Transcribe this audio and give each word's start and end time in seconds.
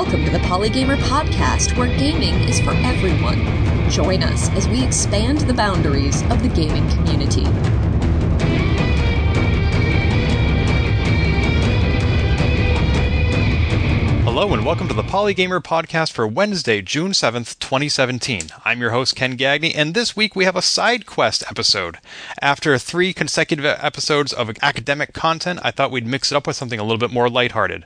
Welcome 0.00 0.24
to 0.26 0.30
the 0.30 0.38
Polygamer 0.38 0.96
Podcast, 0.96 1.76
where 1.76 1.88
gaming 1.98 2.34
is 2.48 2.60
for 2.60 2.70
everyone. 2.70 3.40
Join 3.90 4.22
us 4.22 4.48
as 4.50 4.68
we 4.68 4.80
expand 4.84 5.40
the 5.40 5.52
boundaries 5.52 6.22
of 6.30 6.40
the 6.40 6.48
gaming 6.48 6.88
community. 6.90 7.42
Hello 14.22 14.54
and 14.54 14.64
welcome 14.64 14.86
to 14.86 14.94
the 14.94 15.02
Polygamer 15.02 15.60
podcast 15.60 16.12
for 16.12 16.28
Wednesday, 16.28 16.80
June 16.80 17.10
7th, 17.10 17.58
2017. 17.58 18.42
I'm 18.64 18.80
your 18.80 18.92
host, 18.92 19.16
Ken 19.16 19.36
Gagné, 19.36 19.72
and 19.74 19.94
this 19.94 20.14
week 20.14 20.36
we 20.36 20.44
have 20.44 20.54
a 20.54 20.62
side 20.62 21.06
quest 21.06 21.42
episode. 21.50 21.98
After 22.40 22.78
three 22.78 23.12
consecutive 23.12 23.64
episodes 23.64 24.32
of 24.32 24.52
academic 24.62 25.12
content, 25.12 25.58
I 25.64 25.72
thought 25.72 25.90
we'd 25.90 26.06
mix 26.06 26.30
it 26.30 26.36
up 26.36 26.46
with 26.46 26.54
something 26.54 26.78
a 26.78 26.84
little 26.84 26.98
bit 26.98 27.10
more 27.10 27.28
lighthearted. 27.28 27.84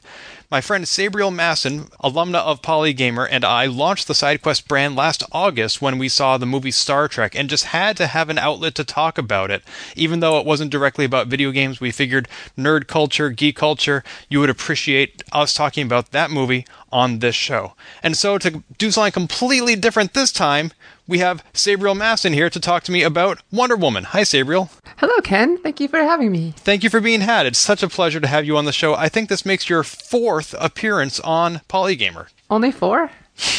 My 0.52 0.60
friend 0.60 0.84
Sabriel 0.84 1.32
Masson, 1.32 1.84
alumna 2.04 2.40
of 2.40 2.60
Polygamer, 2.60 3.26
and 3.30 3.42
I 3.42 3.64
launched 3.64 4.06
the 4.06 4.12
SideQuest 4.12 4.68
brand 4.68 4.94
last 4.94 5.22
August 5.32 5.80
when 5.80 5.96
we 5.96 6.10
saw 6.10 6.36
the 6.36 6.44
movie 6.44 6.70
Star 6.70 7.08
Trek 7.08 7.34
and 7.34 7.48
just 7.48 7.64
had 7.64 7.96
to 7.96 8.06
have 8.06 8.28
an 8.28 8.36
outlet 8.36 8.74
to 8.74 8.84
talk 8.84 9.16
about 9.16 9.50
it. 9.50 9.62
Even 9.96 10.20
though 10.20 10.38
it 10.38 10.44
wasn't 10.44 10.70
directly 10.70 11.06
about 11.06 11.28
video 11.28 11.52
games, 11.52 11.80
we 11.80 11.90
figured 11.90 12.28
nerd 12.54 12.86
culture, 12.86 13.30
geek 13.30 13.56
culture, 13.56 14.04
you 14.28 14.40
would 14.40 14.50
appreciate 14.50 15.22
us 15.32 15.54
talking 15.54 15.86
about 15.86 16.10
that 16.10 16.30
movie 16.30 16.66
on 16.92 17.20
this 17.20 17.34
show. 17.34 17.72
And 18.02 18.14
so 18.14 18.36
to 18.36 18.62
do 18.76 18.90
something 18.90 19.10
completely 19.10 19.74
different 19.74 20.12
this 20.12 20.32
time, 20.32 20.72
we 21.06 21.18
have 21.18 21.44
Sabriel 21.52 21.96
Masson 21.96 22.32
here 22.32 22.48
to 22.50 22.60
talk 22.60 22.82
to 22.84 22.92
me 22.92 23.02
about 23.02 23.42
Wonder 23.50 23.76
Woman. 23.76 24.04
Hi, 24.04 24.22
Sabriel. 24.22 24.70
Hello, 24.98 25.20
Ken. 25.20 25.58
Thank 25.58 25.80
you 25.80 25.88
for 25.88 25.98
having 25.98 26.30
me. 26.30 26.54
Thank 26.56 26.84
you 26.84 26.90
for 26.90 27.00
being 27.00 27.22
had. 27.22 27.46
It's 27.46 27.58
such 27.58 27.82
a 27.82 27.88
pleasure 27.88 28.20
to 28.20 28.28
have 28.28 28.44
you 28.44 28.56
on 28.56 28.64
the 28.64 28.72
show. 28.72 28.94
I 28.94 29.08
think 29.08 29.28
this 29.28 29.44
makes 29.44 29.68
your 29.68 29.82
fourth 29.82 30.54
appearance 30.58 31.18
on 31.20 31.60
Polygamer. 31.68 32.28
Only 32.50 32.70
four? 32.70 33.10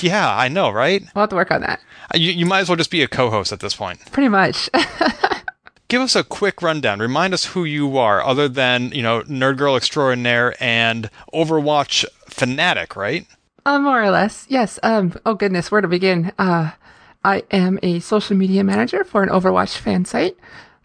Yeah, 0.01 0.33
I 0.35 0.47
know, 0.47 0.69
right? 0.69 1.01
We'll 1.15 1.23
have 1.23 1.29
to 1.31 1.35
work 1.35 1.51
on 1.51 1.61
that. 1.61 1.81
You, 2.13 2.31
you 2.31 2.45
might 2.45 2.59
as 2.59 2.69
well 2.69 2.75
just 2.75 2.91
be 2.91 3.01
a 3.01 3.07
co 3.07 3.29
host 3.29 3.51
at 3.51 3.59
this 3.59 3.75
point. 3.75 3.99
Pretty 4.11 4.29
much. 4.29 4.69
Give 5.87 6.01
us 6.01 6.15
a 6.15 6.23
quick 6.23 6.61
rundown. 6.61 6.99
Remind 6.99 7.33
us 7.33 7.45
who 7.45 7.65
you 7.65 7.97
are, 7.97 8.23
other 8.23 8.47
than, 8.47 8.91
you 8.91 9.01
know, 9.03 9.21
Nerd 9.23 9.57
Girl 9.57 9.75
Extraordinaire 9.75 10.55
and 10.59 11.09
Overwatch 11.33 12.05
Fanatic, 12.27 12.95
right? 12.95 13.27
Uh, 13.65 13.79
more 13.79 14.01
or 14.01 14.09
less. 14.09 14.45
Yes. 14.49 14.79
Um, 14.83 15.13
oh, 15.25 15.35
goodness. 15.35 15.71
Where 15.71 15.81
to 15.81 15.87
begin? 15.87 16.31
Uh, 16.39 16.71
I 17.23 17.43
am 17.51 17.79
a 17.81 17.99
social 17.99 18.35
media 18.35 18.63
manager 18.63 19.03
for 19.03 19.23
an 19.23 19.29
Overwatch 19.29 19.77
fan 19.77 20.05
site. 20.05 20.37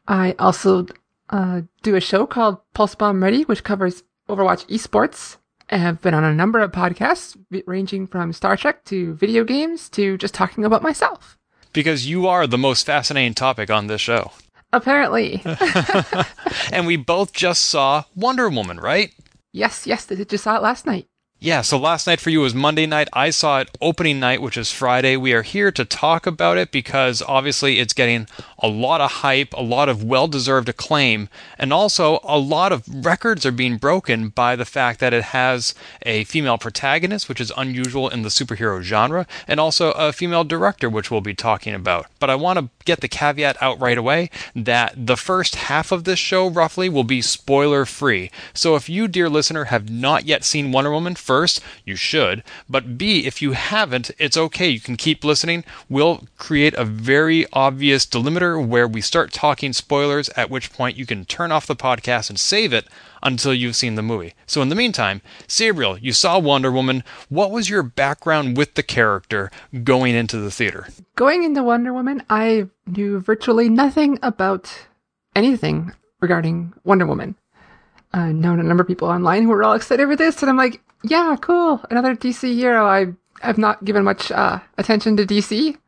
I 0.06 0.34
also 0.38 0.86
uh, 1.30 1.62
do 1.82 1.96
a 1.96 2.00
show 2.00 2.26
called 2.26 2.58
Pulse 2.74 2.94
Bomb 2.94 3.22
Ready, 3.22 3.42
which 3.42 3.64
covers 3.64 4.04
Overwatch 4.28 4.66
esports. 4.68 5.36
I 5.70 5.76
have 5.76 6.00
been 6.00 6.14
on 6.14 6.24
a 6.24 6.34
number 6.34 6.60
of 6.60 6.72
podcasts, 6.72 7.36
ranging 7.66 8.06
from 8.06 8.32
Star 8.32 8.56
Trek 8.56 8.84
to 8.86 9.14
video 9.14 9.44
games 9.44 9.88
to 9.90 10.16
just 10.16 10.32
talking 10.32 10.64
about 10.64 10.82
myself. 10.82 11.36
Because 11.72 12.08
you 12.08 12.26
are 12.26 12.46
the 12.46 12.56
most 12.56 12.86
fascinating 12.86 13.34
topic 13.34 13.68
on 13.68 13.86
this 13.86 14.00
show. 14.00 14.30
Apparently. 14.72 15.42
and 16.72 16.86
we 16.86 16.96
both 16.96 17.32
just 17.32 17.66
saw 17.66 18.04
Wonder 18.14 18.48
Woman, 18.48 18.78
right? 18.78 19.12
Yes, 19.52 19.86
yes, 19.86 20.10
I 20.10 20.14
just 20.14 20.44
saw 20.44 20.56
it 20.56 20.62
last 20.62 20.86
night. 20.86 21.06
Yeah, 21.40 21.60
so 21.60 21.78
last 21.78 22.08
night 22.08 22.18
for 22.18 22.30
you 22.30 22.40
was 22.40 22.52
Monday 22.52 22.84
night. 22.84 23.06
I 23.12 23.30
saw 23.30 23.60
it 23.60 23.78
opening 23.80 24.18
night, 24.18 24.42
which 24.42 24.56
is 24.56 24.72
Friday. 24.72 25.16
We 25.16 25.32
are 25.34 25.42
here 25.42 25.70
to 25.70 25.84
talk 25.84 26.26
about 26.26 26.58
it 26.58 26.72
because 26.72 27.22
obviously 27.22 27.78
it's 27.78 27.92
getting 27.92 28.26
a 28.58 28.66
lot 28.66 29.00
of 29.00 29.12
hype, 29.12 29.52
a 29.52 29.62
lot 29.62 29.88
of 29.88 30.02
well 30.02 30.26
deserved 30.26 30.68
acclaim, 30.68 31.28
and 31.56 31.72
also 31.72 32.18
a 32.24 32.36
lot 32.36 32.72
of 32.72 32.82
records 33.04 33.46
are 33.46 33.52
being 33.52 33.76
broken 33.76 34.30
by 34.30 34.56
the 34.56 34.64
fact 34.64 34.98
that 34.98 35.14
it 35.14 35.26
has 35.26 35.76
a 36.02 36.24
female 36.24 36.58
protagonist, 36.58 37.28
which 37.28 37.40
is 37.40 37.52
unusual 37.56 38.08
in 38.08 38.22
the 38.22 38.30
superhero 38.30 38.82
genre, 38.82 39.24
and 39.46 39.60
also 39.60 39.92
a 39.92 40.12
female 40.12 40.42
director, 40.42 40.90
which 40.90 41.08
we'll 41.08 41.20
be 41.20 41.34
talking 41.34 41.72
about. 41.72 42.06
But 42.18 42.30
I 42.30 42.34
want 42.34 42.58
to 42.58 42.68
get 42.84 43.00
the 43.00 43.06
caveat 43.06 43.56
out 43.62 43.78
right 43.78 43.96
away 43.96 44.30
that 44.56 45.06
the 45.06 45.16
first 45.16 45.54
half 45.54 45.92
of 45.92 46.02
this 46.02 46.18
show, 46.18 46.50
roughly, 46.50 46.88
will 46.88 47.04
be 47.04 47.22
spoiler 47.22 47.84
free. 47.84 48.32
So 48.54 48.74
if 48.74 48.88
you, 48.88 49.06
dear 49.06 49.28
listener, 49.28 49.66
have 49.66 49.88
not 49.88 50.24
yet 50.24 50.42
seen 50.42 50.72
Wonder 50.72 50.90
Woman, 50.90 51.14
first, 51.28 51.60
you 51.84 51.94
should. 51.94 52.42
But 52.70 52.96
B, 52.96 53.26
if 53.26 53.42
you 53.42 53.52
haven't, 53.52 54.10
it's 54.16 54.38
okay. 54.38 54.70
You 54.70 54.80
can 54.80 54.96
keep 54.96 55.22
listening. 55.22 55.62
We'll 55.86 56.26
create 56.38 56.72
a 56.72 56.86
very 56.86 57.44
obvious 57.52 58.06
delimiter 58.06 58.66
where 58.66 58.88
we 58.88 59.02
start 59.02 59.30
talking 59.30 59.74
spoilers, 59.74 60.30
at 60.30 60.48
which 60.48 60.72
point 60.72 60.96
you 60.96 61.04
can 61.04 61.26
turn 61.26 61.52
off 61.52 61.66
the 61.66 61.76
podcast 61.76 62.30
and 62.30 62.40
save 62.40 62.72
it 62.72 62.88
until 63.22 63.52
you've 63.52 63.76
seen 63.76 63.94
the 63.94 64.02
movie. 64.02 64.32
So 64.46 64.62
in 64.62 64.70
the 64.70 64.74
meantime, 64.74 65.20
Sabriel, 65.46 65.98
you 66.00 66.14
saw 66.14 66.38
Wonder 66.38 66.72
Woman. 66.72 67.04
What 67.28 67.50
was 67.50 67.68
your 67.68 67.82
background 67.82 68.56
with 68.56 68.72
the 68.72 68.82
character 68.82 69.50
going 69.84 70.14
into 70.14 70.38
the 70.38 70.50
theater? 70.50 70.88
Going 71.14 71.42
into 71.42 71.62
Wonder 71.62 71.92
Woman, 71.92 72.22
I 72.30 72.68
knew 72.86 73.20
virtually 73.20 73.68
nothing 73.68 74.18
about 74.22 74.72
anything 75.36 75.92
regarding 76.20 76.72
Wonder 76.84 77.04
Woman. 77.04 77.34
I've 78.14 78.34
known 78.34 78.60
a 78.60 78.62
number 78.62 78.80
of 78.80 78.88
people 78.88 79.08
online 79.08 79.42
who 79.42 79.50
were 79.50 79.62
all 79.62 79.74
excited 79.74 80.08
for 80.08 80.16
this, 80.16 80.40
and 80.40 80.48
I'm 80.48 80.56
like, 80.56 80.80
yeah, 81.02 81.36
cool, 81.40 81.80
another 81.90 82.14
DC 82.14 82.54
hero. 82.54 82.86
I 82.86 83.06
have 83.40 83.58
not 83.58 83.84
given 83.84 84.04
much 84.04 84.30
uh, 84.32 84.60
attention 84.76 85.16
to 85.16 85.26
DC. 85.26 85.74
I'm 85.74 85.80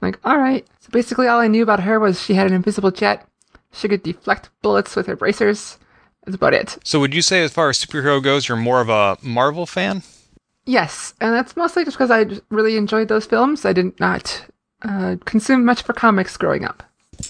like, 0.00 0.18
all 0.24 0.38
right. 0.38 0.66
So 0.80 0.90
basically, 0.92 1.26
all 1.26 1.40
I 1.40 1.48
knew 1.48 1.62
about 1.62 1.80
her 1.80 1.98
was 1.98 2.22
she 2.22 2.34
had 2.34 2.46
an 2.46 2.52
invisible 2.52 2.90
jet. 2.90 3.26
She 3.72 3.88
could 3.88 4.02
deflect 4.02 4.50
bullets 4.62 4.96
with 4.96 5.06
her 5.06 5.16
bracers. 5.16 5.78
That's 6.24 6.36
about 6.36 6.54
it. 6.54 6.78
So, 6.84 7.00
would 7.00 7.14
you 7.14 7.22
say, 7.22 7.42
as 7.42 7.52
far 7.52 7.68
as 7.68 7.78
superhero 7.78 8.22
goes, 8.22 8.48
you're 8.48 8.56
more 8.56 8.80
of 8.80 8.88
a 8.88 9.16
Marvel 9.22 9.66
fan? 9.66 10.02
Yes, 10.66 11.14
and 11.20 11.32
that's 11.32 11.56
mostly 11.56 11.84
just 11.84 11.96
because 11.96 12.10
I 12.10 12.26
really 12.50 12.76
enjoyed 12.76 13.08
those 13.08 13.24
films. 13.24 13.64
I 13.64 13.72
did 13.72 13.98
not 13.98 14.44
uh, 14.82 15.16
consume 15.24 15.64
much 15.64 15.82
for 15.82 15.94
comics 15.94 16.36
growing 16.36 16.64
up. 16.64 16.82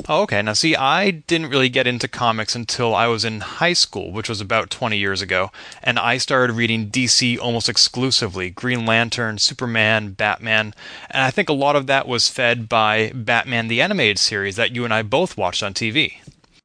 Oh, 0.08 0.22
okay. 0.22 0.42
Now, 0.42 0.52
see, 0.52 0.76
I 0.76 1.10
didn't 1.10 1.50
really 1.50 1.68
get 1.68 1.86
into 1.86 2.08
comics 2.08 2.54
until 2.54 2.94
I 2.94 3.06
was 3.06 3.24
in 3.24 3.40
high 3.40 3.72
school, 3.72 4.12
which 4.12 4.28
was 4.28 4.40
about 4.40 4.70
20 4.70 4.96
years 4.96 5.22
ago, 5.22 5.50
and 5.82 5.98
I 5.98 6.18
started 6.18 6.54
reading 6.54 6.90
DC 6.90 7.38
almost 7.38 7.68
exclusively 7.68 8.50
Green 8.50 8.86
Lantern, 8.86 9.38
Superman, 9.38 10.10
Batman, 10.10 10.74
and 11.10 11.22
I 11.22 11.30
think 11.30 11.48
a 11.48 11.54
lot 11.54 11.76
of 11.76 11.86
that 11.86 12.06
was 12.06 12.28
fed 12.28 12.68
by 12.68 13.12
Batman 13.14 13.68
the 13.68 13.80
Animated 13.80 14.18
Series 14.18 14.56
that 14.56 14.74
you 14.74 14.84
and 14.84 14.92
I 14.92 15.02
both 15.02 15.36
watched 15.36 15.62
on 15.62 15.74
TV. 15.74 16.14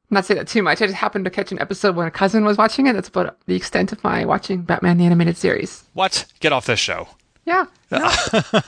Not 0.10 0.26
say 0.26 0.36
that 0.36 0.48
too 0.48 0.62
much. 0.62 0.82
I 0.82 0.86
just 0.86 0.98
happened 0.98 1.26
to 1.26 1.32
catch 1.32 1.52
an 1.52 1.60
episode 1.60 1.96
when 1.96 2.08
a 2.08 2.12
cousin 2.12 2.46
was 2.46 2.58
watching 2.58 2.86
it. 2.88 2.94
That's 2.94 3.08
about 3.08 3.38
the 3.48 3.56
extent 3.56 3.92
of 3.92 4.04
my 4.04 4.26
watching 4.26 4.62
Batman 4.62 4.98
the 4.98 5.06
Animated 5.06 5.38
Series. 5.38 5.84
What? 5.94 6.26
Get 6.40 6.54
off 6.54 6.68
this 6.68 6.80
show. 6.80 7.08
Yeah. 7.46 7.66
No. 7.90 8.00
oh, 8.34 8.62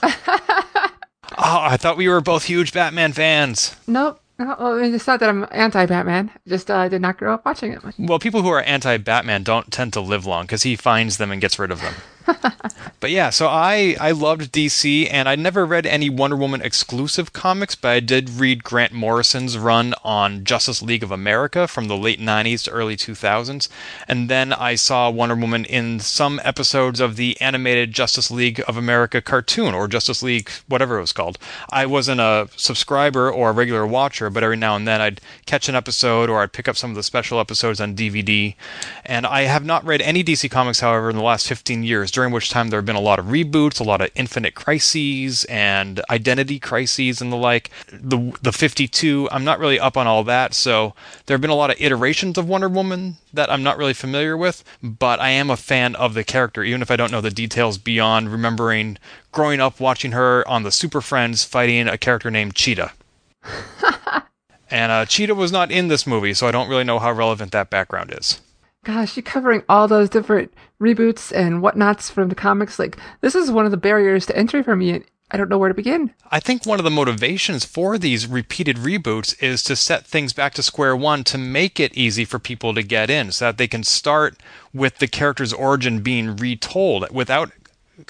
ah, 1.38 1.70
I 1.70 1.76
thought 1.76 1.96
we 1.96 2.08
were 2.08 2.20
both 2.20 2.44
huge 2.44 2.72
Batman 2.72 3.12
fans. 3.12 3.76
Nope. 3.86 4.20
No, 4.38 4.54
well, 4.58 4.78
it's 4.78 5.06
not 5.06 5.20
that 5.20 5.30
I'm 5.30 5.46
anti-Batman. 5.50 6.30
Just 6.46 6.70
uh, 6.70 6.88
did 6.88 7.00
not 7.00 7.16
grow 7.16 7.34
up 7.34 7.46
watching 7.46 7.72
it. 7.72 7.82
Well, 7.98 8.18
people 8.18 8.42
who 8.42 8.48
are 8.48 8.60
anti-Batman 8.62 9.44
don't 9.44 9.72
tend 9.72 9.94
to 9.94 10.00
live 10.00 10.26
long 10.26 10.44
because 10.44 10.62
he 10.62 10.76
finds 10.76 11.16
them 11.16 11.30
and 11.30 11.40
gets 11.40 11.58
rid 11.58 11.70
of 11.70 11.80
them. 11.80 11.94
but 13.00 13.10
yeah, 13.10 13.30
so 13.30 13.46
I 13.46 13.96
I 14.00 14.10
loved 14.10 14.52
DC, 14.52 15.08
and 15.10 15.28
I 15.28 15.36
never 15.36 15.64
read 15.64 15.86
any 15.86 16.10
Wonder 16.10 16.36
Woman 16.36 16.62
exclusive 16.62 17.32
comics, 17.32 17.74
but 17.74 17.90
I 17.90 18.00
did 18.00 18.30
read 18.30 18.64
Grant 18.64 18.92
Morrison's 18.92 19.56
run 19.56 19.94
on 20.02 20.44
Justice 20.44 20.82
League 20.82 21.02
of 21.02 21.10
America 21.10 21.68
from 21.68 21.88
the 21.88 21.96
late 21.96 22.20
'90s 22.20 22.64
to 22.64 22.70
early 22.70 22.96
2000s, 22.96 23.68
and 24.08 24.28
then 24.28 24.52
I 24.52 24.74
saw 24.74 25.10
Wonder 25.10 25.34
Woman 25.34 25.64
in 25.64 26.00
some 26.00 26.40
episodes 26.44 27.00
of 27.00 27.16
the 27.16 27.40
animated 27.40 27.92
Justice 27.92 28.30
League 28.30 28.62
of 28.66 28.76
America 28.76 29.20
cartoon 29.22 29.74
or 29.74 29.88
Justice 29.88 30.22
League 30.22 30.50
whatever 30.68 30.98
it 30.98 31.02
was 31.02 31.12
called. 31.12 31.38
I 31.70 31.86
wasn't 31.86 32.20
a 32.20 32.48
subscriber 32.56 33.30
or 33.30 33.50
a 33.50 33.52
regular 33.52 33.86
watcher, 33.86 34.30
but 34.30 34.42
every 34.42 34.56
now 34.56 34.76
and 34.76 34.86
then 34.86 35.00
I'd 35.00 35.20
catch 35.46 35.68
an 35.68 35.74
episode 35.74 36.28
or 36.28 36.42
I'd 36.42 36.52
pick 36.52 36.68
up 36.68 36.76
some 36.76 36.90
of 36.90 36.96
the 36.96 37.02
special 37.02 37.40
episodes 37.40 37.80
on 37.80 37.94
DVD. 37.94 38.54
And 39.04 39.26
I 39.26 39.42
have 39.42 39.64
not 39.64 39.84
read 39.84 40.02
any 40.02 40.24
DC 40.24 40.50
comics, 40.50 40.80
however, 40.80 41.10
in 41.10 41.16
the 41.16 41.22
last 41.22 41.46
15 41.48 41.84
years 41.84 42.10
during 42.16 42.32
which 42.32 42.48
time 42.48 42.68
there 42.70 42.78
have 42.78 42.86
been 42.86 42.96
a 42.96 43.00
lot 43.00 43.18
of 43.18 43.26
reboots, 43.26 43.78
a 43.78 43.84
lot 43.84 44.00
of 44.00 44.10
Infinite 44.14 44.54
Crises 44.54 45.44
and 45.50 46.00
Identity 46.08 46.58
Crises 46.58 47.20
and 47.20 47.30
the 47.30 47.36
like. 47.36 47.68
The 47.92 48.34
the 48.40 48.52
52, 48.52 49.28
I'm 49.30 49.44
not 49.44 49.58
really 49.58 49.78
up 49.78 49.98
on 49.98 50.06
all 50.06 50.24
that, 50.24 50.54
so 50.54 50.94
there 51.26 51.34
have 51.34 51.42
been 51.42 51.50
a 51.50 51.54
lot 51.54 51.68
of 51.68 51.76
iterations 51.78 52.38
of 52.38 52.48
Wonder 52.48 52.70
Woman 52.70 53.18
that 53.34 53.52
I'm 53.52 53.62
not 53.62 53.76
really 53.76 53.92
familiar 53.92 54.34
with, 54.34 54.64
but 54.82 55.20
I 55.20 55.28
am 55.28 55.50
a 55.50 55.58
fan 55.58 55.94
of 55.96 56.14
the 56.14 56.24
character, 56.24 56.64
even 56.64 56.80
if 56.80 56.90
I 56.90 56.96
don't 56.96 57.12
know 57.12 57.20
the 57.20 57.28
details 57.28 57.76
beyond 57.76 58.32
remembering 58.32 58.96
growing 59.30 59.60
up 59.60 59.78
watching 59.78 60.12
her 60.12 60.42
on 60.48 60.62
the 60.62 60.72
Super 60.72 61.02
Friends 61.02 61.44
fighting 61.44 61.86
a 61.86 61.98
character 61.98 62.30
named 62.30 62.54
Cheetah. 62.54 62.92
and 64.70 64.90
uh, 64.90 65.04
Cheetah 65.04 65.34
was 65.34 65.52
not 65.52 65.70
in 65.70 65.88
this 65.88 66.06
movie, 66.06 66.32
so 66.32 66.46
I 66.46 66.50
don't 66.50 66.70
really 66.70 66.84
know 66.84 66.98
how 66.98 67.12
relevant 67.12 67.52
that 67.52 67.68
background 67.68 68.14
is 68.18 68.40
gosh, 68.86 69.16
you're 69.16 69.22
covering 69.24 69.64
all 69.68 69.88
those 69.88 70.08
different 70.08 70.54
reboots 70.80 71.32
and 71.32 71.62
whatnots 71.62 72.10
from 72.10 72.28
the 72.28 72.34
comics. 72.34 72.78
Like, 72.78 72.98
this 73.20 73.34
is 73.34 73.50
one 73.50 73.64
of 73.64 73.70
the 73.70 73.76
barriers 73.76 74.26
to 74.26 74.36
entry 74.36 74.62
for 74.62 74.76
me. 74.76 75.02
I 75.30 75.36
don't 75.36 75.48
know 75.48 75.58
where 75.58 75.68
to 75.68 75.74
begin. 75.74 76.14
I 76.30 76.38
think 76.38 76.64
one 76.64 76.78
of 76.78 76.84
the 76.84 76.90
motivations 76.90 77.64
for 77.64 77.98
these 77.98 78.28
repeated 78.28 78.76
reboots 78.76 79.40
is 79.42 79.64
to 79.64 79.74
set 79.74 80.06
things 80.06 80.32
back 80.32 80.54
to 80.54 80.62
square 80.62 80.94
one 80.94 81.24
to 81.24 81.38
make 81.38 81.80
it 81.80 81.96
easy 81.96 82.24
for 82.24 82.38
people 82.38 82.74
to 82.74 82.82
get 82.82 83.10
in 83.10 83.32
so 83.32 83.46
that 83.46 83.58
they 83.58 83.66
can 83.66 83.82
start 83.82 84.36
with 84.72 84.98
the 84.98 85.08
character's 85.08 85.52
origin 85.52 86.00
being 86.00 86.36
retold 86.36 87.10
without 87.10 87.50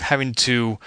having 0.00 0.34
to 0.34 0.78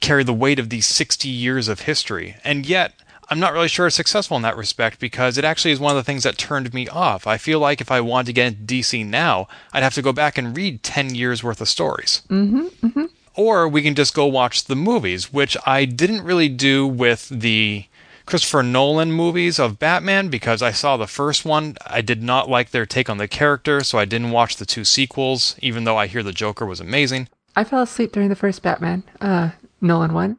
carry 0.00 0.24
the 0.24 0.34
weight 0.34 0.58
of 0.58 0.70
these 0.70 0.86
60 0.86 1.28
years 1.28 1.68
of 1.68 1.80
history. 1.80 2.36
And 2.42 2.66
yet, 2.66 2.94
I'm 3.28 3.40
not 3.40 3.52
really 3.52 3.68
sure 3.68 3.86
it's 3.86 3.96
successful 3.96 4.36
in 4.36 4.42
that 4.42 4.56
respect 4.56 5.00
because 5.00 5.36
it 5.36 5.44
actually 5.44 5.72
is 5.72 5.80
one 5.80 5.90
of 5.90 5.96
the 5.96 6.04
things 6.04 6.22
that 6.22 6.38
turned 6.38 6.72
me 6.72 6.86
off. 6.88 7.26
I 7.26 7.38
feel 7.38 7.58
like 7.58 7.80
if 7.80 7.90
I 7.90 8.00
wanted 8.00 8.26
to 8.26 8.32
get 8.32 8.46
into 8.46 8.74
DC 8.74 9.04
now, 9.04 9.48
I'd 9.72 9.82
have 9.82 9.94
to 9.94 10.02
go 10.02 10.12
back 10.12 10.38
and 10.38 10.56
read 10.56 10.82
10 10.82 11.14
years 11.14 11.42
worth 11.42 11.60
of 11.60 11.68
stories. 11.68 12.22
Mm-hmm, 12.28 12.66
mm-hmm. 12.86 13.04
Or 13.34 13.68
we 13.68 13.82
can 13.82 13.94
just 13.94 14.14
go 14.14 14.26
watch 14.26 14.64
the 14.64 14.76
movies, 14.76 15.32
which 15.32 15.56
I 15.66 15.84
didn't 15.84 16.22
really 16.22 16.48
do 16.48 16.86
with 16.86 17.28
the 17.28 17.86
Christopher 18.26 18.62
Nolan 18.62 19.12
movies 19.12 19.58
of 19.58 19.78
Batman 19.78 20.28
because 20.28 20.62
I 20.62 20.72
saw 20.72 20.96
the 20.96 21.06
first 21.06 21.44
one. 21.44 21.76
I 21.86 22.00
did 22.00 22.22
not 22.22 22.48
like 22.48 22.70
their 22.70 22.86
take 22.86 23.10
on 23.10 23.18
the 23.18 23.28
character, 23.28 23.82
so 23.82 23.98
I 23.98 24.04
didn't 24.04 24.30
watch 24.30 24.56
the 24.56 24.66
two 24.66 24.84
sequels, 24.84 25.56
even 25.60 25.84
though 25.84 25.96
I 25.96 26.06
hear 26.06 26.22
the 26.22 26.32
Joker 26.32 26.66
was 26.66 26.80
amazing. 26.80 27.28
I 27.54 27.64
fell 27.64 27.82
asleep 27.82 28.12
during 28.12 28.28
the 28.28 28.36
first 28.36 28.62
Batman, 28.62 29.04
uh, 29.20 29.50
Nolan 29.80 30.12
one. 30.12 30.38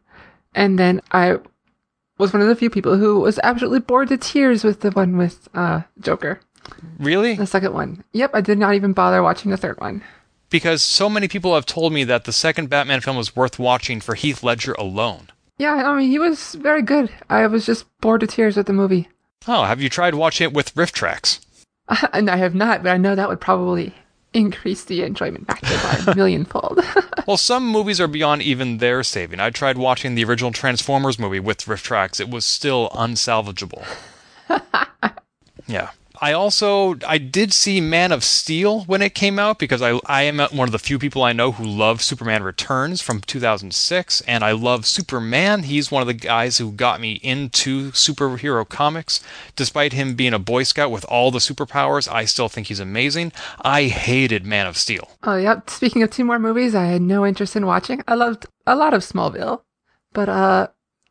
And 0.53 0.77
then 0.77 1.01
I 1.11 1.37
was 2.17 2.33
one 2.33 2.41
of 2.41 2.47
the 2.47 2.55
few 2.55 2.69
people 2.69 2.97
who 2.97 3.19
was 3.19 3.39
absolutely 3.43 3.79
bored 3.79 4.09
to 4.09 4.17
tears 4.17 4.63
with 4.63 4.81
the 4.81 4.91
one 4.91 5.17
with 5.17 5.47
uh, 5.53 5.81
Joker. 5.99 6.39
Really? 6.99 7.35
The 7.35 7.47
second 7.47 7.73
one. 7.73 8.03
Yep, 8.13 8.31
I 8.33 8.41
did 8.41 8.57
not 8.57 8.73
even 8.73 8.93
bother 8.93 9.23
watching 9.23 9.51
the 9.51 9.57
third 9.57 9.79
one. 9.79 10.03
Because 10.49 10.81
so 10.81 11.09
many 11.09 11.27
people 11.27 11.55
have 11.55 11.65
told 11.65 11.91
me 11.93 12.03
that 12.05 12.23
the 12.23 12.31
second 12.31 12.69
Batman 12.69 13.01
film 13.01 13.17
was 13.17 13.35
worth 13.35 13.59
watching 13.59 13.99
for 13.99 14.15
Heath 14.15 14.43
Ledger 14.43 14.73
alone. 14.73 15.27
Yeah, 15.57 15.75
I 15.75 15.95
mean, 15.97 16.09
he 16.09 16.19
was 16.19 16.55
very 16.55 16.81
good. 16.81 17.09
I 17.29 17.47
was 17.47 17.65
just 17.65 17.85
bored 17.99 18.21
to 18.21 18.27
tears 18.27 18.55
with 18.55 18.67
the 18.67 18.73
movie. 18.73 19.09
Oh, 19.47 19.63
have 19.63 19.81
you 19.81 19.89
tried 19.89 20.15
watching 20.15 20.45
it 20.45 20.53
with 20.53 20.75
RiffTrax? 20.75 21.39
and 22.13 22.29
I 22.29 22.37
have 22.37 22.55
not, 22.55 22.83
but 22.83 22.89
I 22.91 22.97
know 22.97 23.15
that 23.15 23.29
would 23.29 23.41
probably 23.41 23.93
increase 24.33 24.83
the 24.85 25.03
enjoyment 25.03 25.47
factor 25.47 26.05
by 26.05 26.11
a 26.11 26.15
millionfold. 26.15 26.81
well, 27.27 27.37
some 27.37 27.67
movies 27.67 27.99
are 27.99 28.07
beyond 28.07 28.41
even 28.41 28.77
their 28.77 29.03
saving. 29.03 29.39
I 29.39 29.49
tried 29.49 29.77
watching 29.77 30.15
the 30.15 30.23
original 30.23 30.51
Transformers 30.51 31.19
movie 31.19 31.39
with 31.39 31.59
RiffTrax. 31.59 32.19
It 32.19 32.29
was 32.29 32.45
still 32.45 32.89
unsalvageable. 32.89 33.85
yeah. 35.67 35.89
I 36.21 36.33
also 36.33 36.95
I 37.07 37.17
did 37.17 37.53
see 37.53 37.81
Man 37.81 38.11
of 38.11 38.23
Steel 38.23 38.81
when 38.81 39.01
it 39.01 39.13
came 39.13 39.39
out 39.39 39.59
because 39.59 39.81
I 39.81 39.99
I 40.05 40.23
am 40.23 40.39
one 40.39 40.67
of 40.67 40.71
the 40.71 40.79
few 40.79 40.97
people 40.97 41.23
I 41.23 41.33
know 41.33 41.51
who 41.51 41.65
love 41.65 42.01
Superman 42.01 42.43
Returns 42.43 43.01
from 43.01 43.21
2006 43.21 44.21
and 44.21 44.43
I 44.43 44.51
love 44.51 44.85
Superman. 44.85 45.63
He's 45.63 45.91
one 45.91 46.01
of 46.01 46.07
the 46.07 46.13
guys 46.13 46.57
who 46.57 46.71
got 46.71 46.99
me 46.99 47.13
into 47.23 47.91
superhero 47.91 48.67
comics. 48.67 49.23
Despite 49.55 49.93
him 49.93 50.15
being 50.15 50.33
a 50.33 50.39
boy 50.39 50.63
scout 50.63 50.91
with 50.91 51.05
all 51.05 51.31
the 51.31 51.39
superpowers, 51.39 52.11
I 52.11 52.25
still 52.25 52.49
think 52.49 52.67
he's 52.67 52.79
amazing. 52.79 53.31
I 53.61 53.83
hated 53.83 54.45
Man 54.45 54.67
of 54.67 54.77
Steel. 54.77 55.09
Oh, 55.23 55.37
yep. 55.37 55.69
Speaking 55.69 56.03
of 56.03 56.09
two 56.09 56.25
more 56.25 56.39
movies 56.39 56.75
I 56.75 56.85
had 56.85 57.01
no 57.01 57.25
interest 57.25 57.55
in 57.55 57.65
watching. 57.65 58.03
I 58.07 58.15
loved 58.15 58.45
a 58.65 58.75
lot 58.75 58.93
of 58.93 59.01
Smallville. 59.01 59.61
But 60.13 60.29
uh 60.29 60.67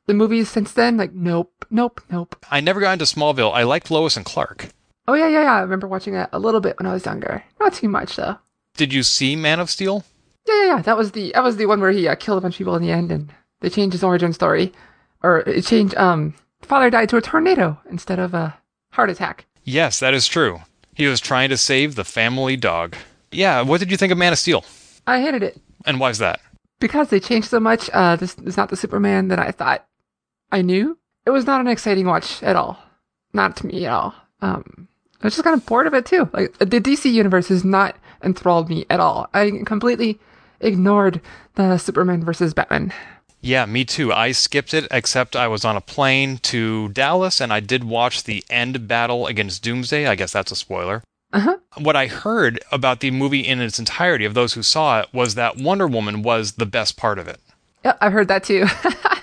the 0.07 0.15
movies 0.15 0.49
since 0.49 0.73
then 0.73 0.97
like 0.97 1.13
nope, 1.13 1.67
nope, 1.71 2.01
nope. 2.11 2.37
I 2.51 2.61
never 2.61 2.81
got 2.81 2.93
into 2.93 3.05
Smallville. 3.05 3.53
I 3.53 3.65
liked 3.65 3.91
Lois 3.91 4.17
and 4.17 4.25
Clark. 4.25 4.71
Oh 5.09 5.15
yeah, 5.15 5.29
yeah, 5.29 5.43
yeah. 5.43 5.55
I 5.55 5.61
remember 5.61 5.87
watching 5.87 6.15
it 6.15 6.29
a 6.33 6.39
little 6.39 6.61
bit 6.61 6.79
when 6.79 6.87
I 6.87 6.93
was 6.93 7.07
younger. 7.07 7.45
Not 7.61 7.75
too 7.75 7.89
much 7.89 8.17
though. 8.17 8.39
Did 8.77 8.93
you 8.93 9.03
see 9.03 9.37
Man 9.37 9.61
of 9.61 9.71
Steel? 9.71 10.05
Yeah, 10.47 10.55
yeah, 10.55 10.67
yeah. 10.77 10.83
That 10.83 10.97
was 10.97 11.13
the 11.13 11.33
that 11.35 11.45
was 11.45 11.57
the 11.57 11.67
one 11.67 11.81
where 11.81 11.93
he 11.93 12.09
uh, 12.09 12.15
killed 12.15 12.39
a 12.39 12.41
bunch 12.41 12.55
of 12.55 12.59
people 12.59 12.77
in 12.77 12.83
the 12.83 12.91
end, 12.93 13.11
and 13.13 13.33
they 13.61 13.71
changed 13.71 13.93
his 13.93 14.05
origin 14.05 14.33
story, 14.33 14.73
or 15.23 15.39
it 15.41 15.65
changed. 15.65 15.95
Um, 15.97 16.35
father 16.63 16.91
died 16.91 17.09
to 17.11 17.17
a 17.17 17.23
tornado 17.23 17.79
instead 17.91 18.19
of 18.19 18.35
a 18.35 18.59
heart 18.91 19.11
attack. 19.11 19.47
Yes, 19.65 19.99
that 20.01 20.15
is 20.15 20.27
true. 20.27 20.61
He 20.95 21.07
was 21.07 21.21
trying 21.21 21.51
to 21.51 21.57
save 21.57 21.95
the 21.95 22.05
family 22.05 22.57
dog. 22.57 22.97
Yeah. 23.31 23.63
What 23.63 23.81
did 23.81 23.91
you 23.91 23.97
think 23.97 24.13
of 24.13 24.19
Man 24.19 24.33
of 24.33 24.39
Steel? 24.39 24.65
I 25.07 25.21
hated 25.21 25.43
it. 25.43 25.61
And 25.85 26.01
why 26.01 26.11
is 26.11 26.19
that? 26.19 26.41
Because 26.81 27.09
they 27.09 27.21
changed 27.21 27.49
so 27.49 27.61
much. 27.61 27.91
Uh, 27.93 28.17
this 28.17 28.37
is 28.45 28.57
not 28.57 28.71
the 28.71 28.77
Superman 28.77 29.29
that 29.29 29.39
I 29.39 29.51
thought 29.51 29.87
I 30.51 30.63
knew. 30.63 30.99
It 31.27 31.31
was 31.31 31.47
not 31.47 31.61
an 31.61 31.69
exciting 31.69 32.07
watch 32.07 32.43
at 32.43 32.57
all. 32.57 32.79
Not 33.33 33.57
to 33.59 33.67
me 33.67 33.87
at 33.87 33.93
all. 33.93 34.15
Um, 34.41 34.89
I 35.23 35.27
was 35.27 35.35
just 35.35 35.45
kind 35.45 35.59
of 35.59 35.67
bored 35.67 35.87
of 35.87 35.95
it 35.95 36.07
too. 36.07 36.29
Like 36.33 36.57
the 36.59 36.81
DC 36.81 37.11
universe 37.11 37.49
has 37.49 37.65
not 37.65 37.97
enthralled 38.23 38.69
me 38.69 38.87
at 38.91 39.01
all. 39.01 39.29
I 39.35 39.51
completely 39.65 40.19
ignored 40.61 41.21
the 41.55 41.79
Superman 41.79 42.25
versus 42.25 42.55
Batman. 42.55 42.93
Yeah, 43.41 43.67
me 43.67 43.85
too. 43.85 44.13
I 44.13 44.33
skipped 44.33 44.75
it, 44.75 44.89
except 44.91 45.37
I 45.37 45.47
was 45.47 45.65
on 45.65 45.77
a 45.77 45.81
plane 45.81 46.39
to 46.39 46.89
Dallas 46.89 47.41
and 47.41 47.53
I 47.53 47.61
did 47.61 47.85
watch 47.85 48.25
the 48.25 48.45
end 48.51 48.89
battle 48.89 49.27
against 49.27 49.63
Doomsday. 49.63 50.07
I 50.07 50.15
guess 50.17 50.33
that's 50.33 50.53
a 50.53 50.57
spoiler. 50.57 51.03
Uh-huh. 51.33 51.57
What 51.79 51.97
I 51.97 52.07
heard 52.07 52.61
about 52.73 53.01
the 53.01 53.11
movie 53.11 53.41
in 53.41 53.61
its 53.61 53.79
entirety 53.79 54.25
of 54.25 54.35
those 54.35 54.55
who 54.55 54.63
saw 54.63 55.01
it 55.01 55.09
was 55.13 55.35
that 55.35 55.59
Wonder 55.59 55.87
Woman 55.87 56.23
was 56.23 56.53
the 56.53 56.67
best 56.67 56.97
part 56.97 57.19
of 57.19 57.29
it. 57.29 57.41
Yeah, 57.85 57.97
I've 58.01 58.13
heard 58.13 58.29
that 58.29 58.45
too. 58.45 58.67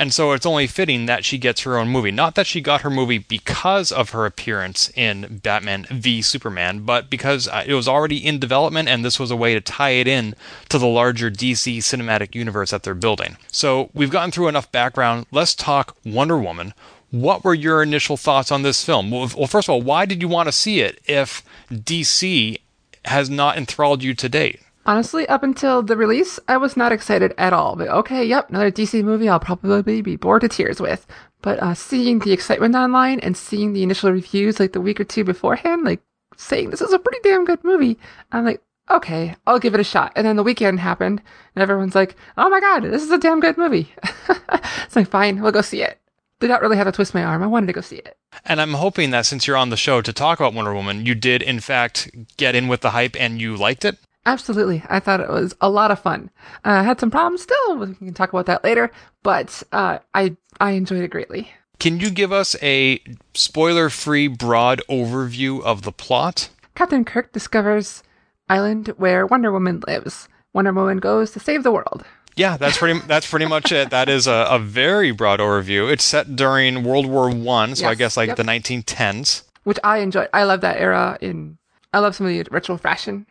And 0.00 0.14
so 0.14 0.32
it's 0.32 0.46
only 0.46 0.66
fitting 0.66 1.04
that 1.04 1.26
she 1.26 1.36
gets 1.36 1.60
her 1.60 1.76
own 1.76 1.90
movie. 1.90 2.10
Not 2.10 2.34
that 2.34 2.46
she 2.46 2.62
got 2.62 2.80
her 2.80 2.88
movie 2.88 3.18
because 3.18 3.92
of 3.92 4.10
her 4.10 4.24
appearance 4.24 4.90
in 4.96 5.40
Batman 5.42 5.84
v 5.90 6.22
Superman, 6.22 6.86
but 6.86 7.10
because 7.10 7.46
uh, 7.46 7.64
it 7.66 7.74
was 7.74 7.86
already 7.86 8.16
in 8.16 8.38
development 8.38 8.88
and 8.88 9.04
this 9.04 9.20
was 9.20 9.30
a 9.30 9.36
way 9.36 9.52
to 9.52 9.60
tie 9.60 9.90
it 9.90 10.08
in 10.08 10.34
to 10.70 10.78
the 10.78 10.86
larger 10.86 11.30
DC 11.30 11.76
cinematic 11.80 12.34
universe 12.34 12.70
that 12.70 12.82
they're 12.82 12.94
building. 12.94 13.36
So 13.52 13.90
we've 13.92 14.10
gotten 14.10 14.30
through 14.30 14.48
enough 14.48 14.72
background. 14.72 15.26
Let's 15.30 15.54
talk 15.54 15.94
Wonder 16.02 16.38
Woman. 16.38 16.72
What 17.10 17.44
were 17.44 17.52
your 17.52 17.82
initial 17.82 18.16
thoughts 18.16 18.50
on 18.50 18.62
this 18.62 18.82
film? 18.82 19.10
Well, 19.10 19.28
first 19.28 19.68
of 19.68 19.74
all, 19.74 19.82
why 19.82 20.06
did 20.06 20.22
you 20.22 20.28
want 20.28 20.46
to 20.48 20.52
see 20.52 20.80
it 20.80 20.98
if 21.04 21.44
DC 21.70 22.58
has 23.04 23.28
not 23.28 23.58
enthralled 23.58 24.02
you 24.02 24.14
to 24.14 24.30
date? 24.30 24.60
Honestly, 24.90 25.28
up 25.28 25.44
until 25.44 25.84
the 25.84 25.96
release, 25.96 26.40
I 26.48 26.56
was 26.56 26.76
not 26.76 26.90
excited 26.90 27.32
at 27.38 27.52
all. 27.52 27.76
But 27.76 27.86
okay, 27.86 28.24
yep, 28.24 28.50
another 28.50 28.72
DC 28.72 29.04
movie 29.04 29.28
I'll 29.28 29.38
probably 29.38 30.02
be 30.02 30.16
bored 30.16 30.40
to 30.40 30.48
tears 30.48 30.80
with. 30.80 31.06
But 31.42 31.62
uh, 31.62 31.74
seeing 31.74 32.18
the 32.18 32.32
excitement 32.32 32.74
online 32.74 33.20
and 33.20 33.36
seeing 33.36 33.72
the 33.72 33.84
initial 33.84 34.10
reviews 34.10 34.58
like 34.58 34.72
the 34.72 34.80
week 34.80 34.98
or 34.98 35.04
two 35.04 35.22
beforehand, 35.22 35.84
like 35.84 36.00
saying 36.36 36.70
this 36.70 36.80
is 36.80 36.92
a 36.92 36.98
pretty 36.98 37.20
damn 37.22 37.44
good 37.44 37.62
movie, 37.62 38.00
I'm 38.32 38.44
like, 38.44 38.62
okay, 38.90 39.36
I'll 39.46 39.60
give 39.60 39.74
it 39.74 39.80
a 39.80 39.84
shot. 39.84 40.10
And 40.16 40.26
then 40.26 40.34
the 40.34 40.42
weekend 40.42 40.80
happened, 40.80 41.22
and 41.54 41.62
everyone's 41.62 41.94
like, 41.94 42.16
oh 42.36 42.50
my 42.50 42.58
god, 42.58 42.82
this 42.82 43.04
is 43.04 43.12
a 43.12 43.18
damn 43.18 43.38
good 43.38 43.56
movie. 43.56 43.94
it's 44.28 44.96
like, 44.96 45.08
fine, 45.08 45.40
we'll 45.40 45.52
go 45.52 45.62
see 45.62 45.82
it. 45.82 46.00
Did 46.40 46.50
not 46.50 46.62
really 46.62 46.76
have 46.76 46.86
to 46.86 46.92
twist 46.92 47.14
my 47.14 47.22
arm. 47.22 47.44
I 47.44 47.46
wanted 47.46 47.68
to 47.68 47.74
go 47.74 47.80
see 47.80 47.98
it. 47.98 48.18
And 48.44 48.60
I'm 48.60 48.74
hoping 48.74 49.12
that 49.12 49.24
since 49.24 49.46
you're 49.46 49.56
on 49.56 49.70
the 49.70 49.76
show 49.76 50.02
to 50.02 50.12
talk 50.12 50.40
about 50.40 50.52
Wonder 50.52 50.74
Woman, 50.74 51.06
you 51.06 51.14
did 51.14 51.42
in 51.42 51.60
fact 51.60 52.10
get 52.36 52.56
in 52.56 52.66
with 52.66 52.80
the 52.80 52.90
hype 52.90 53.14
and 53.20 53.40
you 53.40 53.56
liked 53.56 53.84
it. 53.84 53.96
Absolutely. 54.26 54.82
I 54.88 55.00
thought 55.00 55.20
it 55.20 55.30
was 55.30 55.54
a 55.60 55.70
lot 55.70 55.90
of 55.90 55.98
fun. 55.98 56.30
Uh, 56.64 56.70
I 56.70 56.82
had 56.82 57.00
some 57.00 57.10
problems 57.10 57.42
still. 57.42 57.78
We 57.78 57.94
can 57.94 58.14
talk 58.14 58.32
about 58.32 58.46
that 58.46 58.64
later, 58.64 58.90
but 59.22 59.62
uh, 59.72 59.98
I 60.14 60.36
I 60.60 60.72
enjoyed 60.72 61.02
it 61.02 61.10
greatly. 61.10 61.50
Can 61.78 61.98
you 61.98 62.10
give 62.10 62.30
us 62.30 62.54
a 62.62 63.02
spoiler-free 63.32 64.28
broad 64.28 64.82
overview 64.90 65.62
of 65.62 65.82
the 65.82 65.92
plot? 65.92 66.50
Captain 66.74 67.06
Kirk 67.06 67.32
discovers 67.32 68.02
island 68.50 68.88
where 68.98 69.24
Wonder 69.24 69.50
Woman 69.50 69.82
lives. 69.86 70.28
Wonder 70.52 70.74
Woman 70.74 70.98
goes 70.98 71.30
to 71.30 71.40
save 71.40 71.62
the 71.62 71.72
world. 71.72 72.04
Yeah, 72.36 72.58
that's 72.58 72.76
pretty. 72.76 73.00
That's 73.06 73.28
pretty 73.28 73.46
much 73.46 73.72
it. 73.72 73.90
That 73.90 74.08
is 74.08 74.26
a, 74.26 74.46
a 74.50 74.58
very 74.58 75.10
broad 75.12 75.40
overview. 75.40 75.90
It's 75.90 76.04
set 76.04 76.36
during 76.36 76.84
World 76.84 77.06
War 77.06 77.30
One, 77.30 77.74
so 77.74 77.84
yes, 77.84 77.90
I 77.90 77.94
guess 77.94 78.16
like 78.16 78.28
yep. 78.28 78.36
the 78.36 78.42
1910s. 78.42 79.44
Which 79.64 79.78
I 79.82 79.98
enjoy. 79.98 80.26
I 80.32 80.44
love 80.44 80.60
that 80.60 80.78
era. 80.78 81.18
In 81.20 81.58
I 81.92 81.98
love 81.98 82.14
some 82.14 82.26
of 82.26 82.32
the 82.32 82.46
retro 82.50 82.76
fashion 82.76 83.26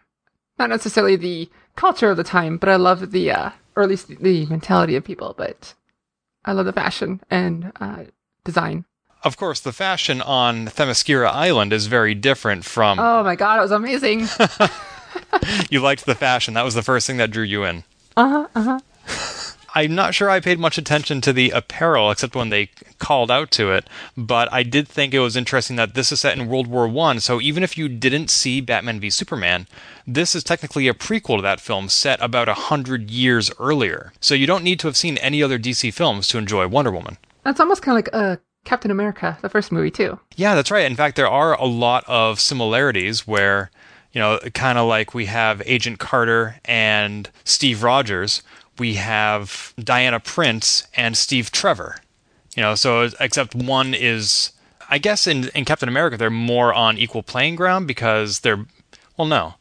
not 0.59 0.69
necessarily 0.69 1.15
the 1.15 1.49
culture 1.75 2.11
of 2.11 2.17
the 2.17 2.23
time, 2.23 2.57
but 2.57 2.69
I 2.69 2.75
love 2.75 3.11
the, 3.11 3.31
uh, 3.31 3.51
or 3.75 3.83
at 3.83 3.89
least 3.89 4.07
the 4.07 4.45
mentality 4.45 4.95
of 4.95 5.03
people. 5.03 5.33
But 5.37 5.73
I 6.45 6.51
love 6.51 6.65
the 6.65 6.73
fashion 6.73 7.21
and 7.31 7.71
uh, 7.79 8.03
design. 8.43 8.85
Of 9.23 9.35
course, 9.35 9.59
the 9.59 9.73
fashion 9.73 10.21
on 10.21 10.67
Themyscira 10.67 11.29
Island 11.29 11.73
is 11.73 11.87
very 11.87 12.13
different 12.15 12.63
from. 12.65 12.99
Oh 12.99 13.23
my 13.23 13.35
god, 13.35 13.57
it 13.57 13.61
was 13.61 13.71
amazing! 13.71 14.19
you 15.69 15.81
liked 15.81 16.05
the 16.05 16.15
fashion. 16.15 16.53
That 16.53 16.63
was 16.63 16.75
the 16.75 16.83
first 16.83 17.07
thing 17.07 17.17
that 17.17 17.31
drew 17.31 17.43
you 17.43 17.63
in. 17.65 17.83
Uh 18.15 18.29
huh. 18.29 18.47
Uh 18.55 18.61
huh. 18.61 18.79
I'm 19.75 19.95
not 19.95 20.13
sure 20.13 20.29
I 20.29 20.39
paid 20.39 20.59
much 20.59 20.77
attention 20.77 21.21
to 21.21 21.33
the 21.33 21.51
apparel 21.51 22.11
except 22.11 22.35
when 22.35 22.49
they 22.49 22.69
called 22.97 23.29
out 23.29 23.51
to 23.51 23.71
it, 23.71 23.87
but 24.17 24.51
I 24.51 24.63
did 24.63 24.87
think 24.87 25.13
it 25.13 25.19
was 25.19 25.35
interesting 25.35 25.75
that 25.75 25.93
this 25.93 26.11
is 26.11 26.21
set 26.21 26.37
in 26.37 26.47
World 26.47 26.67
War 26.67 26.87
One. 26.87 27.19
So 27.19 27.39
even 27.41 27.63
if 27.63 27.77
you 27.77 27.87
didn't 27.87 28.29
see 28.29 28.61
Batman 28.61 28.99
v 28.99 29.09
Superman, 29.09 29.67
this 30.07 30.35
is 30.35 30.43
technically 30.43 30.87
a 30.87 30.93
prequel 30.93 31.37
to 31.37 31.41
that 31.43 31.59
film 31.59 31.89
set 31.89 32.21
about 32.21 32.49
a 32.49 32.53
hundred 32.53 33.11
years 33.11 33.51
earlier. 33.59 34.13
So 34.19 34.33
you 34.33 34.47
don't 34.47 34.63
need 34.63 34.79
to 34.81 34.87
have 34.87 34.97
seen 34.97 35.17
any 35.17 35.43
other 35.43 35.59
DC 35.59 35.93
films 35.93 36.27
to 36.29 36.37
enjoy 36.37 36.67
Wonder 36.67 36.91
Woman. 36.91 37.17
That's 37.43 37.59
almost 37.59 37.81
kind 37.81 37.97
of 37.97 38.05
like 38.05 38.13
uh, 38.13 38.37
Captain 38.65 38.91
America, 38.91 39.37
the 39.41 39.49
first 39.49 39.71
movie 39.71 39.91
too. 39.91 40.19
Yeah, 40.35 40.55
that's 40.55 40.71
right. 40.71 40.85
In 40.85 40.95
fact, 40.95 41.15
there 41.15 41.29
are 41.29 41.53
a 41.53 41.65
lot 41.65 42.03
of 42.07 42.39
similarities 42.39 43.27
where 43.27 43.71
you 44.11 44.19
know, 44.19 44.39
kind 44.53 44.77
of 44.77 44.87
like 44.87 45.13
we 45.13 45.25
have 45.25 45.61
Agent 45.65 45.99
Carter 45.99 46.59
and 46.65 47.29
Steve 47.43 47.83
Rogers, 47.83 48.41
we 48.79 48.95
have 48.95 49.73
Diana 49.77 50.19
Prince 50.19 50.87
and 50.95 51.17
Steve 51.17 51.51
Trevor. 51.51 51.97
You 52.55 52.63
know, 52.63 52.75
so 52.75 53.09
except 53.19 53.53
one 53.55 53.93
is, 53.93 54.51
I 54.89 54.97
guess 54.97 55.27
in, 55.27 55.49
in 55.49 55.65
Captain 55.65 55.89
America, 55.89 56.17
they're 56.17 56.29
more 56.29 56.73
on 56.73 56.97
equal 56.97 57.23
playing 57.23 57.55
ground 57.55 57.87
because 57.87 58.39
they're, 58.39 58.65
well, 59.17 59.27
no. 59.27 59.55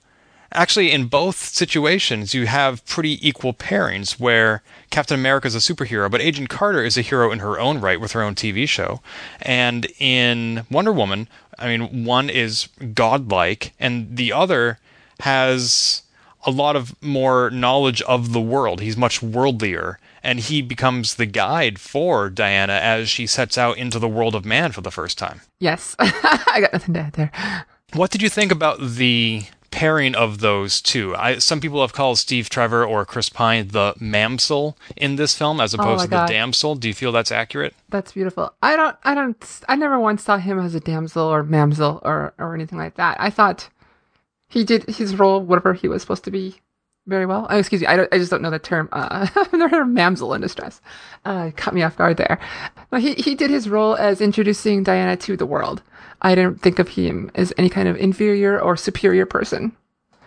actually, 0.53 0.91
in 0.91 1.07
both 1.07 1.37
situations, 1.37 2.35
you 2.35 2.47
have 2.47 2.85
pretty 2.87 3.27
equal 3.27 3.53
pairings 3.53 4.13
where 4.19 4.63
Captain 4.91 5.19
America 5.19 5.47
is 5.47 5.55
a 5.55 5.59
superhero, 5.59 6.11
but 6.11 6.21
Agent 6.21 6.49
Carter 6.49 6.83
is 6.83 6.97
a 6.97 7.03
hero 7.03 7.31
in 7.31 7.41
her 7.41 7.61
own 7.61 7.81
right 7.81 8.01
with 8.01 8.13
her 8.13 8.23
own 8.23 8.35
TV 8.35 8.69
show. 8.69 9.01
And 9.43 9.87
in 9.99 10.65
Wonder 10.71 10.93
Woman, 10.93 11.29
I 11.59 11.77
mean, 11.77 12.05
one 12.05 12.31
is 12.31 12.69
godlike, 12.95 13.75
and 13.79 14.17
the 14.17 14.33
other 14.33 14.79
has 15.21 16.03
a 16.45 16.51
lot 16.51 16.77
of 16.77 16.95
more 17.03 17.51
knowledge 17.51 18.03
of 18.03 18.33
the 18.33 18.41
world. 18.41 18.81
He's 18.81 18.97
much 18.97 19.21
worldlier, 19.21 19.97
and 20.23 20.41
he 20.41 20.63
becomes 20.63 21.17
the 21.17 21.27
guide 21.27 21.79
for 21.79 22.31
Diana 22.31 22.75
as 22.75 23.09
she 23.09 23.27
sets 23.27 23.59
out 23.59 23.77
into 23.77 23.99
the 23.99 24.09
world 24.09 24.35
of 24.35 24.45
man 24.45 24.73
for 24.73 24.81
the 24.81 24.91
first 24.91 25.19
time. 25.19 25.41
Yes, 25.59 25.97
I 25.99 26.59
got 26.61 26.73
nothing 26.73 26.95
to 26.95 27.01
add 27.01 27.13
there. 27.15 27.67
What 27.95 28.11
did 28.11 28.23
you 28.23 28.29
think 28.29 28.53
about 28.53 28.81
the 28.81 29.45
pairing 29.71 30.15
of 30.15 30.41
those 30.41 30.81
two? 30.81 31.15
I, 31.17 31.39
some 31.39 31.61
people 31.61 31.81
have 31.81 31.93
called 31.93 32.19
Steve 32.19 32.51
Trevor 32.51 32.85
or 32.85 33.05
Chris 33.05 33.29
Pine 33.29 33.69
the 33.69 33.95
mamsel 33.99 34.77
in 34.97 35.17
this 35.17 35.35
film 35.35 35.61
as 35.61 35.75
oh 35.75 35.79
opposed 35.79 36.11
my 36.11 36.17
to 36.17 36.23
the 36.23 36.33
damsel. 36.33 36.75
Do 36.75 36.89
you 36.89 36.95
feel 36.95 37.13
that's 37.13 37.33
accurate? 37.33 37.75
That's 37.89 38.13
beautiful. 38.13 38.53
I 38.63 38.77
don't, 38.77 38.97
I 39.05 39.15
don't, 39.15 39.61
I 39.69 39.77
never 39.77 39.99
once 39.99 40.23
saw 40.23 40.37
him 40.37 40.59
as 40.59 40.75
a 40.75 40.81
damsel 40.81 41.27
or 41.27 41.43
mamsel 41.45 42.01
or, 42.05 42.35
or 42.39 42.55
anything 42.55 42.79
like 42.79 42.95
that. 42.97 43.17
I 43.21 43.31
thought 43.31 43.69
he 44.49 44.65
did 44.65 44.89
his 44.89 45.17
role, 45.17 45.41
whatever 45.41 45.75
he 45.75 45.89
was 45.89 46.03
supposed 46.03 46.25
to 46.25 46.31
be, 46.31 46.57
very 47.07 47.27
well. 47.27 47.47
Oh, 47.51 47.59
excuse 47.59 47.81
me, 47.81 47.87
I, 47.87 48.07
I 48.13 48.19
just 48.19 48.31
don't 48.31 48.43
know 48.43 48.51
the 48.51 48.59
term. 48.59 48.89
Uh, 48.93 49.27
of 49.37 49.51
mamsel 49.51 50.35
in 50.35 50.41
distress. 50.41 50.81
Uh, 51.25 51.51
caught 51.57 51.75
me 51.75 51.83
off 51.83 51.97
guard 51.97 52.19
there. 52.19 52.39
No, 52.93 52.99
he, 52.99 53.15
he 53.15 53.35
did 53.35 53.51
his 53.51 53.69
role 53.69 53.97
as 53.97 54.21
introducing 54.21 54.83
Diana 54.83 55.17
to 55.19 55.37
the 55.37 55.47
world. 55.47 55.83
I 56.21 56.35
didn't 56.35 56.61
think 56.61 56.79
of 56.79 56.89
him 56.89 57.31
as 57.35 57.53
any 57.57 57.71
kind 57.71 57.89
of 57.89 57.97
inferior 57.97 58.61
or 58.61 58.77
superior 58.77 59.27
person. 59.27 59.77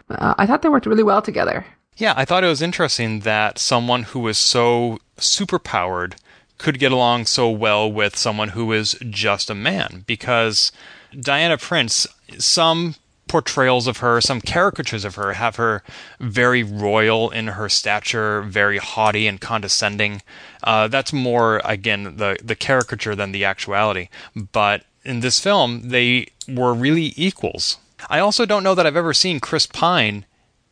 Uh, 0.09 0.33
I 0.37 0.45
thought 0.45 0.61
they 0.61 0.69
worked 0.69 0.85
really 0.85 1.03
well 1.03 1.21
together. 1.21 1.65
Yeah, 1.97 2.13
I 2.15 2.25
thought 2.25 2.43
it 2.43 2.47
was 2.47 2.61
interesting 2.61 3.21
that 3.21 3.59
someone 3.59 4.03
who 4.03 4.19
was 4.19 4.37
so 4.37 4.99
superpowered 5.17 6.15
could 6.57 6.79
get 6.79 6.91
along 6.91 7.25
so 7.25 7.49
well 7.49 7.91
with 7.91 8.15
someone 8.15 8.49
who 8.49 8.71
is 8.71 8.95
just 9.09 9.49
a 9.49 9.55
man 9.55 10.03
because 10.07 10.71
Diana 11.19 11.57
Prince, 11.57 12.07
some 12.37 12.95
portrayals 13.31 13.87
of 13.87 13.99
her, 13.99 14.19
some 14.19 14.41
caricatures 14.41 15.05
of 15.05 15.15
her 15.15 15.31
have 15.31 15.55
her 15.55 15.81
very 16.19 16.63
royal 16.63 17.29
in 17.29 17.47
her 17.47 17.69
stature, 17.69 18.41
very 18.41 18.77
haughty 18.77 19.25
and 19.25 19.39
condescending. 19.39 20.21
Uh, 20.61 20.89
that's 20.89 21.13
more, 21.13 21.61
again, 21.63 22.17
the, 22.17 22.35
the 22.43 22.57
caricature 22.57 23.15
than 23.15 23.31
the 23.31 23.45
actuality. 23.45 24.09
But 24.35 24.83
in 25.05 25.21
this 25.21 25.39
film, 25.39 25.87
they 25.91 26.27
were 26.45 26.73
really 26.73 27.13
equals. 27.15 27.77
I 28.09 28.19
also 28.19 28.45
don't 28.45 28.65
know 28.65 28.75
that 28.75 28.85
I've 28.85 28.97
ever 28.97 29.13
seen 29.13 29.39
Chris 29.39 29.65
Pine 29.65 30.25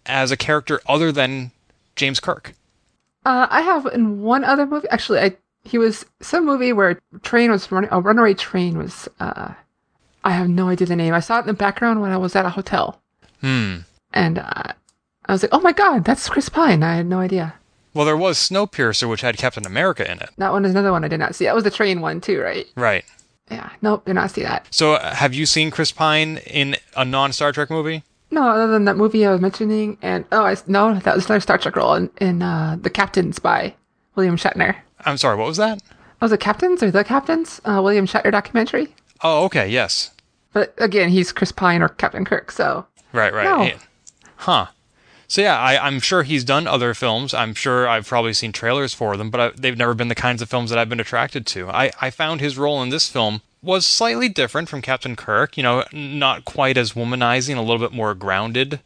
as 0.06 0.30
a 0.30 0.36
character 0.36 0.82
other 0.86 1.13
than 1.13 1.51
James 1.96 2.20
Kirk. 2.20 2.56
Uh, 3.25 3.48
I 3.50 3.62
have 3.62 3.86
in 3.86 4.22
one 4.22 4.44
other 4.44 4.66
movie. 4.66 4.89
Actually, 4.89 5.20
I 5.20 5.38
he 5.63 5.78
was 5.78 6.06
some 6.22 6.46
movie 6.46 6.74
where 6.74 7.00
train 7.22 7.51
was 7.51 7.72
running. 7.72 7.89
A 7.94 8.01
runaway 8.01 8.34
train 8.34 8.78
was. 8.78 9.08
Uh, 9.18 9.54
I 10.29 10.33
have 10.33 10.48
no 10.50 10.69
idea 10.69 10.86
the 10.88 10.95
name. 10.95 11.13
I 11.13 11.19
saw 11.21 11.38
it 11.38 11.41
in 11.41 11.48
the 11.48 11.53
background 11.53 12.01
when 12.01 12.12
I 12.12 12.17
was 12.17 12.36
at 12.36 12.45
a 12.45 12.50
hotel, 12.50 13.01
Hmm. 13.41 13.77
and 14.13 14.38
uh, 14.39 14.74
I 15.25 15.31
was 15.31 15.41
like, 15.41 15.53
"Oh 15.53 15.59
my 15.62 15.71
god, 15.71 16.03
that's 16.05 16.29
Chris 16.29 16.50
Pine!" 16.50 16.83
I 16.83 16.95
had 16.98 17.07
no 17.07 17.19
idea. 17.19 17.55
Well, 17.93 18.05
there 18.05 18.15
was 18.17 18.38
Snowpiercer, 18.38 19.09
which 19.09 19.21
had 19.21 19.38
Captain 19.38 19.65
America 19.65 20.09
in 20.09 20.19
it. 20.19 20.29
That 20.38 20.51
one 20.51 20.63
is 20.65 20.71
another 20.71 20.91
one 20.91 21.03
I 21.03 21.07
did 21.07 21.19
not 21.19 21.33
see. 21.33 21.45
That 21.45 21.55
was 21.55 21.63
the 21.63 21.71
train 21.71 22.01
one 22.01 22.21
too, 22.21 22.39
right? 22.39 22.67
Right. 22.75 23.03
Yeah. 23.50 23.71
Nope, 23.81 24.05
did 24.05 24.13
not 24.13 24.29
see 24.29 24.43
that. 24.43 24.67
So, 24.69 24.93
uh, 24.93 25.15
have 25.15 25.33
you 25.33 25.48
seen 25.48 25.71
Chris 25.71 25.91
Pine 25.91 26.38
in 26.45 26.75
a 26.95 27.03
non 27.03 27.33
Star 27.33 27.51
Trek 27.51 27.71
movie? 27.71 28.03
No, 28.29 28.48
other 28.48 28.67
than 28.67 28.86
that 28.86 28.95
movie 28.98 29.25
I 29.25 29.31
was 29.31 29.41
mentioning, 29.41 29.98
and 30.03 30.25
oh, 30.31 30.43
I 30.45 30.55
no, 30.67 30.93
that 31.00 31.15
was 31.15 31.25
another 31.25 31.39
Star 31.39 31.57
Trek 31.57 31.75
role 31.75 31.95
in, 31.95 32.12
in 32.21 32.43
uh, 32.43 32.77
the 32.79 32.91
Captains 32.91 33.39
by 33.39 33.74
William 34.13 34.38
Shatner. 34.38 34.75
I'm 35.03 35.17
sorry, 35.17 35.36
what 35.38 35.48
was 35.48 35.57
that? 35.57 35.81
Was 36.21 36.31
it 36.31 36.39
Captains 36.39 36.83
or 36.83 36.91
the 36.91 37.03
Captains? 37.03 37.59
Uh, 37.65 37.81
William 37.83 38.05
Shatner 38.05 38.31
documentary. 38.31 38.93
Oh, 39.24 39.45
okay, 39.45 39.67
yes. 39.67 40.12
But 40.53 40.74
again, 40.77 41.10
he's 41.10 41.32
Chris 41.32 41.51
Pine 41.51 41.82
or 41.82 41.89
Captain 41.89 42.25
Kirk, 42.25 42.51
so 42.51 42.86
Right, 43.13 43.34
right. 43.34 43.44
No. 43.44 43.63
Yeah. 43.63 43.77
Huh. 44.38 44.68
So, 45.27 45.41
yeah, 45.41 45.60
I, 45.60 45.86
I'm 45.86 46.00
sure 46.00 46.24
he's 46.24 46.44
done 46.44 46.65
other 46.65 46.94
films. 46.96 47.34
I'm 47.34 47.53
sure 47.53 47.88
I've 47.88 48.08
probably 48.08 48.34
seen 48.34 48.51
trailers 48.51 48.96
for 48.96 49.15
them, 49.15 49.29
but 49.29 49.39
I, 49.39 49.50
they've 49.56 49.77
never 49.77 49.94
been 49.94 50.08
the 50.08 50.15
kinds 50.15 50.41
of 50.41 50.50
films 50.50 50.72
that 50.72 50.79
I've 50.79 50.89
been 50.89 51.00
attracted 51.00 51.46
to. 51.48 51.70
I, 51.70 51.91
I 52.01 52.10
found 52.10 52.41
his 52.41 52.58
role 52.58 52.82
in 52.82 52.89
this 52.89 53.08
film 53.10 53.41
was 53.62 53.86
slightly 53.86 54.27
different 54.27 54.70
from 54.70 54.82
Captain 54.82 55.15
Kirk. 55.15 55.56
You 55.56 55.63
know, 55.63 55.84
not 55.91 56.46
quite 56.46 56.77
as 56.77 56.94
womanizing, 56.94 57.58
a 57.58 57.62
little 57.62 57.77
bit 57.77 57.96
more 57.96 58.15
grounded, 58.15 58.79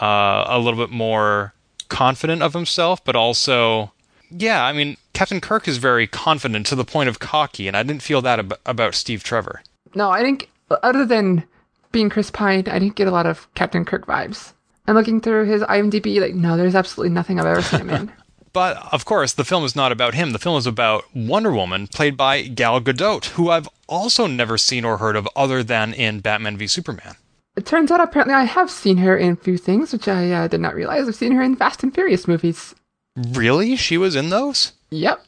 uh, 0.00 0.44
a 0.46 0.58
little 0.58 0.78
bit 0.82 0.94
more 0.94 1.52
confident 1.88 2.42
of 2.42 2.54
himself, 2.54 3.04
but 3.04 3.14
also, 3.14 3.92
yeah, 4.30 4.64
I 4.64 4.72
mean, 4.72 4.96
Captain 5.12 5.40
Kirk 5.40 5.68
is 5.68 5.76
very 5.76 6.06
confident 6.06 6.64
to 6.66 6.74
the 6.74 6.84
point 6.84 7.10
of 7.10 7.18
cocky, 7.18 7.68
and 7.68 7.76
I 7.76 7.82
didn't 7.82 8.02
feel 8.02 8.22
that 8.22 8.38
ab- 8.38 8.58
about 8.64 8.94
Steve 8.94 9.22
Trevor. 9.22 9.62
No, 9.94 10.10
I 10.10 10.22
think 10.22 10.48
other 10.82 11.04
than 11.04 11.44
being 11.92 12.10
Chris 12.10 12.30
Pine, 12.30 12.64
I 12.68 12.78
didn't 12.78 12.96
get 12.96 13.08
a 13.08 13.12
lot 13.12 13.26
of 13.26 13.52
Captain 13.54 13.84
Kirk 13.84 14.06
vibes. 14.06 14.52
And 14.86 14.96
looking 14.96 15.20
through 15.20 15.46
his 15.46 15.62
IMDb, 15.62 16.20
like, 16.20 16.34
no, 16.34 16.56
there's 16.56 16.74
absolutely 16.74 17.14
nothing 17.14 17.38
I've 17.40 17.46
ever 17.46 17.62
seen 17.62 17.80
him 17.80 17.90
in. 17.90 18.12
But 18.54 18.76
of 18.92 19.04
course, 19.04 19.32
the 19.32 19.44
film 19.44 19.64
is 19.64 19.74
not 19.74 19.90
about 19.90 20.14
him. 20.14 20.30
The 20.30 20.38
film 20.38 20.56
is 20.56 20.66
about 20.66 21.04
Wonder 21.12 21.52
Woman, 21.52 21.88
played 21.88 22.16
by 22.16 22.42
Gal 22.42 22.80
Gadot, 22.80 23.24
who 23.30 23.50
I've 23.50 23.68
also 23.88 24.28
never 24.28 24.56
seen 24.56 24.84
or 24.84 24.98
heard 24.98 25.16
of 25.16 25.28
other 25.34 25.64
than 25.64 25.92
in 25.92 26.20
Batman 26.20 26.56
v 26.56 26.68
Superman. 26.68 27.16
It 27.56 27.66
turns 27.66 27.90
out 27.90 28.00
apparently 28.00 28.32
I 28.32 28.44
have 28.44 28.70
seen 28.70 28.98
her 28.98 29.16
in 29.16 29.32
a 29.32 29.36
few 29.36 29.58
things, 29.58 29.92
which 29.92 30.06
I 30.06 30.30
uh, 30.30 30.46
did 30.46 30.60
not 30.60 30.76
realize. 30.76 31.08
I've 31.08 31.16
seen 31.16 31.32
her 31.32 31.42
in 31.42 31.56
Fast 31.56 31.82
and 31.82 31.92
Furious 31.92 32.28
movies. 32.28 32.76
Really? 33.16 33.74
She 33.74 33.98
was 33.98 34.14
in 34.14 34.30
those? 34.30 34.72
Yep. 34.90 35.24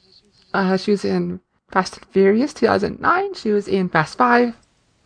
Uh, 0.54 0.76
she 0.76 0.92
was 0.92 1.04
in 1.04 1.40
Fast 1.72 1.96
and 1.96 2.06
Furious 2.06 2.54
2009. 2.54 3.34
She 3.34 3.50
was 3.50 3.66
in 3.66 3.88
Fast 3.88 4.16
5, 4.18 4.54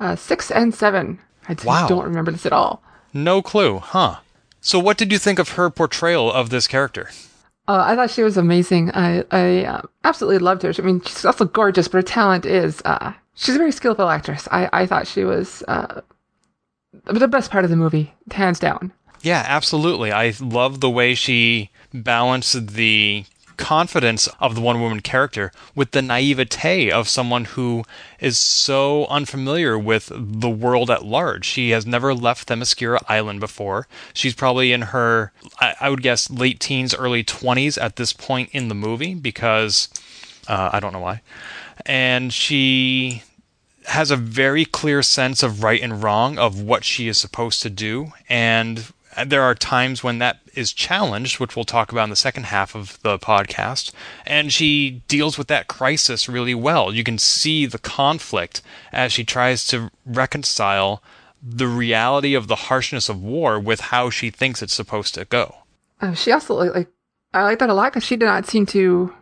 uh, 0.00 0.16
6, 0.16 0.50
and 0.50 0.75
7. 0.75 1.19
I 1.49 1.54
just 1.54 1.66
Wow. 1.66 1.87
don't 1.88 2.04
remember 2.04 2.30
this 2.33 2.47
at 2.47 2.52
all. 2.52 2.83
No 3.12 3.42
clue, 3.42 3.78
huh? 3.78 4.16
So, 4.61 4.78
what 4.78 4.99
did 4.99 5.11
you 5.12 5.19
think 5.19 5.38
of 5.38 5.50
her 5.50 5.71
portrayal 5.71 6.30
of 6.33 6.50
this 6.50 6.66
character? 6.66 7.11
Uh, 7.69 7.85
I 7.87 7.95
thought 7.95 8.11
she 8.11 8.23
was 8.23 8.37
amazing. 8.37 8.90
I, 8.92 9.25
I 9.30 9.64
uh, 9.64 9.83
absolutely 10.04 10.38
loved 10.38 10.62
her. 10.62 10.73
I 10.76 10.83
mean, 10.83 11.00
she's 11.02 11.25
also 11.25 11.45
gorgeous, 11.45 11.88
but 11.88 11.99
her 11.99 12.02
talent 12.02 12.45
is, 12.45 12.83
uh, 12.85 13.12
she's 13.35 13.54
a 13.54 13.59
very 13.59 13.73
skillful 13.73 14.09
actress. 14.09 14.49
I, 14.50 14.69
I 14.73 14.87
thought 14.87 15.07
she 15.07 15.25
was 15.25 15.62
uh, 15.69 16.00
the 17.04 17.28
best 17.28 17.50
part 17.50 17.64
of 17.64 17.71
the 17.71 17.76
movie, 17.76 18.12
hands 18.33 18.59
down. 18.59 18.92
Yeah, 19.23 19.45
absolutely. 19.47 20.12
I 20.12 20.33
love 20.40 20.80
the 20.80 20.90
way 20.90 21.14
she 21.14 21.71
balanced 21.92 22.69
the 22.75 23.25
confidence 23.61 24.26
of 24.40 24.55
the 24.55 24.61
Wonder 24.61 24.81
Woman 24.81 25.00
character 25.00 25.52
with 25.75 25.90
the 25.93 26.00
naivete 26.00 26.90
of 26.90 27.09
someone 27.09 27.45
who 27.45 27.85
is 28.19 28.38
so 28.38 29.07
unfamiliar 29.07 29.79
with 29.79 30.11
the 30.14 30.49
world 30.49 30.90
at 30.90 31.05
large. 31.05 31.45
She 31.45 31.71
has 31.71 31.87
never 31.87 32.14
left 32.14 32.49
Themyscira 32.49 32.99
Island 33.09 33.38
before. 33.38 33.87
She's 34.14 34.35
probably 34.35 34.73
in 34.73 34.83
her, 34.83 35.33
I, 35.61 35.75
I 35.81 35.90
would 35.90 36.02
guess, 36.02 36.31
late 36.31 36.59
teens, 36.59 36.95
early 36.95 37.23
20s 37.23 37.81
at 37.81 37.97
this 37.97 38.14
point 38.14 38.49
in 38.52 38.69
the 38.69 38.75
movie 38.75 39.14
because 39.14 39.88
uh, 40.49 40.71
I 40.73 40.81
don't 40.81 40.95
know 40.95 41.00
why. 41.00 41.21
And 41.85 42.33
she 42.33 43.23
has 43.87 44.11
a 44.11 44.17
very 44.17 44.64
clear 44.64 45.02
sense 45.02 45.43
of 45.43 45.62
right 45.62 45.83
and 45.83 46.02
wrong 46.02 46.38
of 46.38 46.61
what 46.61 46.85
she 46.85 47.09
is 47.09 47.19
supposed 47.19 47.61
to 47.62 47.71
do 47.71 48.12
and 48.29 48.93
there 49.26 49.43
are 49.43 49.55
times 49.55 50.05
when 50.05 50.19
that 50.19 50.39
is 50.54 50.73
challenged 50.73 51.38
which 51.40 51.57
we'll 51.57 51.64
talk 51.64 51.92
about 51.92 52.04
in 52.04 52.11
the 52.11 52.16
second 52.16 52.45
half 52.45 52.75
of 52.75 53.00
the 53.02 53.19
podcast 53.19 53.92
and 54.26 54.52
she 54.52 55.02
deals 55.09 55.37
with 55.38 55.49
that 55.49 55.66
crisis 55.69 56.28
really 56.28 56.54
well 56.54 56.95
you 56.95 57.04
can 57.04 57.19
see 57.19 57.66
the 57.66 57.78
conflict 57.78 58.62
as 58.92 59.12
she 59.12 59.25
tries 59.25 59.66
to 59.66 59.90
reconcile 60.04 61.02
the 61.42 61.66
reality 61.66 62.35
of 62.35 62.49
the 62.49 62.57
harshness 62.57 63.09
of 63.09 63.23
war 63.23 63.59
with 63.59 63.80
how 63.80 64.11
she 64.11 64.30
thinks 64.30 64.62
it's 64.62 64.75
supposed 64.75 65.14
to 65.14 65.25
go 65.25 65.57
Uh, 66.00 66.14
she 66.14 66.33
also, 66.33 66.54
like, 66.54 66.88
I 67.35 67.42
like 67.42 67.59
that 67.61 67.71
a 67.71 67.75
lot 67.75 67.92
because 67.92 68.04
she 68.04 68.16
did 68.16 68.26
not 68.26 68.47
seem 68.47 68.66
to 68.66 69.14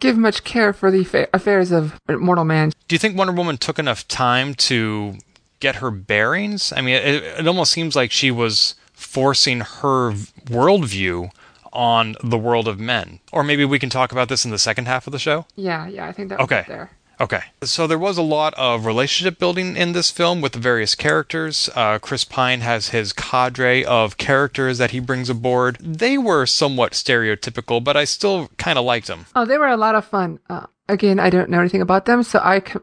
give 0.00 0.18
much 0.18 0.42
care 0.44 0.72
for 0.72 0.90
the 0.90 1.04
fa- 1.04 1.28
affairs 1.32 1.70
of 1.72 1.98
mortal 2.08 2.44
man. 2.44 2.72
Do 2.88 2.94
you 2.94 2.98
think 2.98 3.16
Wonder 3.16 3.32
Woman 3.32 3.56
took 3.56 3.78
enough 3.78 4.06
time 4.08 4.54
to 4.68 5.14
get 5.60 5.76
her 5.76 5.90
bearings? 5.90 6.72
I 6.76 6.80
mean, 6.80 6.96
it, 6.96 7.22
it 7.22 7.46
almost 7.48 7.72
seems 7.72 7.94
like 7.96 8.10
she 8.10 8.30
was 8.30 8.74
forcing 9.14 9.60
her 9.60 10.10
v- 10.10 10.26
worldview 10.46 11.30
on 11.72 12.14
the 12.22 12.38
world 12.38 12.68
of 12.68 12.78
men. 12.78 13.20
Or 13.32 13.42
maybe 13.44 13.64
we 13.64 13.78
can 13.78 13.90
talk 13.90 14.12
about 14.12 14.28
this 14.28 14.44
in 14.44 14.50
the 14.50 14.58
second 14.58 14.86
half 14.86 15.06
of 15.06 15.12
the 15.12 15.18
show. 15.18 15.46
Yeah, 15.56 15.86
yeah, 15.88 16.06
I 16.06 16.12
think 16.12 16.28
that 16.30 16.40
Okay. 16.40 16.64
there. 16.68 16.90
Okay. 17.20 17.42
So 17.62 17.86
there 17.86 17.98
was 17.98 18.18
a 18.18 18.22
lot 18.22 18.54
of 18.54 18.86
relationship 18.86 19.38
building 19.38 19.76
in 19.76 19.92
this 19.92 20.10
film 20.10 20.40
with 20.40 20.52
the 20.52 20.58
various 20.58 20.96
characters. 20.96 21.70
Uh, 21.74 22.00
Chris 22.00 22.24
Pine 22.24 22.60
has 22.62 22.88
his 22.88 23.12
cadre 23.12 23.84
of 23.84 24.16
characters 24.16 24.78
that 24.78 24.90
he 24.90 24.98
brings 24.98 25.30
aboard. 25.30 25.78
They 25.80 26.18
were 26.18 26.44
somewhat 26.44 26.92
stereotypical, 26.92 27.82
but 27.84 27.96
I 27.96 28.04
still 28.04 28.48
kind 28.58 28.78
of 28.80 28.84
liked 28.84 29.06
them. 29.06 29.26
Oh, 29.36 29.44
they 29.44 29.58
were 29.58 29.68
a 29.68 29.76
lot 29.76 29.94
of 29.94 30.04
fun. 30.04 30.40
Uh, 30.50 30.66
again, 30.88 31.20
I 31.20 31.30
don't 31.30 31.50
know 31.50 31.60
anything 31.60 31.82
about 31.82 32.04
them, 32.06 32.24
so 32.24 32.40
I, 32.42 32.58
c- 32.58 32.80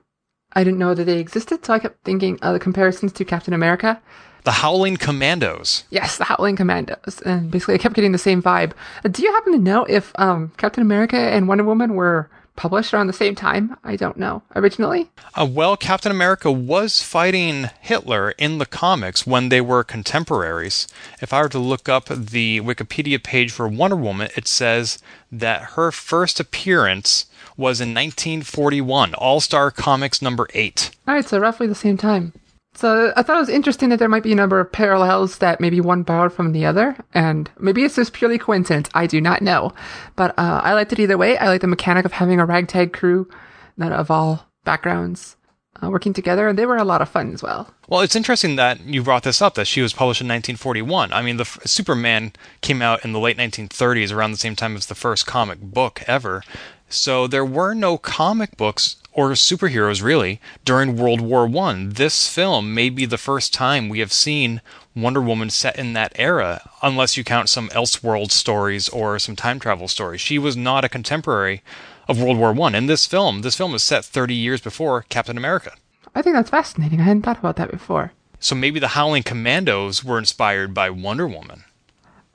I 0.54 0.64
didn't 0.64 0.80
know 0.80 0.94
that 0.94 1.06
they 1.06 1.20
existed, 1.20 1.66
so 1.66 1.74
I 1.74 1.80
kept 1.80 2.04
thinking 2.04 2.40
of 2.42 2.54
the 2.54 2.60
comparisons 2.60 3.14
to 3.14 3.26
Captain 3.26 3.54
America. 3.54 4.02
The 4.44 4.52
Howling 4.52 4.98
Commandos. 4.98 5.84
Yes, 5.92 6.18
the 6.18 6.24
Howling 6.24 6.56
Commandos. 6.56 7.22
And 7.26 7.52
basically, 7.52 7.76
I 7.76 7.78
kept 7.78 7.96
getting 7.96 8.12
the 8.12 8.18
same 8.18 8.42
vibe. 8.42 8.72
Uh, 9.06 9.10
Do 9.10 9.22
you 9.22 9.32
happen 9.32 9.54
to 9.54 9.60
know 9.60 9.86
if 9.86 10.12
um, 10.16 10.52
Captain 10.58 10.82
America 10.82 11.18
and 11.18 11.48
Wonder 11.48 11.64
Woman 11.64 11.94
were 11.94 12.30
published 12.56 12.94
around 12.94 13.06
the 13.08 13.14
same 13.14 13.36
time? 13.36 13.78
I 13.84 13.96
don't 13.96 14.18
know. 14.18 14.42
Originally? 14.56 15.12
Uh, 15.36 15.48
well, 15.50 15.78
Captain 15.78 16.12
America 16.12 16.52
was 16.52 17.04
fighting 17.04 17.70
Hitler 17.82 18.32
in 18.32 18.58
the 18.58 18.66
comics 18.66 19.28
when 19.28 19.50
they 19.50 19.62
were 19.62 19.84
contemporaries. 19.84 20.88
If 21.22 21.34
I 21.34 21.44
were 21.44 21.50
to 21.50 21.60
look 21.60 21.88
up 21.88 22.06
the 22.06 22.62
Wikipedia 22.62 23.24
page 23.24 23.52
for 23.52 23.68
Wonder 23.68 23.96
Woman, 23.96 24.30
it 24.36 24.48
says 24.48 24.98
that 25.32 25.62
her 25.74 25.92
first 25.92 26.40
appearance 26.40 27.26
was 27.62 27.80
in 27.80 27.90
1941, 27.90 29.14
All 29.14 29.40
Star 29.40 29.72
Comics 29.72 30.22
number 30.22 30.48
8. 30.54 30.92
All 31.08 31.14
right, 31.14 31.26
so 31.26 31.40
roughly 31.40 31.68
the 31.68 31.76
same 31.76 31.96
time. 31.96 32.34
So 32.74 33.14
I 33.16 33.22
thought 33.22 33.38
it 33.38 33.42
was 33.42 33.50
interesting 33.50 33.90
that 33.90 34.00
there 34.00 34.10
might 34.10 34.24
be 34.24 34.32
a 34.32 34.36
number 34.36 34.60
of 34.60 34.72
parallels 34.72 35.38
that 35.40 35.60
maybe 35.60 35.82
one 35.82 36.04
borrowed 36.04 36.34
from 36.34 36.54
the 36.54 36.66
other, 36.66 36.98
and 37.14 37.50
maybe 37.60 37.84
it's 37.84 37.96
just 37.96 38.14
purely 38.14 38.38
coincidence. 38.38 38.90
I 38.94 39.08
do 39.08 39.22
not 39.22 39.42
know, 39.42 39.74
but 40.16 40.32
uh, 40.38 40.62
I 40.64 40.74
liked 40.74 40.92
it 40.94 41.00
either 41.00 41.18
way. 41.18 41.38
I 41.38 41.48
like 41.48 41.62
the 41.62 41.68
mechanic 41.68 42.06
of 42.06 42.14
having 42.14 42.40
a 42.40 42.46
ragtag 42.46 42.94
crew 42.94 43.30
that 43.78 43.92
of 43.92 44.10
all 44.10 44.48
backgrounds 44.64 45.36
uh, 45.84 45.90
working 45.90 46.14
together, 46.14 46.48
and 46.48 46.58
they 46.58 46.66
were 46.66 46.78
a 46.78 46.84
lot 46.84 47.02
of 47.02 47.10
fun 47.10 47.34
as 47.34 47.44
well. 47.44 47.74
Well, 47.88 48.02
it's 48.02 48.16
interesting 48.16 48.56
that 48.56 48.82
you 48.82 49.04
brought 49.04 49.24
this 49.24 49.42
up 49.42 49.56
that 49.56 49.68
she 49.68 49.82
was 49.82 49.94
published 49.94 50.22
in 50.22 50.28
1941. 50.28 51.12
I 51.12 51.22
mean, 51.22 51.38
the 51.38 51.42
f- 51.42 51.60
Superman 51.66 52.34
came 52.62 52.82
out 52.82 53.04
in 53.04 53.12
the 53.12 53.20
late 53.20 53.38
1930s, 53.38 54.14
around 54.14 54.32
the 54.32 54.38
same 54.38 54.56
time 54.56 54.76
as 54.76 54.86
the 54.86 54.96
first 54.96 55.26
comic 55.26 55.60
book 55.60 56.04
ever. 56.08 56.44
So 56.94 57.26
there 57.26 57.46
were 57.46 57.74
no 57.74 57.98
comic 57.98 58.58
books 58.58 58.98
or 59.14 59.30
superheroes 59.32 60.04
really 60.04 60.42
during 60.66 60.98
World 60.98 61.22
War 61.22 61.48
One. 61.48 61.92
This 61.92 62.28
film 62.28 62.74
may 62.74 62.90
be 62.90 63.06
the 63.06 63.18
first 63.18 63.54
time 63.54 63.88
we 63.88 64.00
have 64.00 64.12
seen 64.12 64.62
Wonder 64.96 65.22
Woman 65.22 65.50
set 65.50 65.80
in 65.80 65.94
that 65.94 66.12
era, 66.16 66.70
unless 66.82 67.16
you 67.16 67.24
count 67.24 67.48
some 67.48 67.70
Elseworld 67.70 68.32
stories 68.32 68.90
or 68.90 69.20
some 69.20 69.38
time 69.38 69.60
travel 69.60 69.88
stories. 69.88 70.20
She 70.20 70.38
was 70.38 70.58
not 70.58 70.84
a 70.84 70.90
contemporary 70.90 71.64
of 72.10 72.22
World 72.22 72.38
War 72.38 72.52
One. 72.52 72.76
In 72.76 72.88
this 72.88 73.06
film, 73.06 73.42
this 73.42 73.56
film 73.56 73.74
is 73.74 73.84
set 73.84 74.04
30 74.04 74.34
years 74.36 74.60
before 74.60 75.06
Captain 75.08 75.38
America. 75.38 75.74
I 76.14 76.22
think 76.22 76.36
that's 76.36 76.50
fascinating. 76.50 77.00
I 77.00 77.04
hadn't 77.04 77.22
thought 77.22 77.40
about 77.40 77.56
that 77.56 77.72
before. 77.72 78.12
So 78.40 78.54
maybe 78.54 78.80
the 78.80 78.90
Howling 78.90 79.24
Commandos 79.24 80.04
were 80.04 80.18
inspired 80.18 80.74
by 80.74 80.90
Wonder 80.90 81.28
Woman. 81.28 81.64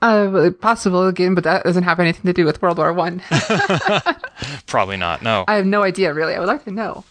Uh, 0.01 0.51
possible 0.61 1.07
again, 1.07 1.33
but 1.33 1.43
that 1.43 1.63
doesn't 1.63 1.83
have 1.83 1.99
anything 1.99 2.23
to 2.23 2.33
do 2.33 2.45
with 2.45 2.61
World 2.61 2.77
War 2.77 2.93
One. 2.93 3.21
Probably 4.67 4.97
not. 4.97 5.23
No. 5.23 5.45
I 5.47 5.55
have 5.55 5.65
no 5.65 5.83
idea, 5.83 6.13
really. 6.13 6.35
I 6.35 6.39
would 6.39 6.47
like 6.47 6.63
to 6.65 6.71
know. 6.71 7.03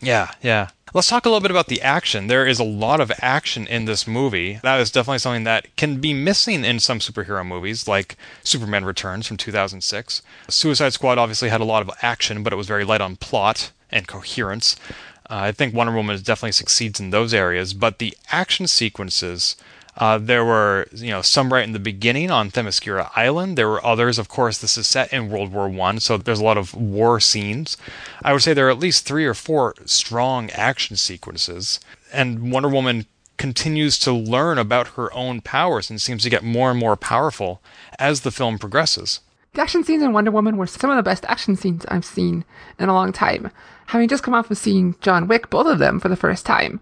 Yeah, 0.00 0.30
yeah. 0.42 0.68
Let's 0.92 1.08
talk 1.08 1.24
a 1.26 1.28
little 1.28 1.40
bit 1.40 1.50
about 1.50 1.66
the 1.66 1.82
action. 1.82 2.28
There 2.28 2.46
is 2.46 2.60
a 2.60 2.64
lot 2.64 3.00
of 3.00 3.10
action 3.20 3.66
in 3.66 3.86
this 3.86 4.06
movie. 4.06 4.60
That 4.62 4.78
is 4.78 4.92
definitely 4.92 5.18
something 5.18 5.42
that 5.44 5.74
can 5.76 6.00
be 6.00 6.14
missing 6.14 6.64
in 6.64 6.78
some 6.78 7.00
superhero 7.00 7.44
movies, 7.44 7.88
like 7.88 8.16
Superman 8.44 8.84
Returns 8.84 9.26
from 9.26 9.36
2006. 9.36 10.22
Suicide 10.48 10.92
Squad 10.92 11.18
obviously 11.18 11.48
had 11.48 11.60
a 11.60 11.64
lot 11.64 11.82
of 11.82 11.90
action, 12.02 12.44
but 12.44 12.52
it 12.52 12.56
was 12.56 12.68
very 12.68 12.84
light 12.84 13.00
on 13.00 13.16
plot 13.16 13.72
and 13.90 14.06
coherence. 14.06 14.76
Uh, 15.28 15.48
I 15.48 15.52
think 15.52 15.74
Wonder 15.74 15.94
Woman 15.94 16.16
definitely 16.18 16.52
succeeds 16.52 17.00
in 17.00 17.10
those 17.10 17.34
areas, 17.34 17.74
but 17.74 17.98
the 17.98 18.16
action 18.30 18.66
sequences. 18.68 19.56
Uh, 19.96 20.18
there 20.18 20.44
were, 20.44 20.86
you 20.92 21.10
know, 21.10 21.22
some 21.22 21.52
right 21.52 21.64
in 21.64 21.72
the 21.72 21.78
beginning 21.78 22.30
on 22.30 22.50
Themyscira 22.50 23.10
Island. 23.14 23.56
There 23.56 23.68
were 23.68 23.84
others, 23.84 24.18
of 24.18 24.28
course. 24.28 24.58
This 24.58 24.76
is 24.76 24.86
set 24.86 25.12
in 25.12 25.30
World 25.30 25.52
War 25.52 25.68
One, 25.68 26.00
so 26.00 26.16
there's 26.16 26.40
a 26.40 26.44
lot 26.44 26.58
of 26.58 26.74
war 26.74 27.20
scenes. 27.20 27.76
I 28.22 28.32
would 28.32 28.42
say 28.42 28.54
there 28.54 28.66
are 28.66 28.72
at 28.72 28.78
least 28.78 29.06
three 29.06 29.24
or 29.24 29.34
four 29.34 29.74
strong 29.84 30.50
action 30.50 30.96
sequences, 30.96 31.78
and 32.12 32.50
Wonder 32.50 32.68
Woman 32.68 33.06
continues 33.36 33.98
to 34.00 34.12
learn 34.12 34.58
about 34.58 34.88
her 34.88 35.12
own 35.12 35.40
powers 35.40 35.90
and 35.90 36.00
seems 36.00 36.22
to 36.22 36.30
get 36.30 36.44
more 36.44 36.70
and 36.70 36.78
more 36.78 36.96
powerful 36.96 37.60
as 37.98 38.20
the 38.20 38.30
film 38.30 38.58
progresses. 38.58 39.20
The 39.54 39.62
action 39.62 39.84
scenes 39.84 40.02
in 40.02 40.12
Wonder 40.12 40.30
Woman 40.30 40.56
were 40.56 40.66
some 40.66 40.90
of 40.90 40.96
the 40.96 41.02
best 41.02 41.24
action 41.26 41.54
scenes 41.54 41.84
I've 41.86 42.04
seen 42.04 42.44
in 42.78 42.88
a 42.88 42.94
long 42.94 43.12
time. 43.12 43.50
Having 43.86 44.08
just 44.08 44.24
come 44.24 44.34
off 44.34 44.50
of 44.50 44.58
seeing 44.58 44.96
John 45.00 45.28
Wick, 45.28 45.50
both 45.50 45.66
of 45.66 45.78
them 45.78 46.00
for 46.00 46.08
the 46.08 46.16
first 46.16 46.44
time, 46.44 46.80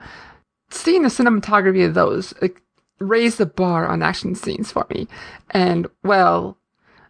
seeing 0.70 1.02
the 1.02 1.08
cinematography 1.08 1.86
of 1.86 1.94
those 1.94 2.32
like, 2.40 2.62
raised 3.02 3.38
the 3.38 3.46
bar 3.46 3.86
on 3.86 4.02
action 4.02 4.34
scenes 4.34 4.72
for 4.72 4.86
me. 4.90 5.08
And 5.50 5.86
well, 6.02 6.56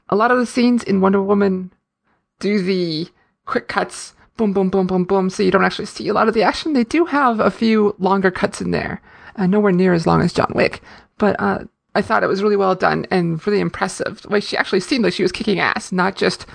a 0.08 0.16
lot 0.16 0.30
of 0.30 0.38
the 0.38 0.46
scenes 0.46 0.82
in 0.82 1.00
Wonder 1.00 1.22
Woman 1.22 1.72
do 2.40 2.62
the 2.62 3.08
quick 3.46 3.68
cuts, 3.68 4.14
boom, 4.36 4.52
boom, 4.52 4.68
boom, 4.68 4.86
boom, 4.86 5.04
boom, 5.04 5.30
so 5.30 5.42
you 5.42 5.50
don't 5.50 5.64
actually 5.64 5.86
see 5.86 6.08
a 6.08 6.14
lot 6.14 6.28
of 6.28 6.34
the 6.34 6.42
action. 6.42 6.72
They 6.72 6.84
do 6.84 7.04
have 7.06 7.40
a 7.40 7.50
few 7.50 7.94
longer 7.98 8.30
cuts 8.30 8.60
in 8.60 8.70
there, 8.72 9.00
uh, 9.36 9.46
nowhere 9.46 9.72
near 9.72 9.92
as 9.92 10.06
long 10.06 10.20
as 10.20 10.32
John 10.32 10.52
Wick, 10.54 10.82
but 11.18 11.36
uh, 11.38 11.60
I 11.94 12.02
thought 12.02 12.22
it 12.22 12.28
was 12.28 12.42
really 12.42 12.56
well 12.56 12.74
done 12.74 13.06
and 13.10 13.44
really 13.46 13.60
impressive. 13.60 14.24
Like 14.28 14.42
she 14.42 14.56
actually 14.56 14.80
seemed 14.80 15.04
like 15.04 15.12
she 15.12 15.22
was 15.22 15.32
kicking 15.32 15.60
ass, 15.60 15.92
not 15.92 16.16
just 16.16 16.46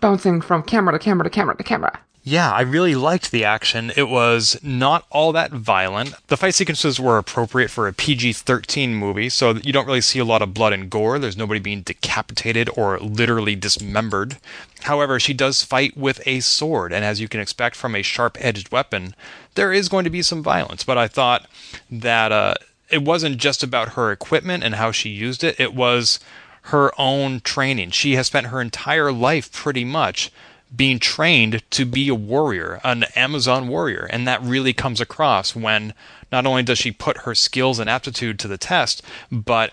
bouncing 0.00 0.40
from 0.40 0.62
camera 0.62 0.92
to 0.92 0.98
camera 0.98 1.24
to 1.24 1.30
camera 1.30 1.56
to 1.56 1.62
camera. 1.62 1.98
Yeah, 2.24 2.52
I 2.52 2.60
really 2.60 2.94
liked 2.94 3.32
the 3.32 3.44
action. 3.44 3.90
It 3.96 4.08
was 4.08 4.56
not 4.62 5.04
all 5.10 5.32
that 5.32 5.50
violent. 5.50 6.14
The 6.28 6.36
fight 6.36 6.54
sequences 6.54 7.00
were 7.00 7.18
appropriate 7.18 7.68
for 7.68 7.88
a 7.88 7.92
PG 7.92 8.34
13 8.34 8.94
movie, 8.94 9.28
so 9.28 9.54
you 9.54 9.72
don't 9.72 9.86
really 9.86 10.00
see 10.00 10.20
a 10.20 10.24
lot 10.24 10.40
of 10.40 10.54
blood 10.54 10.72
and 10.72 10.88
gore. 10.88 11.18
There's 11.18 11.36
nobody 11.36 11.58
being 11.58 11.82
decapitated 11.82 12.70
or 12.76 13.00
literally 13.00 13.56
dismembered. 13.56 14.36
However, 14.82 15.18
she 15.18 15.34
does 15.34 15.64
fight 15.64 15.96
with 15.96 16.22
a 16.24 16.38
sword, 16.38 16.92
and 16.92 17.04
as 17.04 17.20
you 17.20 17.26
can 17.26 17.40
expect 17.40 17.74
from 17.74 17.96
a 17.96 18.02
sharp 18.02 18.38
edged 18.40 18.70
weapon, 18.70 19.16
there 19.56 19.72
is 19.72 19.88
going 19.88 20.04
to 20.04 20.10
be 20.10 20.22
some 20.22 20.44
violence. 20.44 20.84
But 20.84 20.98
I 20.98 21.08
thought 21.08 21.48
that 21.90 22.30
uh, 22.30 22.54
it 22.88 23.02
wasn't 23.02 23.38
just 23.38 23.64
about 23.64 23.94
her 23.94 24.12
equipment 24.12 24.62
and 24.62 24.76
how 24.76 24.92
she 24.92 25.08
used 25.08 25.42
it, 25.42 25.58
it 25.58 25.74
was 25.74 26.20
her 26.66 26.92
own 27.00 27.40
training. 27.40 27.90
She 27.90 28.14
has 28.14 28.28
spent 28.28 28.46
her 28.46 28.60
entire 28.60 29.10
life 29.10 29.50
pretty 29.50 29.84
much 29.84 30.30
being 30.74 30.98
trained 30.98 31.62
to 31.70 31.84
be 31.84 32.08
a 32.08 32.14
warrior, 32.14 32.80
an 32.82 33.04
Amazon 33.14 33.68
warrior. 33.68 34.08
And 34.10 34.26
that 34.26 34.42
really 34.42 34.72
comes 34.72 35.00
across 35.00 35.54
when 35.54 35.94
not 36.30 36.46
only 36.46 36.62
does 36.62 36.78
she 36.78 36.90
put 36.90 37.18
her 37.18 37.34
skills 37.34 37.78
and 37.78 37.90
aptitude 37.90 38.38
to 38.38 38.48
the 38.48 38.58
test, 38.58 39.02
but 39.30 39.72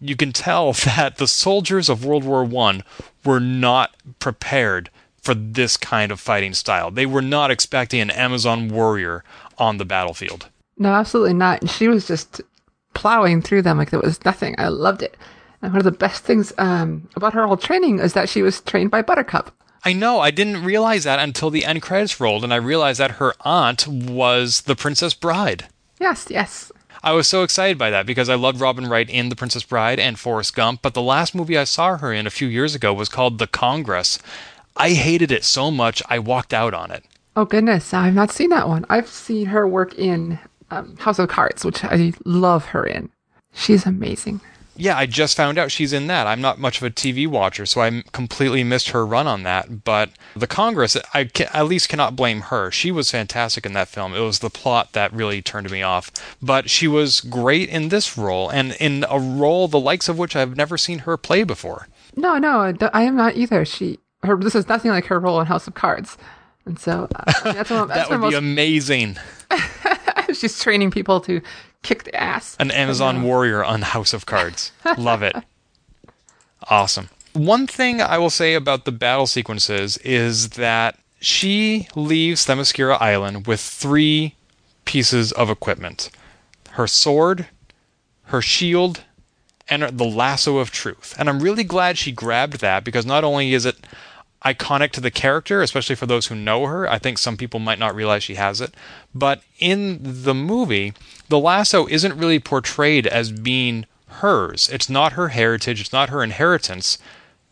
you 0.00 0.16
can 0.16 0.32
tell 0.32 0.72
that 0.96 1.16
the 1.16 1.28
soldiers 1.28 1.88
of 1.88 2.04
World 2.04 2.24
War 2.24 2.44
One 2.44 2.82
were 3.24 3.40
not 3.40 3.94
prepared 4.18 4.90
for 5.20 5.34
this 5.34 5.76
kind 5.76 6.10
of 6.10 6.20
fighting 6.20 6.54
style. 6.54 6.90
They 6.90 7.04
were 7.04 7.22
not 7.22 7.50
expecting 7.50 8.00
an 8.00 8.10
Amazon 8.10 8.68
warrior 8.68 9.24
on 9.58 9.76
the 9.76 9.84
battlefield. 9.84 10.48
No, 10.78 10.92
absolutely 10.92 11.34
not. 11.34 11.60
And 11.60 11.70
she 11.70 11.88
was 11.88 12.06
just 12.06 12.40
plowing 12.94 13.42
through 13.42 13.62
them 13.62 13.76
like 13.76 13.90
there 13.90 14.00
was 14.00 14.24
nothing. 14.24 14.54
I 14.58 14.68
loved 14.68 15.02
it. 15.02 15.16
And 15.60 15.72
one 15.72 15.78
of 15.78 15.84
the 15.84 15.90
best 15.90 16.24
things 16.24 16.52
um, 16.56 17.08
about 17.16 17.34
her 17.34 17.46
whole 17.46 17.56
training 17.56 17.98
is 17.98 18.12
that 18.12 18.28
she 18.28 18.42
was 18.42 18.60
trained 18.60 18.90
by 18.90 19.02
Buttercup. 19.02 19.52
I 19.84 19.92
know, 19.92 20.20
I 20.20 20.30
didn't 20.30 20.64
realize 20.64 21.04
that 21.04 21.20
until 21.20 21.50
the 21.50 21.64
end 21.64 21.82
credits 21.82 22.20
rolled, 22.20 22.44
and 22.44 22.52
I 22.52 22.56
realized 22.56 23.00
that 23.00 23.12
her 23.12 23.34
aunt 23.40 23.86
was 23.86 24.62
the 24.62 24.74
Princess 24.74 25.14
Bride. 25.14 25.66
Yes, 26.00 26.26
yes. 26.30 26.72
I 27.02 27.12
was 27.12 27.28
so 27.28 27.42
excited 27.42 27.78
by 27.78 27.90
that 27.90 28.06
because 28.06 28.28
I 28.28 28.34
loved 28.34 28.60
Robin 28.60 28.86
Wright 28.88 29.08
in 29.08 29.28
The 29.28 29.36
Princess 29.36 29.62
Bride 29.62 30.00
and 30.00 30.18
Forrest 30.18 30.54
Gump, 30.54 30.82
but 30.82 30.94
the 30.94 31.02
last 31.02 31.34
movie 31.34 31.56
I 31.56 31.64
saw 31.64 31.96
her 31.96 32.12
in 32.12 32.26
a 32.26 32.30
few 32.30 32.48
years 32.48 32.74
ago 32.74 32.92
was 32.92 33.08
called 33.08 33.38
The 33.38 33.46
Congress. 33.46 34.18
I 34.76 34.90
hated 34.90 35.30
it 35.30 35.44
so 35.44 35.70
much 35.70 36.02
I 36.08 36.18
walked 36.18 36.52
out 36.52 36.74
on 36.74 36.90
it. 36.90 37.04
Oh, 37.36 37.44
goodness. 37.44 37.94
I've 37.94 38.14
not 38.14 38.32
seen 38.32 38.50
that 38.50 38.68
one. 38.68 38.84
I've 38.88 39.08
seen 39.08 39.46
her 39.46 39.66
work 39.66 39.94
in 39.94 40.40
um, 40.72 40.96
House 40.96 41.20
of 41.20 41.28
Cards, 41.28 41.64
which 41.64 41.84
I 41.84 42.12
love 42.24 42.66
her 42.66 42.84
in. 42.84 43.10
She's 43.54 43.86
amazing. 43.86 44.40
Yeah, 44.78 44.96
I 44.96 45.06
just 45.06 45.36
found 45.36 45.58
out 45.58 45.72
she's 45.72 45.92
in 45.92 46.06
that. 46.06 46.26
I'm 46.26 46.40
not 46.40 46.58
much 46.58 46.78
of 46.78 46.84
a 46.84 46.90
TV 46.90 47.26
watcher, 47.26 47.66
so 47.66 47.80
I 47.80 48.02
completely 48.12 48.62
missed 48.62 48.90
her 48.90 49.04
run 49.04 49.26
on 49.26 49.42
that. 49.42 49.82
But 49.84 50.10
The 50.36 50.46
Congress, 50.46 50.96
I 51.12 51.24
ca- 51.24 51.50
at 51.52 51.66
least 51.66 51.88
cannot 51.88 52.14
blame 52.16 52.42
her. 52.42 52.70
She 52.70 52.90
was 52.92 53.10
fantastic 53.10 53.66
in 53.66 53.72
that 53.72 53.88
film. 53.88 54.14
It 54.14 54.20
was 54.20 54.38
the 54.38 54.50
plot 54.50 54.92
that 54.92 55.12
really 55.12 55.42
turned 55.42 55.70
me 55.70 55.82
off. 55.82 56.12
But 56.40 56.70
she 56.70 56.86
was 56.86 57.20
great 57.20 57.68
in 57.68 57.88
this 57.88 58.16
role, 58.16 58.48
and 58.48 58.72
in 58.80 59.04
a 59.10 59.18
role 59.18 59.66
the 59.68 59.80
likes 59.80 60.08
of 60.08 60.16
which 60.16 60.36
I've 60.36 60.56
never 60.56 60.78
seen 60.78 61.00
her 61.00 61.16
play 61.16 61.42
before. 61.42 61.88
No, 62.16 62.38
no, 62.38 62.72
I 62.92 63.02
am 63.02 63.16
not 63.16 63.36
either. 63.36 63.64
She, 63.64 63.98
her, 64.22 64.36
this 64.36 64.54
is 64.54 64.68
nothing 64.68 64.90
like 64.92 65.06
her 65.06 65.18
role 65.18 65.40
in 65.40 65.46
House 65.46 65.66
of 65.66 65.74
Cards. 65.74 66.16
And 66.64 66.78
so 66.78 67.08
uh, 67.16 67.24
I 67.26 67.44
mean, 67.44 67.54
that's 67.54 67.70
one 67.70 67.80
of, 67.80 67.88
that's 67.88 68.08
That 68.08 68.20
would 68.20 68.28
be 68.28 68.34
most, 68.34 68.38
amazing. 68.38 69.16
she's 70.40 70.58
training 70.60 70.90
people 70.90 71.20
to 71.22 71.40
kick 71.82 72.04
the 72.04 72.14
ass. 72.14 72.56
An 72.58 72.70
Amazon 72.70 73.22
warrior 73.22 73.64
on 73.64 73.82
House 73.82 74.12
of 74.12 74.26
Cards. 74.26 74.72
Love 74.98 75.22
it. 75.22 75.36
Awesome. 76.70 77.08
One 77.32 77.66
thing 77.66 78.00
I 78.00 78.18
will 78.18 78.30
say 78.30 78.54
about 78.54 78.84
the 78.84 78.92
battle 78.92 79.26
sequences 79.26 79.96
is 79.98 80.50
that 80.50 80.98
she 81.20 81.88
leaves 81.94 82.46
Themyscira 82.46 83.00
Island 83.00 83.46
with 83.46 83.60
three 83.60 84.34
pieces 84.84 85.32
of 85.32 85.50
equipment 85.50 86.10
her 86.72 86.86
sword, 86.86 87.48
her 88.24 88.40
shield, 88.40 89.02
and 89.68 89.82
the 89.82 90.04
lasso 90.04 90.58
of 90.58 90.70
truth. 90.70 91.14
And 91.18 91.28
I'm 91.28 91.40
really 91.40 91.64
glad 91.64 91.98
she 91.98 92.12
grabbed 92.12 92.60
that 92.60 92.84
because 92.84 93.04
not 93.04 93.24
only 93.24 93.52
is 93.52 93.66
it 93.66 93.76
iconic 94.44 94.92
to 94.92 95.00
the 95.00 95.10
character, 95.10 95.62
especially 95.62 95.96
for 95.96 96.06
those 96.06 96.26
who 96.26 96.34
know 96.34 96.66
her. 96.66 96.88
I 96.88 96.98
think 96.98 97.18
some 97.18 97.36
people 97.36 97.60
might 97.60 97.78
not 97.78 97.94
realize 97.94 98.22
she 98.22 98.36
has 98.36 98.60
it. 98.60 98.74
But 99.14 99.42
in 99.58 99.98
the 100.00 100.34
movie, 100.34 100.92
the 101.28 101.38
lasso 101.38 101.86
isn't 101.88 102.18
really 102.18 102.38
portrayed 102.38 103.06
as 103.06 103.32
being 103.32 103.86
hers. 104.08 104.68
It's 104.68 104.88
not 104.88 105.12
her 105.12 105.28
heritage, 105.28 105.80
it's 105.80 105.92
not 105.92 106.10
her 106.10 106.22
inheritance. 106.22 106.98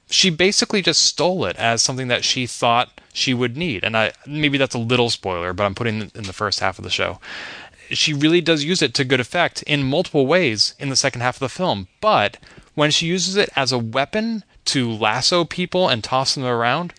She 0.09 0.31
basically 0.31 0.83
just 0.83 1.03
stole 1.03 1.45
it 1.45 1.57
as 1.57 1.83
something 1.83 2.09
that 2.09 2.25
she 2.25 2.47
thought 2.47 3.01
she 3.13 3.35
would 3.35 3.57
need. 3.57 3.83
And 3.83 3.97
I 3.97 4.13
maybe 4.27 4.59
that's 4.59 4.75
a 4.75 4.79
little 4.79 5.11
spoiler, 5.11 5.53
but 5.53 5.65
I'm 5.65 5.75
putting 5.75 6.03
it 6.03 6.17
in 6.17 6.25
the 6.25 6.33
first 6.33 6.61
half 6.61 6.79
of 6.79 6.85
the 6.85 6.91
show. 6.91 7.19
She 7.91 8.13
really 8.13 8.41
does 8.41 8.65
use 8.65 8.83
it 8.83 8.95
to 8.95 9.05
good 9.05 9.21
effect 9.21 9.63
in 9.65 9.83
multiple 9.83 10.27
ways 10.27 10.75
in 10.79 10.89
the 10.89 10.97
second 10.97 11.21
half 11.21 11.37
of 11.37 11.41
the 11.41 11.49
film. 11.49 11.89
But 12.01 12.37
when 12.75 12.91
she 12.91 13.07
uses 13.07 13.37
it 13.37 13.49
as 13.57 13.73
a 13.73 13.79
weapon 13.79 14.45
to 14.67 14.91
lasso 14.91 15.45
people 15.45 15.89
and 15.89 16.03
toss 16.03 16.35
them 16.35 16.45
around, 16.45 16.95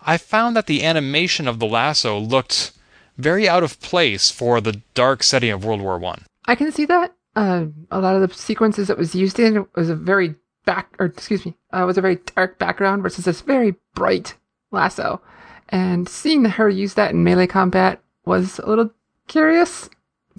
I 0.00 0.18
found 0.18 0.56
that 0.56 0.66
the 0.66 0.84
animation 0.84 1.46
of 1.46 1.58
the 1.58 1.66
lasso 1.66 2.18
looked 2.18 2.72
very 3.16 3.48
out 3.48 3.62
of 3.62 3.80
place 3.80 4.30
for 4.30 4.60
the 4.60 4.82
dark 4.94 5.22
setting 5.22 5.50
of 5.50 5.64
World 5.64 5.80
War 5.80 5.98
One. 5.98 6.24
I 6.46 6.54
can 6.54 6.72
see 6.72 6.84
that. 6.86 7.14
Uh, 7.34 7.66
a 7.90 8.00
lot 8.00 8.14
of 8.14 8.28
the 8.28 8.34
sequences 8.34 8.90
it 8.90 8.98
was 8.98 9.14
used 9.14 9.38
in 9.38 9.66
was 9.74 9.88
a 9.88 9.94
very 9.94 10.34
back, 10.64 10.94
or 10.98 11.06
excuse 11.06 11.46
me, 11.46 11.56
uh, 11.72 11.84
was 11.86 11.96
a 11.96 12.02
very 12.02 12.16
dark 12.34 12.58
background 12.58 13.02
versus 13.02 13.24
this 13.24 13.40
very 13.40 13.74
bright 13.94 14.34
lasso. 14.70 15.20
And 15.68 16.08
seeing 16.08 16.44
her 16.44 16.68
use 16.68 16.94
that 16.94 17.12
in 17.12 17.24
melee 17.24 17.46
combat 17.46 18.02
was 18.24 18.58
a 18.58 18.68
little 18.68 18.90
curious. 19.28 19.88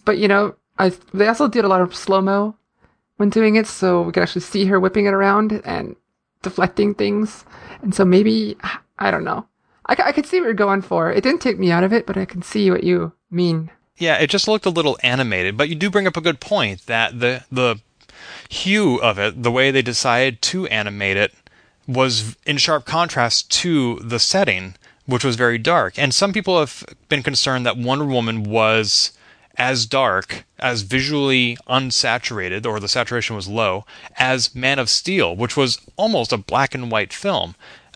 But 0.06 0.18
you 0.18 0.28
know, 0.28 0.56
I 0.78 0.90
they 1.14 1.28
also 1.28 1.48
did 1.48 1.66
a 1.66 1.68
lot 1.68 1.82
of 1.82 1.96
slow 1.96 2.22
mo 2.22 2.56
when 3.18 3.30
doing 3.30 3.56
it, 3.56 3.68
so 3.68 4.02
we 4.02 4.12
could 4.12 4.24
actually 4.24 4.42
see 4.42 4.66
her 4.66 4.80
whipping 4.80 5.06
it 5.06 5.14
around 5.14 5.62
and 5.66 5.96
deflecting 6.44 6.94
things. 6.94 7.46
And 7.82 7.96
so 7.96 8.06
maybe 8.06 8.56
I 9.00 9.10
don't 9.10 9.24
know. 9.24 9.48
I, 9.88 9.96
I 10.00 10.12
could 10.12 10.26
see 10.26 10.40
what 10.40 10.46
you're 10.46 10.54
going 10.54 10.82
for. 10.82 11.12
It 11.12 11.24
didn't 11.24 11.42
take 11.42 11.60
me 11.60 11.72
out 11.72 11.84
of 11.84 11.92
it, 11.92 12.06
but 12.06 12.18
I 12.18 12.26
can 12.26 12.42
see 12.42 12.70
what 12.70 12.84
you 12.84 13.12
mean. 13.32 13.72
Yeah, 13.98 14.18
it 14.18 14.30
just 14.30 14.48
looked 14.48 14.66
a 14.66 14.72
little 14.72 14.98
animated, 15.04 15.58
but 15.58 15.70
you 15.70 15.76
do 15.76 15.90
bring 15.90 16.08
up 16.08 16.18
a 16.18 16.22
good 16.22 16.40
point 16.40 16.86
that 16.86 17.20
the 17.20 17.44
the 17.52 17.80
hue 18.50 18.98
of 19.02 19.20
it, 19.20 19.44
the 19.44 19.52
way 19.52 19.72
they 19.72 19.82
decided 19.82 20.42
to 20.44 20.68
animate 20.68 21.18
it, 21.18 21.34
was 21.88 22.38
in 22.46 22.58
sharp 22.58 22.86
contrast 22.86 23.52
to 23.52 24.00
the 24.00 24.20
setting, 24.20 24.76
which 25.06 25.24
was 25.24 25.36
very 25.36 25.58
dark. 25.58 25.98
And 25.98 26.14
some 26.14 26.34
people 26.34 26.60
have 26.60 26.86
been 27.10 27.24
concerned 27.24 27.66
that 27.66 27.78
Wonder 27.78 28.06
Woman 28.06 28.44
was 28.44 29.12
as 29.56 29.86
dark, 29.86 30.46
as 30.60 30.82
visually 30.82 31.58
unsaturated, 31.68 32.66
or 32.66 32.80
the 32.80 32.88
saturation 32.88 33.36
was 33.36 33.48
low, 33.48 33.86
as 34.18 34.56
Man 34.56 34.80
of 34.80 34.90
Steel, 34.90 35.36
which 35.36 35.56
was 35.56 35.80
almost 35.96 36.34
a 36.34 36.38
black 36.38 36.74
and 36.74 36.90
white 36.92 37.14
film. 37.14 37.56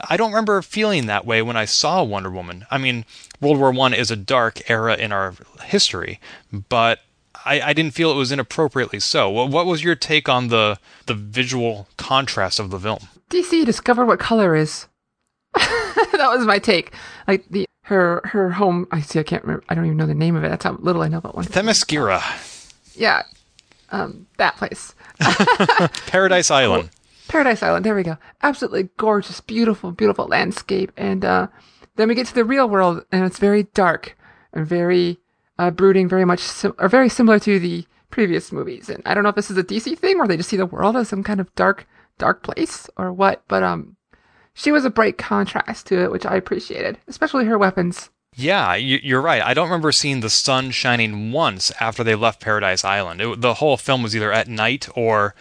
I 0.10 0.18
don't 0.18 0.32
remember 0.32 0.62
feeling 0.62 1.08
that 1.08 1.26
way 1.26 1.42
when 1.42 1.58
I 1.58 1.66
saw 1.66 2.04
Wonder 2.04 2.30
Woman. 2.30 2.66
I 2.70 2.78
mean, 2.78 3.06
World 3.42 3.58
War 3.58 3.72
One 3.72 3.94
is 3.94 4.12
a 4.12 4.16
dark 4.16 4.70
era 4.70 4.96
in 4.96 5.12
our 5.12 5.34
history, 5.64 6.20
but 6.52 7.00
I, 7.46 7.62
I 7.62 7.74
didn't 7.74 7.94
feel 7.94 8.12
it 8.12 8.16
was 8.16 8.32
inappropriately 8.32 9.00
so. 9.00 9.30
What, 9.30 9.50
what 9.50 9.66
was 9.66 9.84
your 9.84 9.96
take 9.96 10.30
on 10.30 10.50
the 10.50 10.78
the 11.06 11.14
visual 11.16 11.88
contrast 11.98 12.60
of 12.60 12.70
the 12.70 12.80
film? 12.80 13.08
DC 13.30 13.66
discover 13.66 14.06
what 14.06 14.20
color 14.20 14.56
is. 14.56 14.88
that 15.54 16.30
was 16.30 16.46
my 16.46 16.60
take. 16.60 16.94
Like 17.28 17.46
the 17.50 17.66
her 17.88 18.22
her 18.26 18.52
home. 18.52 18.86
I 18.92 19.00
see. 19.00 19.20
I 19.20 19.24
can't 19.24 19.44
remember. 19.44 19.64
I 19.70 19.76
don't 19.76 19.86
even 19.86 19.98
know 19.98 20.06
the 20.06 20.14
name 20.14 20.36
of 20.36 20.44
it. 20.44 20.50
That's 20.50 20.66
how 20.66 20.74
little 20.74 21.02
I 21.02 21.08
know 21.08 21.20
about 21.20 21.36
one. 21.36 21.46
Themyscira. 21.46 22.22
Yeah, 22.96 23.24
um, 23.92 24.28
that 24.38 24.58
place. 24.58 24.94
Paradise 26.08 26.52
Island. 26.52 26.90
Paradise 27.28 27.64
Island. 27.64 27.86
There 27.86 27.96
we 27.96 28.04
go. 28.04 28.18
Absolutely 28.44 28.90
gorgeous, 28.98 29.40
beautiful, 29.42 29.92
beautiful 29.92 30.28
landscape. 30.28 30.92
And 30.98 31.24
uh, 31.24 31.48
then 31.96 32.08
we 32.08 32.16
get 32.16 32.28
to 32.28 32.34
the 32.34 32.46
real 32.46 32.68
world, 32.70 33.06
and 33.12 33.26
it's 33.26 33.40
very 33.40 33.64
dark 33.64 34.18
and 34.54 34.68
very 34.68 35.20
uh, 35.58 35.72
brooding, 35.72 36.10
very 36.10 36.26
much 36.26 36.40
sim- 36.40 36.76
or 36.80 36.90
very 36.90 37.10
similar 37.10 37.40
to 37.40 37.60
the 37.60 37.86
previous 38.10 38.52
movies. 38.52 38.90
And 38.90 39.02
I 39.06 39.14
don't 39.14 39.24
know 39.24 39.30
if 39.30 39.36
this 39.36 39.52
is 39.52 39.58
a 39.58 39.64
DC 39.64 39.98
thing, 39.98 40.20
or 40.20 40.28
they 40.28 40.38
just 40.38 40.50
see 40.50 40.58
the 40.58 40.66
world 40.66 40.96
as 40.98 41.08
some 41.10 41.24
kind 41.24 41.40
of 41.40 41.54
dark, 41.56 41.88
dark 42.18 42.44
place, 42.44 42.90
or 42.98 43.14
what. 43.14 43.44
But 43.48 43.64
um, 43.64 43.97
she 44.58 44.72
was 44.72 44.84
a 44.84 44.90
bright 44.90 45.20
contrast 45.20 45.86
to 45.88 46.04
it, 46.04 46.12
which 46.12 46.26
I 46.26 46.36
appreciated, 46.36 46.98
especially 47.08 47.46
her 47.46 47.60
weapons. 47.60 48.10
Yeah, 48.36 48.74
you're 48.76 49.22
right. 49.22 49.42
I 49.42 49.54
don't 49.54 49.68
remember 49.68 49.92
seeing 49.92 50.20
the 50.20 50.30
sun 50.30 50.72
shining 50.72 51.32
once 51.32 51.72
after 51.80 52.04
they 52.04 52.16
left 52.16 52.42
Paradise 52.42 52.84
Island. 52.84 53.22
It, 53.22 53.42
the 53.42 53.56
whole 53.56 53.78
film 53.78 54.04
was 54.04 54.16
either 54.16 54.34
at 54.34 54.48
night 54.48 54.90
or 54.96 55.36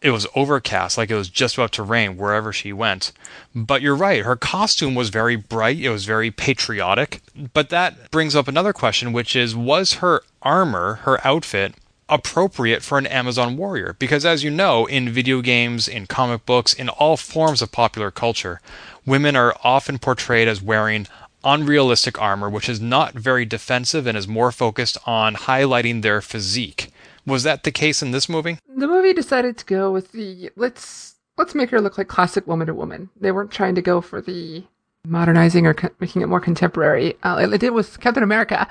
it 0.00 0.10
was 0.10 0.26
overcast, 0.36 0.96
like 0.96 1.10
it 1.10 1.16
was 1.16 1.28
just 1.28 1.56
about 1.56 1.72
to 1.72 1.82
rain 1.82 2.16
wherever 2.16 2.52
she 2.52 2.72
went. 2.72 3.10
But 3.54 3.82
you're 3.82 3.96
right, 3.96 4.24
her 4.24 4.36
costume 4.36 4.94
was 4.94 5.08
very 5.08 5.34
bright, 5.34 5.78
it 5.78 5.90
was 5.90 6.04
very 6.04 6.30
patriotic. 6.30 7.22
But 7.54 7.70
that 7.70 8.10
brings 8.10 8.36
up 8.36 8.46
another 8.46 8.72
question, 8.72 9.12
which 9.12 9.34
is 9.34 9.56
was 9.56 9.94
her 9.94 10.22
armor, 10.42 10.96
her 11.04 11.24
outfit, 11.26 11.74
appropriate 12.08 12.82
for 12.82 12.98
an 12.98 13.06
Amazon 13.06 13.56
warrior? 13.56 13.96
Because 13.98 14.24
as 14.24 14.44
you 14.44 14.50
know, 14.50 14.86
in 14.86 15.10
video 15.10 15.40
games, 15.40 15.88
in 15.88 16.06
comic 16.06 16.46
books, 16.46 16.72
in 16.72 16.88
all 16.88 17.16
forms 17.16 17.62
of 17.62 17.72
popular 17.72 18.10
culture, 18.10 18.60
women 19.06 19.36
are 19.36 19.56
often 19.62 19.98
portrayed 19.98 20.48
as 20.48 20.62
wearing 20.62 21.06
unrealistic 21.44 22.20
armor, 22.20 22.48
which 22.48 22.68
is 22.68 22.80
not 22.80 23.14
very 23.14 23.44
defensive 23.44 24.06
and 24.06 24.16
is 24.16 24.26
more 24.26 24.50
focused 24.50 24.96
on 25.06 25.34
highlighting 25.34 26.02
their 26.02 26.20
physique. 26.20 26.90
Was 27.26 27.42
that 27.42 27.64
the 27.64 27.72
case 27.72 28.02
in 28.02 28.10
this 28.10 28.28
movie? 28.28 28.58
The 28.68 28.88
movie 28.88 29.12
decided 29.12 29.56
to 29.58 29.64
go 29.64 29.92
with 29.92 30.12
the 30.12 30.50
let's 30.56 31.14
let's 31.36 31.54
make 31.54 31.70
her 31.70 31.80
look 31.80 31.98
like 31.98 32.08
classic 32.08 32.46
Wonder 32.46 32.74
Woman. 32.74 33.10
They 33.18 33.32
weren't 33.32 33.50
trying 33.50 33.74
to 33.76 33.82
go 33.82 34.00
for 34.00 34.20
the 34.20 34.64
modernizing 35.06 35.66
or 35.66 35.74
co- 35.74 35.90
making 36.00 36.22
it 36.22 36.28
more 36.28 36.40
contemporary. 36.40 37.14
Uh, 37.22 37.46
they 37.46 37.58
did 37.58 37.70
with 37.70 38.00
Captain 38.00 38.22
America. 38.22 38.68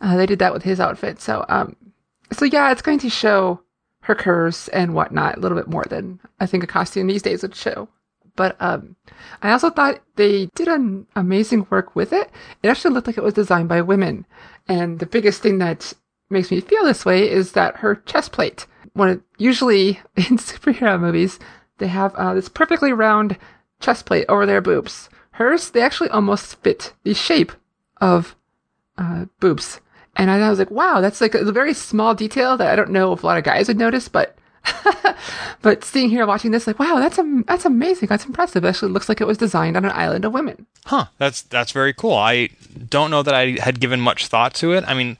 Uh, 0.00 0.16
they 0.16 0.26
did 0.26 0.38
that 0.38 0.52
with 0.52 0.62
his 0.62 0.80
outfit. 0.80 1.20
So 1.20 1.44
um, 1.48 1.76
so 2.32 2.44
yeah, 2.44 2.70
it's 2.70 2.82
going 2.82 2.98
to 3.00 3.10
show 3.10 3.60
her 4.02 4.14
curves 4.14 4.68
and 4.68 4.94
whatnot 4.94 5.36
a 5.36 5.40
little 5.40 5.56
bit 5.56 5.68
more 5.68 5.84
than 5.88 6.20
I 6.38 6.46
think 6.46 6.64
a 6.64 6.66
costume 6.66 7.06
these 7.06 7.22
days 7.22 7.42
would 7.42 7.54
show. 7.54 7.88
But 8.36 8.56
um, 8.60 8.96
I 9.42 9.52
also 9.52 9.70
thought 9.70 10.00
they 10.16 10.46
did 10.54 10.68
an 10.68 11.06
amazing 11.16 11.66
work 11.68 11.94
with 11.94 12.12
it. 12.12 12.30
It 12.62 12.68
actually 12.68 12.94
looked 12.94 13.06
like 13.06 13.18
it 13.18 13.24
was 13.24 13.34
designed 13.34 13.68
by 13.68 13.82
women. 13.82 14.24
And 14.68 14.98
the 14.98 15.06
biggest 15.06 15.42
thing 15.42 15.58
that 15.58 15.92
makes 16.30 16.50
me 16.50 16.60
feel 16.60 16.84
this 16.84 17.04
way 17.04 17.28
is 17.28 17.52
that 17.52 17.78
her 17.78 17.96
chest 17.96 18.32
plate. 18.32 18.66
When 18.94 19.08
it, 19.08 19.20
usually 19.38 20.00
in 20.16 20.38
superhero 20.38 20.98
movies, 20.98 21.38
they 21.78 21.88
have 21.88 22.14
uh, 22.14 22.34
this 22.34 22.48
perfectly 22.48 22.92
round 22.92 23.36
chest 23.80 24.06
plate 24.06 24.26
over 24.28 24.46
their 24.46 24.60
boobs. 24.60 25.08
Hers, 25.32 25.70
they 25.70 25.82
actually 25.82 26.10
almost 26.10 26.56
fit 26.62 26.92
the 27.02 27.14
shape 27.14 27.52
of 28.00 28.36
uh, 28.96 29.26
boobs. 29.40 29.80
And 30.16 30.30
I 30.30 30.50
was 30.50 30.58
like, 30.58 30.70
wow, 30.70 31.00
that's 31.00 31.20
like 31.20 31.34
a 31.34 31.52
very 31.52 31.72
small 31.72 32.14
detail 32.14 32.56
that 32.56 32.68
I 32.68 32.76
don't 32.76 32.90
know 32.90 33.12
if 33.12 33.22
a 33.22 33.26
lot 33.26 33.38
of 33.38 33.44
guys 33.44 33.68
would 33.68 33.78
notice, 33.78 34.08
but 34.08 34.36
but 35.62 35.84
seeing 35.84 36.10
here, 36.10 36.26
watching 36.26 36.50
this, 36.50 36.66
like, 36.66 36.78
wow, 36.78 36.96
that's 36.96 37.18
a 37.18 37.42
that's 37.46 37.64
amazing. 37.64 38.08
That's 38.08 38.26
impressive. 38.26 38.64
It 38.64 38.68
actually 38.68 38.92
looks 38.92 39.08
like 39.08 39.20
it 39.20 39.26
was 39.26 39.38
designed 39.38 39.76
on 39.76 39.84
an 39.84 39.92
island 39.92 40.24
of 40.24 40.32
women. 40.32 40.66
Huh. 40.84 41.06
That's 41.18 41.42
that's 41.42 41.72
very 41.72 41.92
cool. 41.92 42.14
I 42.14 42.50
don't 42.88 43.10
know 43.10 43.22
that 43.22 43.34
I 43.34 43.56
had 43.60 43.80
given 43.80 44.00
much 44.00 44.26
thought 44.26 44.54
to 44.54 44.72
it. 44.72 44.84
I 44.86 44.94
mean, 44.94 45.16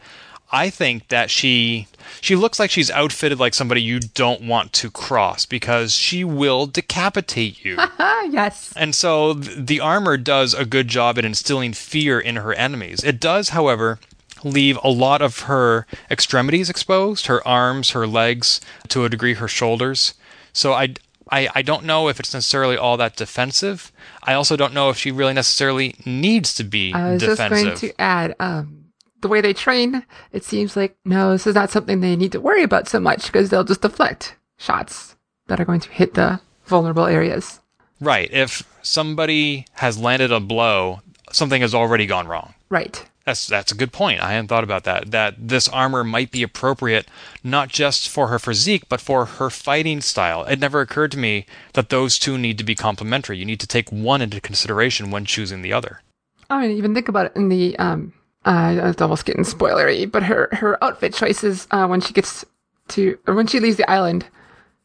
I 0.53 0.69
think 0.71 1.09
that 1.09 1.31
she 1.31 1.87
she 2.21 2.37
looks 2.37 2.59
like 2.59 2.71
she's 2.71 2.91
outfitted 2.91 3.39
like 3.39 3.55
somebody 3.55 3.83
you 3.83 4.01
don't 4.01 4.43
want 4.43 4.73
to 4.75 4.91
cross 4.91 5.47
because 5.47 5.95
she 5.95 6.25
will 6.25 6.67
decapitate 6.67 7.65
you. 7.65 7.77
yes. 7.99 8.73
And 8.77 8.95
so 8.95 9.35
th- 9.35 9.67
the 9.67 9.81
armor 9.81 10.17
does 10.17 10.53
a 10.55 10.65
good 10.65 10.89
job 10.89 11.19
at 11.19 11.25
instilling 11.25 11.73
fear 11.73 12.19
in 12.19 12.37
her 12.37 12.53
enemies. 12.53 13.05
It 13.05 13.21
does, 13.21 13.51
however, 13.51 14.01
leave 14.45 14.79
a 14.83 14.89
lot 14.89 15.23
of 15.23 15.41
her 15.41 15.87
extremities 16.11 16.71
exposed, 16.71 17.27
her 17.27 17.47
arms, 17.47 17.91
her 17.91 18.07
legs, 18.07 18.61
to 18.89 19.05
a 19.05 19.09
degree 19.09 19.35
her 19.35 19.49
shoulders. 19.49 20.15
So 20.53 20.73
I 20.73 20.95
I, 21.31 21.49
I 21.55 21.63
don't 21.63 21.85
know 21.85 22.09
if 22.09 22.19
it's 22.19 22.35
necessarily 22.35 22.77
all 22.77 22.97
that 22.97 23.17
defensive. 23.17 23.93
I 24.23 24.35
also 24.35 24.57
don't 24.57 24.75
know 24.75 24.91
if 24.91 24.99
she 24.99 25.13
really 25.13 25.33
necessarily 25.33 25.95
needs 26.05 26.55
to 26.57 26.65
be 26.65 26.93
I 26.93 27.13
was 27.13 27.23
defensive. 27.23 27.59
just 27.69 27.83
going 27.83 27.93
to 27.93 28.01
add, 28.01 28.35
um, 28.41 28.87
the 29.21 29.29
way 29.29 29.41
they 29.41 29.53
train, 29.53 30.05
it 30.33 30.45
seems 30.45 30.77
like 30.77 30.97
no, 31.05 31.33
this 31.33 31.47
is 31.47 31.55
not 31.55 31.71
something 31.71 32.01
they 32.01 32.17
need 32.17 32.33
to 32.33 32.41
worry 32.41 32.63
about 32.63 32.89
so 32.89 32.99
much 32.99 33.27
because 33.27 33.51
they'll 33.51 33.65
just 33.65 33.83
deflect 33.83 34.35
shots 34.59 35.17
that 35.47 35.61
are 35.61 35.65
going 35.65 35.81
to 35.81 35.91
hit 35.91 36.15
the 36.15 36.41
vulnerable 36.65 37.07
areas. 37.07 37.61
Right. 38.01 38.31
If 38.33 38.67
somebody 38.83 39.67
has 39.75 39.99
landed 39.99 40.33
a 40.33 40.41
blow, 40.41 41.01
something 41.33 41.61
has 41.61 41.75
already 41.75 42.07
gone 42.07 42.27
wrong. 42.27 42.55
Right. 42.71 43.05
That's 43.25 43.47
that's 43.47 43.71
a 43.71 43.77
good 43.77 43.93
point. 43.93 44.23
I 44.23 44.33
hadn't 44.33 44.49
thought 44.49 44.65
about 44.65 44.85
that. 44.85 45.11
That 45.11 45.35
this 45.39 45.69
armor 45.69 46.03
might 46.03 46.31
be 46.31 46.43
appropriate 46.43 47.07
not 47.45 47.69
just 47.69 48.09
for 48.09 48.29
her 48.29 48.39
physique, 48.39 48.89
but 48.89 49.01
for 49.01 49.27
her 49.27 49.51
fighting 49.51 50.01
style. 50.01 50.45
It 50.45 50.59
never 50.59 50.81
occurred 50.81 51.13
to 51.13 51.19
me 51.19 51.47
that 51.75 51.91
those 51.91 52.19
two 52.19 52.39
need 52.39 52.57
to 52.59 52.65
be 52.65 52.75
complementary. 52.75 53.39
You 53.39 53.45
need 53.45 53.61
to 53.61 53.67
take 53.67 53.91
one 53.93 54.23
into 54.23 54.41
consideration 54.41 55.11
when 55.11 55.27
choosing 55.27 55.63
the 55.63 55.73
other. 55.73 56.01
I 56.49 56.61
mean, 56.61 56.77
even 56.77 56.95
think 56.95 57.09
about 57.09 57.27
it 57.27 57.37
in 57.37 57.51
the 57.51 57.79
um, 57.79 58.13
uh, 58.45 58.81
it's 58.85 59.03
almost 59.03 59.27
getting 59.27 59.45
spoilery, 59.45 60.11
but 60.11 60.23
her 60.23 60.49
her 60.53 60.83
outfit 60.83 61.15
choices 61.15 61.69
uh, 61.71 61.87
when 61.87 62.01
she 62.01 62.15
gets 62.15 62.45
to 62.89 63.19
or 63.27 63.35
when 63.35 63.47
she 63.47 63.61
leaves 63.61 63.77
the 63.77 63.89
island, 63.91 64.27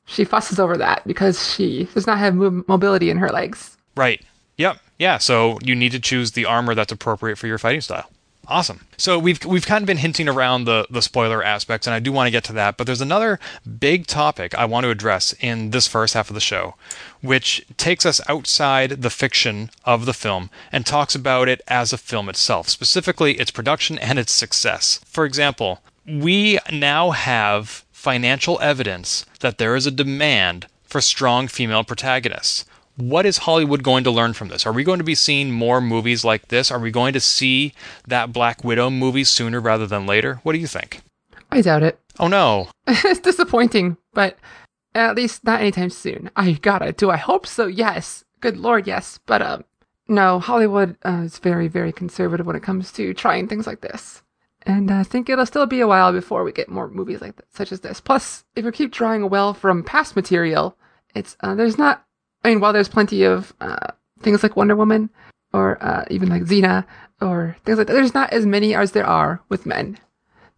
she 0.06 0.26
fusses 0.26 0.60
over 0.60 0.78
that 0.78 1.08
because 1.08 1.54
she 1.54 1.86
does 1.94 2.06
not 2.06 2.18
have 2.18 2.36
mo- 2.36 2.64
mobility 2.68 3.10
in 3.10 3.18
her 3.18 3.30
legs. 3.30 3.78
Right. 3.96 4.22
Yep. 4.58 4.80
Yeah, 5.00 5.18
so 5.18 5.58
you 5.62 5.76
need 5.76 5.92
to 5.92 6.00
choose 6.00 6.32
the 6.32 6.46
armor 6.46 6.76
that's 6.76 6.92
appropriate 6.92 7.38
for 7.38 7.48
your 7.48 7.58
fighting 7.58 7.82
style. 7.82 8.10
Awesome. 8.48 8.86
So 8.98 9.18
we've 9.18 9.44
we've 9.44 9.66
kind 9.66 9.82
of 9.82 9.88
been 9.88 9.98
hinting 9.98 10.28
around 10.28 10.66
the 10.66 10.86
the 10.90 11.02
spoiler 11.02 11.44
aspects, 11.44 11.88
and 11.88 11.94
I 11.94 12.00
do 12.00 12.12
want 12.12 12.28
to 12.28 12.32
get 12.32 12.44
to 12.46 12.54
that. 12.54 12.78
But 12.78 12.86
there's 12.86 13.02
another 13.02 13.40
big 13.80 14.08
topic 14.08 14.54
I 14.56 14.66
want 14.66 14.84
to 14.84 14.90
address 14.90 15.34
in 15.40 15.72
this 15.72 15.88
first 15.88 16.14
half 16.14 16.30
of 16.30 16.36
the 16.36 16.40
show, 16.40 16.76
which 17.22 17.66
takes 17.78 18.06
us 18.06 18.22
outside 18.30 19.02
the 19.02 19.10
fiction 19.10 19.72
of 19.84 20.06
the 20.06 20.14
film 20.14 20.50
and 20.72 20.86
talks 20.86 21.16
about 21.16 21.48
it 21.50 21.62
as 21.68 21.92
a 21.92 21.98
film 21.98 22.30
itself, 22.30 22.70
specifically 22.70 23.34
its 23.34 23.52
production 23.52 23.98
and 23.98 24.20
its 24.20 24.34
success. 24.34 25.00
For 25.06 25.26
example, 25.26 25.82
we 26.06 26.60
now 26.72 27.12
have 27.12 27.84
financial 27.92 28.60
evidence 28.62 29.26
that 29.40 29.58
there 29.58 29.76
is 29.76 29.88
a 29.88 29.92
demand 29.92 30.68
for 30.84 31.02
strong 31.02 31.48
female 31.48 31.84
protagonists 31.84 32.66
what 32.98 33.26
is 33.26 33.40
Hollywood 33.40 33.84
going 33.84 34.04
to 34.06 34.12
learn 34.12 34.34
from 34.34 34.48
this? 34.48 34.66
Are 34.66 34.72
we 34.72 34.84
going 34.84 35.00
to 35.00 35.04
be 35.04 35.16
seeing 35.16 35.52
more 35.52 35.82
movies 35.82 36.24
like 36.24 36.48
this? 36.48 36.72
Are 36.72 36.80
we 36.80 36.92
going 36.92 37.14
to 37.14 37.20
see 37.20 37.74
that 38.08 38.32
Black 38.32 38.64
Widow 38.64 38.90
movie 38.90 39.24
sooner 39.24 39.60
rather 39.60 39.86
than 39.86 40.06
later? 40.06 40.40
What 40.44 40.54
do 40.54 40.60
you 40.60 40.68
think? 40.68 41.02
I 41.52 41.62
doubt 41.62 41.84
it. 41.84 42.00
Oh 42.18 42.30
no. 42.30 42.70
it's 42.88 43.20
disappointing, 43.20 43.98
but 44.14 44.38
at 44.94 45.18
least 45.18 45.44
not 45.44 45.60
anytime 45.60 45.90
soon. 45.90 46.32
I 46.34 46.54
gotta. 46.54 46.94
Do 46.94 47.12
I 47.12 47.18
hope 47.18 47.46
so? 47.46 47.68
Yes. 47.68 48.24
Good 48.40 48.56
lord, 48.56 48.88
yes. 48.88 49.20
But 49.26 49.42
um, 49.42 49.66
no. 50.08 50.40
Hollywood 50.40 50.96
uh, 51.06 51.24
is 51.26 51.40
very, 51.40 51.68
very 51.68 51.92
conservative 51.92 52.46
when 52.46 52.56
it 52.56 52.64
comes 52.64 52.94
to 52.94 53.14
trying 53.14 53.50
things 53.50 53.68
like 53.68 53.82
this, 53.82 54.24
and 54.62 54.90
I 54.90 55.04
think 55.04 55.28
it'll 55.28 55.46
still 55.46 55.66
be 55.66 55.82
a 55.82 55.88
while 55.88 56.14
before 56.14 56.46
we 56.46 56.54
get 56.54 56.70
more 56.70 56.88
movies 56.88 57.20
like 57.20 57.36
this, 57.36 57.48
such 57.54 57.74
as 57.74 57.82
this. 57.82 58.00
Plus, 58.00 58.46
if 58.56 58.64
we 58.64 58.72
keep 58.72 58.94
drawing 58.94 59.22
a 59.22 59.28
well 59.28 59.54
from 59.54 59.84
past 59.84 60.16
material, 60.16 60.78
it's 61.14 61.36
uh, 61.42 61.54
there's 61.54 61.78
not 61.78 62.06
I 62.46 62.50
mean, 62.50 62.60
while 62.60 62.74
there's 62.74 62.88
plenty 62.88 63.24
of 63.24 63.54
uh, 63.60 63.88
things 64.22 64.44
like 64.44 64.56
Wonder 64.56 64.76
Woman 64.76 65.10
or 65.52 65.84
uh, 65.84 66.06
even 66.12 66.30
like 66.30 66.44
Xena 66.44 66.86
or 67.20 67.58
things 67.66 67.80
like 67.80 67.88
that, 67.88 67.94
there's 67.94 68.14
not 68.14 68.32
as 68.32 68.46
many 68.46 68.76
as 68.76 68.92
there 68.92 69.06
are 69.06 69.42
with 69.50 69.66
men. 69.66 69.98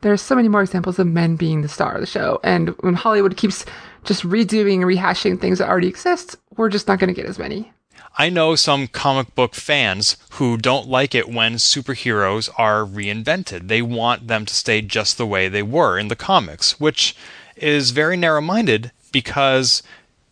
There's 0.02 0.22
so 0.22 0.36
many 0.36 0.50
more 0.50 0.62
examples 0.62 1.00
of 1.00 1.08
men 1.08 1.38
being 1.38 1.62
the 1.62 1.70
star 1.70 1.96
of 1.96 2.02
the 2.02 2.06
show. 2.06 2.42
And 2.44 2.70
when 2.82 2.96
Hollywood 2.96 3.38
keeps 3.38 3.66
just 4.04 4.24
redoing 4.24 4.82
and 4.82 4.84
rehashing 4.84 5.40
things 5.40 5.60
that 5.60 5.70
already 5.70 5.88
exist, 5.88 6.36
we're 6.58 6.68
just 6.68 6.90
not 6.90 7.00
going 7.00 7.08
to 7.08 7.14
get 7.14 7.26
as 7.26 7.40
many. 7.40 7.72
I 8.18 8.30
know 8.30 8.56
some 8.56 8.88
comic 8.88 9.34
book 9.34 9.56
fans 9.56 10.18
who 10.32 10.58
don't 10.58 10.90
like 10.90 11.16
it 11.16 11.30
when 11.30 11.54
superheroes 11.54 12.50
are 12.58 12.84
reinvented. 12.84 13.70
They 13.70 13.82
want 13.82 14.28
them 14.28 14.46
to 14.46 14.54
stay 14.54 14.82
just 14.82 15.18
the 15.18 15.26
way 15.26 15.48
they 15.48 15.64
were 15.64 15.98
in 15.98 16.10
the 16.10 16.18
comics, 16.18 16.82
which 16.82 17.16
is 17.56 17.92
very 17.92 18.18
narrow 18.18 18.42
minded 18.42 18.92
because 19.14 19.84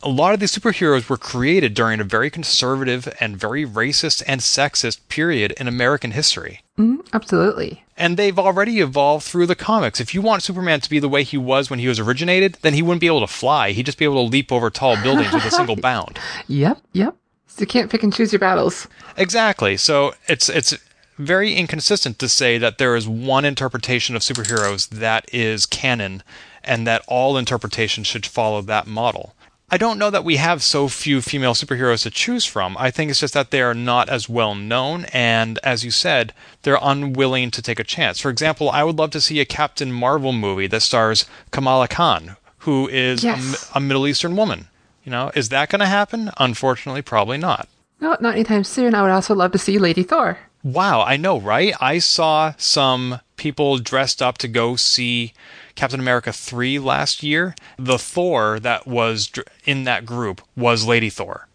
a 0.05 0.09
lot 0.09 0.35
of 0.35 0.39
these 0.39 0.55
superheroes 0.55 1.09
were 1.09 1.17
created 1.17 1.73
during 1.73 1.99
a 1.99 2.03
very 2.03 2.29
conservative 2.29 3.11
and 3.19 3.35
very 3.35 3.65
racist 3.65 4.21
and 4.27 4.39
sexist 4.39 4.99
period 5.09 5.51
in 5.53 5.67
American 5.67 6.11
history. 6.11 6.61
Mm, 6.77 7.05
absolutely. 7.11 7.83
And 7.97 8.15
they've 8.15 8.37
already 8.37 8.79
evolved 8.81 9.25
through 9.25 9.47
the 9.47 9.55
comics. 9.55 9.99
If 9.99 10.13
you 10.13 10.21
want 10.21 10.43
Superman 10.43 10.79
to 10.81 10.89
be 10.89 10.99
the 10.99 11.09
way 11.09 11.23
he 11.23 11.37
was 11.37 11.71
when 11.71 11.79
he 11.79 11.87
was 11.87 11.99
originated, 11.99 12.59
then 12.61 12.75
he 12.75 12.83
wouldn't 12.83 13.01
be 13.01 13.07
able 13.07 13.21
to 13.21 13.27
fly. 13.27 13.71
He'd 13.71 13.87
just 13.87 13.97
be 13.97 14.05
able 14.05 14.23
to 14.23 14.31
leap 14.31 14.51
over 14.51 14.69
tall 14.69 15.01
buildings 15.01 15.33
with 15.33 15.45
a 15.45 15.51
single 15.51 15.75
bound. 15.81 16.19
Yep, 16.47 16.81
yep. 16.93 17.15
So 17.47 17.61
you 17.61 17.67
can't 17.67 17.89
pick 17.89 18.03
and 18.03 18.13
choose 18.13 18.31
your 18.31 18.39
battles. 18.39 18.87
Exactly. 19.17 19.75
So 19.75 20.13
it's 20.27 20.49
it's 20.49 20.77
very 21.17 21.55
inconsistent 21.55 22.19
to 22.19 22.29
say 22.29 22.57
that 22.57 22.77
there 22.77 22.95
is 22.95 23.07
one 23.07 23.45
interpretation 23.45 24.15
of 24.15 24.21
superheroes 24.21 24.89
that 24.89 25.25
is 25.33 25.65
canon 25.65 26.21
and 26.63 26.85
that 26.85 27.01
all 27.07 27.37
interpretations 27.37 28.05
should 28.05 28.25
follow 28.25 28.61
that 28.61 28.85
model. 28.85 29.33
I 29.69 29.77
don't 29.77 29.97
know 29.97 30.11
that 30.11 30.23
we 30.23 30.35
have 30.35 30.61
so 30.61 30.87
few 30.87 31.21
female 31.21 31.55
superheroes 31.55 32.03
to 32.03 32.11
choose 32.11 32.45
from. 32.45 32.77
I 32.77 32.91
think 32.91 33.09
it's 33.09 33.19
just 33.19 33.33
that 33.33 33.49
they 33.49 33.61
are 33.61 33.73
not 33.73 34.09
as 34.09 34.29
well 34.29 34.53
known, 34.53 35.05
and 35.05 35.57
as 35.63 35.83
you 35.83 35.89
said, 35.89 36.33
they're 36.61 36.77
unwilling 36.81 37.49
to 37.51 37.63
take 37.63 37.79
a 37.79 37.83
chance. 37.83 38.19
For 38.19 38.29
example, 38.29 38.69
I 38.69 38.83
would 38.83 38.97
love 38.97 39.09
to 39.11 39.21
see 39.21 39.39
a 39.39 39.45
Captain 39.45 39.91
Marvel 39.91 40.33
movie 40.33 40.67
that 40.67 40.81
stars 40.81 41.25
Kamala 41.49 41.87
Khan, 41.87 42.37
who 42.59 42.87
is 42.87 43.23
yes. 43.23 43.71
a, 43.73 43.79
a 43.79 43.81
Middle 43.81 44.05
Eastern 44.05 44.35
woman. 44.35 44.67
You 45.03 45.11
know, 45.11 45.31
is 45.35 45.49
that 45.49 45.69
going 45.69 45.79
to 45.79 45.87
happen? 45.87 46.29
Unfortunately, 46.37 47.01
probably 47.01 47.37
not. 47.37 47.67
No, 47.99 48.17
not 48.19 48.35
anytime 48.35 48.63
soon. 48.63 48.93
I 48.93 49.01
would 49.01 49.11
also 49.11 49.33
love 49.33 49.51
to 49.53 49.57
see 49.57 49.79
Lady 49.79 50.03
Thor. 50.03 50.37
Wow, 50.63 51.01
I 51.01 51.17
know, 51.17 51.39
right? 51.39 51.73
I 51.79 51.99
saw 51.99 52.53
some 52.57 53.19
people 53.35 53.77
dressed 53.77 54.21
up 54.21 54.37
to 54.39 54.47
go 54.47 54.75
see 54.75 55.33
Captain 55.75 55.99
America 55.99 56.31
3 56.31 56.79
last 56.79 57.21
year, 57.23 57.55
the 57.77 57.99
Thor 57.99 58.59
that 58.59 58.87
was 58.87 59.31
in 59.65 59.83
that 59.83 60.05
group 60.05 60.41
was 60.55 60.85
Lady 60.85 61.09
Thor. 61.09 61.47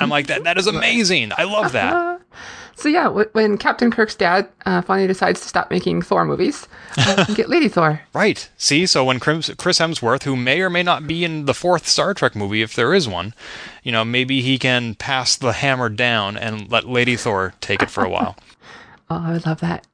I'm 0.00 0.08
like, 0.08 0.26
that, 0.28 0.44
that 0.44 0.58
is 0.58 0.66
amazing. 0.66 1.32
I 1.36 1.44
love 1.44 1.72
that. 1.72 2.20
so, 2.76 2.88
yeah, 2.88 3.08
when 3.08 3.58
Captain 3.58 3.90
Kirk's 3.90 4.14
dad 4.14 4.48
uh, 4.64 4.80
finally 4.82 5.06
decides 5.06 5.40
to 5.40 5.48
stop 5.48 5.70
making 5.70 6.02
Thor 6.02 6.24
movies, 6.24 6.66
uh, 6.96 7.24
get 7.34 7.48
Lady 7.48 7.68
Thor. 7.68 8.00
Right. 8.14 8.48
See, 8.56 8.86
so 8.86 9.04
when 9.04 9.20
Chris 9.20 9.48
Hemsworth, 9.48 10.22
who 10.22 10.36
may 10.36 10.60
or 10.60 10.70
may 10.70 10.82
not 10.82 11.06
be 11.06 11.24
in 11.24 11.46
the 11.46 11.54
fourth 11.54 11.86
Star 11.86 12.14
Trek 12.14 12.36
movie, 12.36 12.62
if 12.62 12.74
there 12.74 12.94
is 12.94 13.08
one, 13.08 13.34
you 13.82 13.90
know, 13.92 14.04
maybe 14.04 14.42
he 14.42 14.58
can 14.58 14.94
pass 14.94 15.36
the 15.36 15.52
hammer 15.52 15.88
down 15.88 16.36
and 16.36 16.70
let 16.70 16.88
Lady 16.88 17.16
Thor 17.16 17.54
take 17.60 17.82
it 17.82 17.90
for 17.90 18.04
a 18.04 18.08
while. 18.08 18.36
oh, 19.10 19.22
I 19.24 19.32
would 19.32 19.46
love 19.46 19.60
that. 19.60 19.86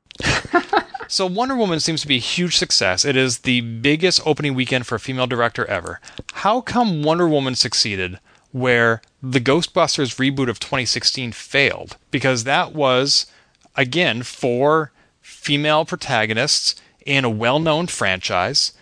So 1.11 1.25
Wonder 1.25 1.57
Woman 1.57 1.81
seems 1.81 2.03
to 2.03 2.07
be 2.07 2.17
a 2.17 2.21
huge 2.21 2.57
success. 2.57 3.05
It 3.05 3.17
is 3.17 3.39
the 3.39 3.63
biggest 3.63 4.21
opening 4.27 4.55
weekend 4.55 4.87
for 4.87 4.97
a 4.97 5.01
female 5.01 5.27
director 5.27 5.65
ever. 5.65 6.01
How 6.35 6.61
come 6.61 7.03
Wonder 7.03 7.27
Woman 7.27 7.55
succeeded 7.55 8.21
where 8.53 9.01
the 9.23 9.41
Ghostbusters 9.41 10.17
reboot 10.17 10.51
of 10.51 10.61
2016 10.61 11.33
failed? 11.33 11.97
Because 12.11 12.45
that 12.45 12.75
was 12.75 13.27
again 13.75 14.23
four 14.23 14.93
female 15.23 15.87
protagonists 15.87 16.75
in 17.07 17.25
a 17.25 17.31
well-known 17.31 17.87
franchise 17.87 18.73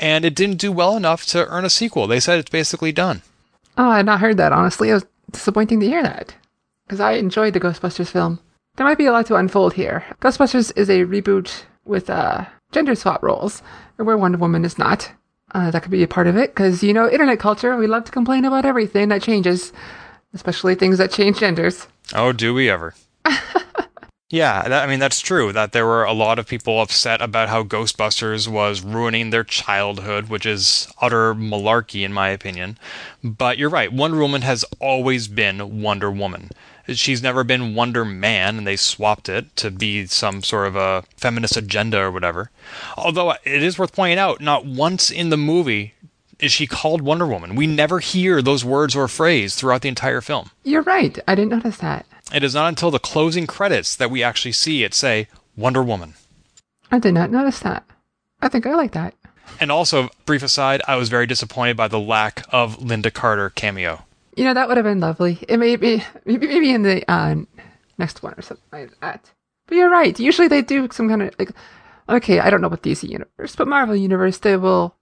and 0.00 0.24
it 0.24 0.34
didn't 0.34 0.56
do 0.56 0.72
well 0.72 0.96
enough 0.96 1.26
to 1.26 1.46
earn 1.48 1.66
a 1.66 1.70
sequel. 1.70 2.06
They 2.06 2.18
said 2.18 2.38
it's 2.38 2.50
basically 2.50 2.92
done. 2.92 3.20
Oh, 3.76 3.90
I 3.90 3.98
had 3.98 4.06
not 4.06 4.20
heard 4.20 4.38
that, 4.38 4.52
honestly. 4.52 4.88
It 4.88 4.94
was 4.94 5.06
disappointing 5.30 5.80
to 5.80 5.86
hear 5.86 6.02
that. 6.02 6.34
Because 6.86 7.00
I 7.00 7.12
enjoyed 7.12 7.52
the 7.52 7.60
Ghostbusters 7.60 8.08
film. 8.08 8.40
There 8.76 8.86
might 8.86 8.98
be 8.98 9.06
a 9.06 9.12
lot 9.12 9.26
to 9.26 9.36
unfold 9.36 9.74
here. 9.74 10.04
Ghostbusters 10.20 10.72
is 10.76 10.88
a 10.88 11.04
reboot 11.04 11.64
with 11.84 12.10
uh, 12.10 12.44
gender 12.72 12.94
swap 12.94 13.22
roles, 13.22 13.62
where 13.96 14.16
Wonder 14.16 14.38
Woman 14.38 14.64
is 14.64 14.78
not. 14.78 15.12
Uh, 15.52 15.70
that 15.70 15.82
could 15.82 15.92
be 15.92 16.02
a 16.02 16.08
part 16.08 16.26
of 16.26 16.36
it, 16.36 16.50
because, 16.54 16.82
you 16.82 16.92
know, 16.92 17.08
internet 17.08 17.38
culture, 17.38 17.76
we 17.76 17.86
love 17.86 18.04
to 18.04 18.12
complain 18.12 18.44
about 18.44 18.64
everything 18.64 19.08
that 19.08 19.22
changes, 19.22 19.72
especially 20.32 20.74
things 20.74 20.98
that 20.98 21.12
change 21.12 21.38
genders. 21.38 21.86
Oh, 22.12 22.32
do 22.32 22.52
we 22.52 22.68
ever? 22.68 22.94
yeah, 24.30 24.66
that, 24.66 24.82
I 24.82 24.86
mean, 24.88 24.98
that's 24.98 25.20
true, 25.20 25.52
that 25.52 25.70
there 25.70 25.86
were 25.86 26.02
a 26.02 26.12
lot 26.12 26.40
of 26.40 26.48
people 26.48 26.82
upset 26.82 27.22
about 27.22 27.48
how 27.48 27.62
Ghostbusters 27.62 28.48
was 28.48 28.82
ruining 28.82 29.30
their 29.30 29.44
childhood, 29.44 30.28
which 30.28 30.44
is 30.44 30.88
utter 31.00 31.34
malarkey, 31.34 32.04
in 32.04 32.12
my 32.12 32.30
opinion. 32.30 32.76
But 33.22 33.56
you're 33.56 33.70
right, 33.70 33.92
Wonder 33.92 34.18
Woman 34.18 34.42
has 34.42 34.64
always 34.80 35.28
been 35.28 35.80
Wonder 35.80 36.10
Woman 36.10 36.50
she's 36.88 37.22
never 37.22 37.44
been 37.44 37.74
Wonder 37.74 38.04
Man, 38.04 38.58
and 38.58 38.66
they 38.66 38.76
swapped 38.76 39.28
it 39.28 39.54
to 39.56 39.70
be 39.70 40.06
some 40.06 40.42
sort 40.42 40.66
of 40.66 40.76
a 40.76 41.04
feminist 41.16 41.56
agenda 41.56 41.98
or 42.00 42.10
whatever. 42.10 42.50
Although 42.96 43.30
uh, 43.30 43.36
it 43.44 43.62
is 43.62 43.78
worth 43.78 43.94
pointing 43.94 44.18
out, 44.18 44.40
not 44.40 44.66
once 44.66 45.10
in 45.10 45.30
the 45.30 45.36
movie 45.36 45.94
is 46.38 46.52
she 46.52 46.66
called 46.66 47.00
Wonder 47.00 47.26
Woman. 47.26 47.54
We 47.54 47.66
never 47.66 48.00
hear 48.00 48.42
those 48.42 48.64
words 48.64 48.94
or 48.96 49.08
phrase 49.08 49.54
throughout 49.54 49.82
the 49.82 49.88
entire 49.88 50.20
film. 50.20 50.50
You're 50.64 50.82
right. 50.82 51.18
I 51.26 51.34
didn't 51.34 51.52
notice 51.52 51.78
that. 51.78 52.06
It 52.32 52.42
is 52.42 52.54
not 52.54 52.68
until 52.68 52.90
the 52.90 52.98
closing 52.98 53.46
credits 53.46 53.96
that 53.96 54.10
we 54.10 54.22
actually 54.22 54.52
see 54.52 54.82
it 54.84 54.94
say 54.94 55.28
Wonder 55.56 55.82
Woman. 55.82 56.14
I 56.90 56.98
did 56.98 57.14
not 57.14 57.30
notice 57.30 57.60
that. 57.60 57.84
I 58.42 58.48
think 58.48 58.66
I 58.66 58.74
like 58.74 58.92
that. 58.92 59.14
And 59.60 59.70
also, 59.70 60.10
brief 60.26 60.42
aside, 60.42 60.82
I 60.88 60.96
was 60.96 61.08
very 61.08 61.26
disappointed 61.26 61.76
by 61.76 61.88
the 61.88 62.00
lack 62.00 62.44
of 62.50 62.78
Lynda 62.78 63.12
Carter 63.12 63.50
cameo. 63.50 64.04
You 64.36 64.44
know, 64.44 64.54
that 64.54 64.68
would 64.68 64.76
have 64.76 64.84
been 64.84 65.00
lovely. 65.00 65.38
It 65.48 65.58
may 65.58 65.76
be 65.76 66.02
maybe, 66.24 66.46
maybe 66.46 66.70
in 66.70 66.82
the 66.82 67.10
uh, 67.10 67.36
next 67.98 68.22
one 68.22 68.34
or 68.36 68.42
something 68.42 68.64
like 68.72 69.00
that. 69.00 69.30
But 69.66 69.76
you're 69.76 69.90
right. 69.90 70.18
Usually 70.18 70.48
they 70.48 70.62
do 70.62 70.88
some 70.90 71.08
kind 71.08 71.22
of 71.22 71.34
like, 71.38 71.50
okay, 72.08 72.40
I 72.40 72.50
don't 72.50 72.60
know 72.60 72.66
about 72.66 72.82
DC 72.82 73.08
Universe, 73.08 73.56
but 73.56 73.68
Marvel 73.68 73.96
Universe, 73.96 74.38
they 74.38 74.56
will, 74.56 74.94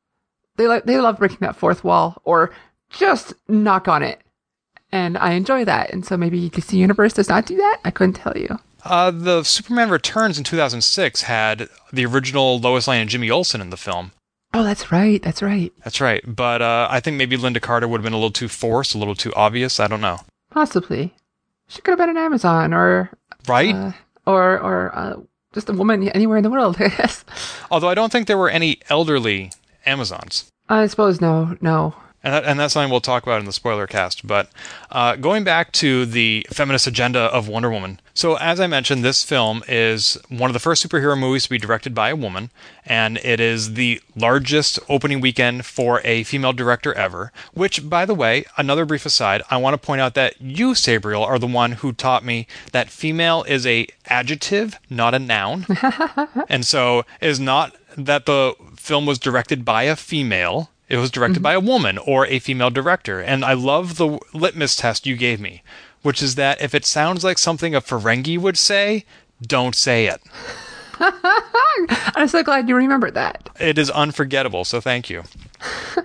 they 0.57 0.67
like, 0.67 0.85
they 0.85 1.01
love 1.01 1.19
breaking 1.19 1.39
that 1.41 1.57
fourth 1.57 1.83
wall 1.83 2.21
or 2.25 2.53
just 2.91 3.35
knock 3.49 3.89
on 3.89 4.03
it. 4.03 4.21
And 4.93 5.17
I 5.17 5.33
enjoy 5.33 5.65
that. 5.65 5.93
And 5.93 6.05
so 6.05 6.17
maybe 6.17 6.51
DC 6.51 6.75
Universe 6.75 7.15
does 7.15 7.29
not 7.29 7.47
do 7.47 7.57
that. 7.57 7.79
I 7.85 7.91
couldn't 7.91 8.15
tell 8.15 8.37
you. 8.37 8.59
Uh, 8.85 9.11
the 9.11 9.43
Superman 9.45 9.91
Returns 9.91 10.39
in 10.39 10.45
2006 10.45 11.23
had 11.23 11.69
the 11.93 12.05
original 12.05 12.59
Lois 12.59 12.89
Lane 12.89 13.03
and 13.03 13.11
Jimmy 13.11 13.31
Olsen 13.31 13.61
in 13.61 13.71
the 13.71 13.77
film. 13.77 14.13
Oh, 14.55 14.63
that's 14.63 14.93
right. 14.93 15.23
That's 15.23 15.43
right. 15.43 15.73
That's 15.83 16.01
right. 16.01 16.23
But 16.27 16.61
uh, 16.61 16.89
I 16.91 17.01
think 17.01 17.17
maybe 17.17 17.37
Lynda 17.37 17.61
Carter 17.61 17.89
would 17.89 17.99
have 17.99 18.05
been 18.05 18.13
a 18.13 18.17
little 18.17 18.31
too 18.31 18.49
forced, 18.49 18.95
a 18.95 18.99
little 18.99 19.15
too 19.15 19.33
obvious. 19.35 19.81
I 19.81 19.87
don't 19.87 20.01
know. 20.01 20.19
Possibly. 20.51 21.15
She 21.69 21.81
could 21.81 21.93
have 21.93 21.99
been 21.99 22.11
an 22.11 22.19
Amazon 22.19 22.75
or 22.75 23.11
right, 23.49 23.75
uh, 23.75 23.93
or 24.27 24.61
or 24.61 24.95
uh, 24.95 25.17
just 25.55 25.71
a 25.71 25.73
woman 25.73 26.07
anywhere 26.11 26.37
in 26.37 26.43
the 26.43 26.51
world. 26.51 26.77
yes. 26.79 27.25
Although 27.71 27.89
I 27.89 27.95
don't 27.95 28.13
think 28.13 28.27
there 28.27 28.37
were 28.37 28.51
any 28.51 28.81
elderly 28.91 29.53
Amazons. 29.87 30.51
I 30.69 30.87
suppose 30.87 31.21
no, 31.21 31.57
no. 31.63 31.95
And, 32.25 32.35
that, 32.35 32.45
and 32.45 32.61
that's 32.61 32.75
something 32.75 32.91
we'll 32.91 33.01
talk 33.01 33.25
about 33.25 33.41
in 33.41 33.47
the 33.47 33.53
spoiler 33.53 33.87
cast. 33.87 34.27
But 34.27 34.49
uh, 34.91 35.17
going 35.17 35.43
back 35.45 35.73
to 35.73 36.07
the 36.07 36.47
feminist 36.51 36.87
agenda 36.87 37.21
of 37.21 37.49
Wonder 37.49 37.71
Woman. 37.71 38.01
So, 38.15 38.37
as 38.37 38.61
I 38.61 38.67
mentioned, 38.67 39.03
this 39.03 39.23
film 39.23 39.63
is 39.67 40.19
one 40.29 40.51
of 40.51 40.53
the 40.53 40.61
first 40.61 40.87
superhero 40.87 41.19
movies 41.19 41.45
to 41.45 41.51
be 41.51 41.59
directed 41.59 41.95
by 41.95 42.11
a 42.11 42.17
woman, 42.17 42.51
and 42.85 43.17
it 43.19 43.41
is 43.41 43.75
the 43.75 44.01
largest 44.15 44.79
opening 44.89 45.21
weekend 45.21 45.65
for 45.65 46.03
a 46.05 46.23
female 46.25 46.53
director 46.53 46.93
ever. 46.93 47.33
Which, 47.55 47.89
by 47.89 48.05
the 48.05 48.15
way, 48.15 48.45
another 48.59 48.85
brief 48.85 49.07
aside, 49.07 49.43
I 49.51 49.57
want 49.57 49.75
to 49.75 49.79
point 49.79 50.03
out 50.03 50.15
that 50.15 50.41
you, 50.41 50.75
Sabriel, 50.75 51.27
are 51.27 51.39
the 51.39 51.47
one 51.47 51.73
who 51.73 51.93
taught 51.93 52.25
me 52.25 52.47
that 52.73 52.91
female 52.91 53.45
is 53.45 53.67
a 53.67 53.89
adjective, 54.07 54.79
not 54.91 55.15
a 55.15 55.19
noun. 55.19 55.67
and 56.49 56.67
so, 56.67 57.01
it 57.21 57.31
is 57.31 57.41
not 57.41 57.75
that 57.97 58.27
the 58.27 58.55
film 58.77 59.07
was 59.07 59.19
directed 59.19 59.65
by 59.65 59.85
a 59.85 59.97
female 59.97 60.71
it 60.93 60.99
was 60.99 61.11
directed 61.11 61.37
mm-hmm. 61.37 61.43
by 61.45 61.55
a 61.55 61.61
woman 61.61 61.97
or 61.97 62.27
a 62.27 62.39
female 62.39 62.69
director. 62.69 63.19
And 63.19 63.47
I 63.47 63.55
love 63.55 63.97
the 63.97 64.19
litmus 64.35 64.77
test 64.77 65.07
you 65.07 65.17
gave 65.17 65.41
me, 65.41 65.63
which 66.03 66.23
is 66.23 66.35
that 66.35 66.61
if 66.61 66.75
it 66.75 66.85
sounds 66.85 67.25
like 67.25 67.39
something 67.39 67.75
a 67.75 67.81
Ferengi 67.81 68.39
would 68.39 68.59
say, 68.59 69.07
don't 69.41 69.75
say 69.75 70.05
it. 70.05 70.21
I'm 72.15 72.29
so 72.29 72.43
glad 72.43 72.69
you 72.69 72.77
remembered 72.77 73.15
that. 73.15 73.49
It 73.59 73.79
is 73.79 73.89
unforgettable, 73.89 74.67
so 74.67 74.83
thank 74.83 75.09
you. 75.09 75.23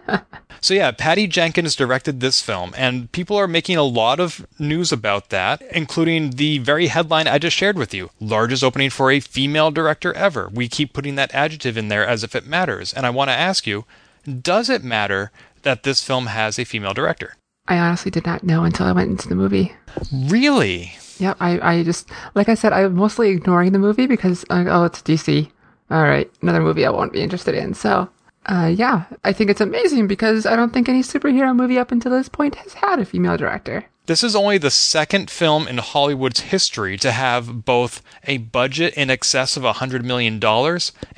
so, 0.62 0.74
yeah, 0.74 0.92
Patty 0.92 1.28
Jenkins 1.28 1.76
directed 1.76 2.22
this 2.22 2.42
film, 2.42 2.74
and 2.78 3.12
people 3.12 3.36
are 3.36 3.46
making 3.46 3.76
a 3.76 3.84
lot 3.84 4.22
of 4.22 4.48
news 4.58 4.94
about 4.94 5.32
that, 5.32 5.62
including 5.64 6.32
the 6.32 6.60
very 6.60 6.88
headline 6.88 7.28
I 7.28 7.40
just 7.40 7.58
shared 7.58 7.78
with 7.78 7.94
you 7.94 8.10
largest 8.22 8.64
opening 8.64 8.90
for 8.90 9.12
a 9.12 9.20
female 9.20 9.70
director 9.70 10.14
ever. 10.14 10.48
We 10.48 10.70
keep 10.70 10.94
putting 10.94 11.16
that 11.16 11.36
adjective 11.36 11.76
in 11.78 11.90
there 11.90 12.08
as 12.08 12.24
if 12.24 12.34
it 12.36 12.48
matters. 12.48 12.94
And 12.94 13.06
I 13.06 13.10
want 13.10 13.30
to 13.30 13.34
ask 13.34 13.68
you 13.68 13.84
does 14.28 14.70
it 14.70 14.84
matter 14.84 15.32
that 15.64 15.84
this 15.84 16.04
film 16.04 16.28
has 16.28 16.60
a 16.60 16.66
female 16.66 16.94
director? 16.94 17.36
I 17.68 17.78
honestly 17.78 18.12
did 18.12 18.26
not 18.26 18.44
know 18.44 18.64
until 18.64 18.86
I 18.86 18.92
went 18.92 19.10
into 19.10 19.28
the 19.28 19.36
movie. 19.36 19.74
Really? 20.12 20.94
Yep. 21.20 21.38
I, 21.40 21.60
I 21.60 21.84
just, 21.84 22.10
like 22.36 22.48
I 22.48 22.54
said, 22.54 22.74
I'm 22.74 22.96
mostly 22.96 23.30
ignoring 23.30 23.74
the 23.74 23.80
movie 23.80 24.08
because, 24.08 24.46
uh, 24.50 24.66
oh, 24.68 24.84
it's 24.86 25.02
DC. 25.02 25.50
All 25.90 26.04
right. 26.04 26.32
Another 26.42 26.62
movie 26.62 26.86
I 26.86 26.90
won't 26.90 27.14
be 27.14 27.22
interested 27.22 27.56
in. 27.56 27.74
So, 27.74 28.10
uh, 28.46 28.72
yeah, 28.74 29.06
I 29.24 29.34
think 29.34 29.50
it's 29.50 29.62
amazing 29.62 30.08
because 30.08 30.46
I 30.46 30.56
don't 30.56 30.74
think 30.74 30.88
any 30.88 31.02
superhero 31.02 31.56
movie 31.56 31.80
up 31.80 31.92
until 31.92 32.12
this 32.12 32.30
point 32.30 32.56
has 32.56 32.76
had 32.76 33.00
a 33.00 33.06
female 33.06 33.38
director. 33.38 33.86
This 34.06 34.24
is 34.24 34.38
only 34.38 34.58
the 34.58 34.72
second 34.72 35.30
film 35.30 35.68
in 35.68 35.80
Hollywood's 35.80 36.40
history 36.40 36.98
to 37.00 37.12
have 37.12 37.66
both 37.66 38.02
a 38.24 38.38
budget 38.38 38.94
in 38.94 39.10
excess 39.10 39.58
of 39.58 39.64
$100 39.64 40.04
million 40.04 40.42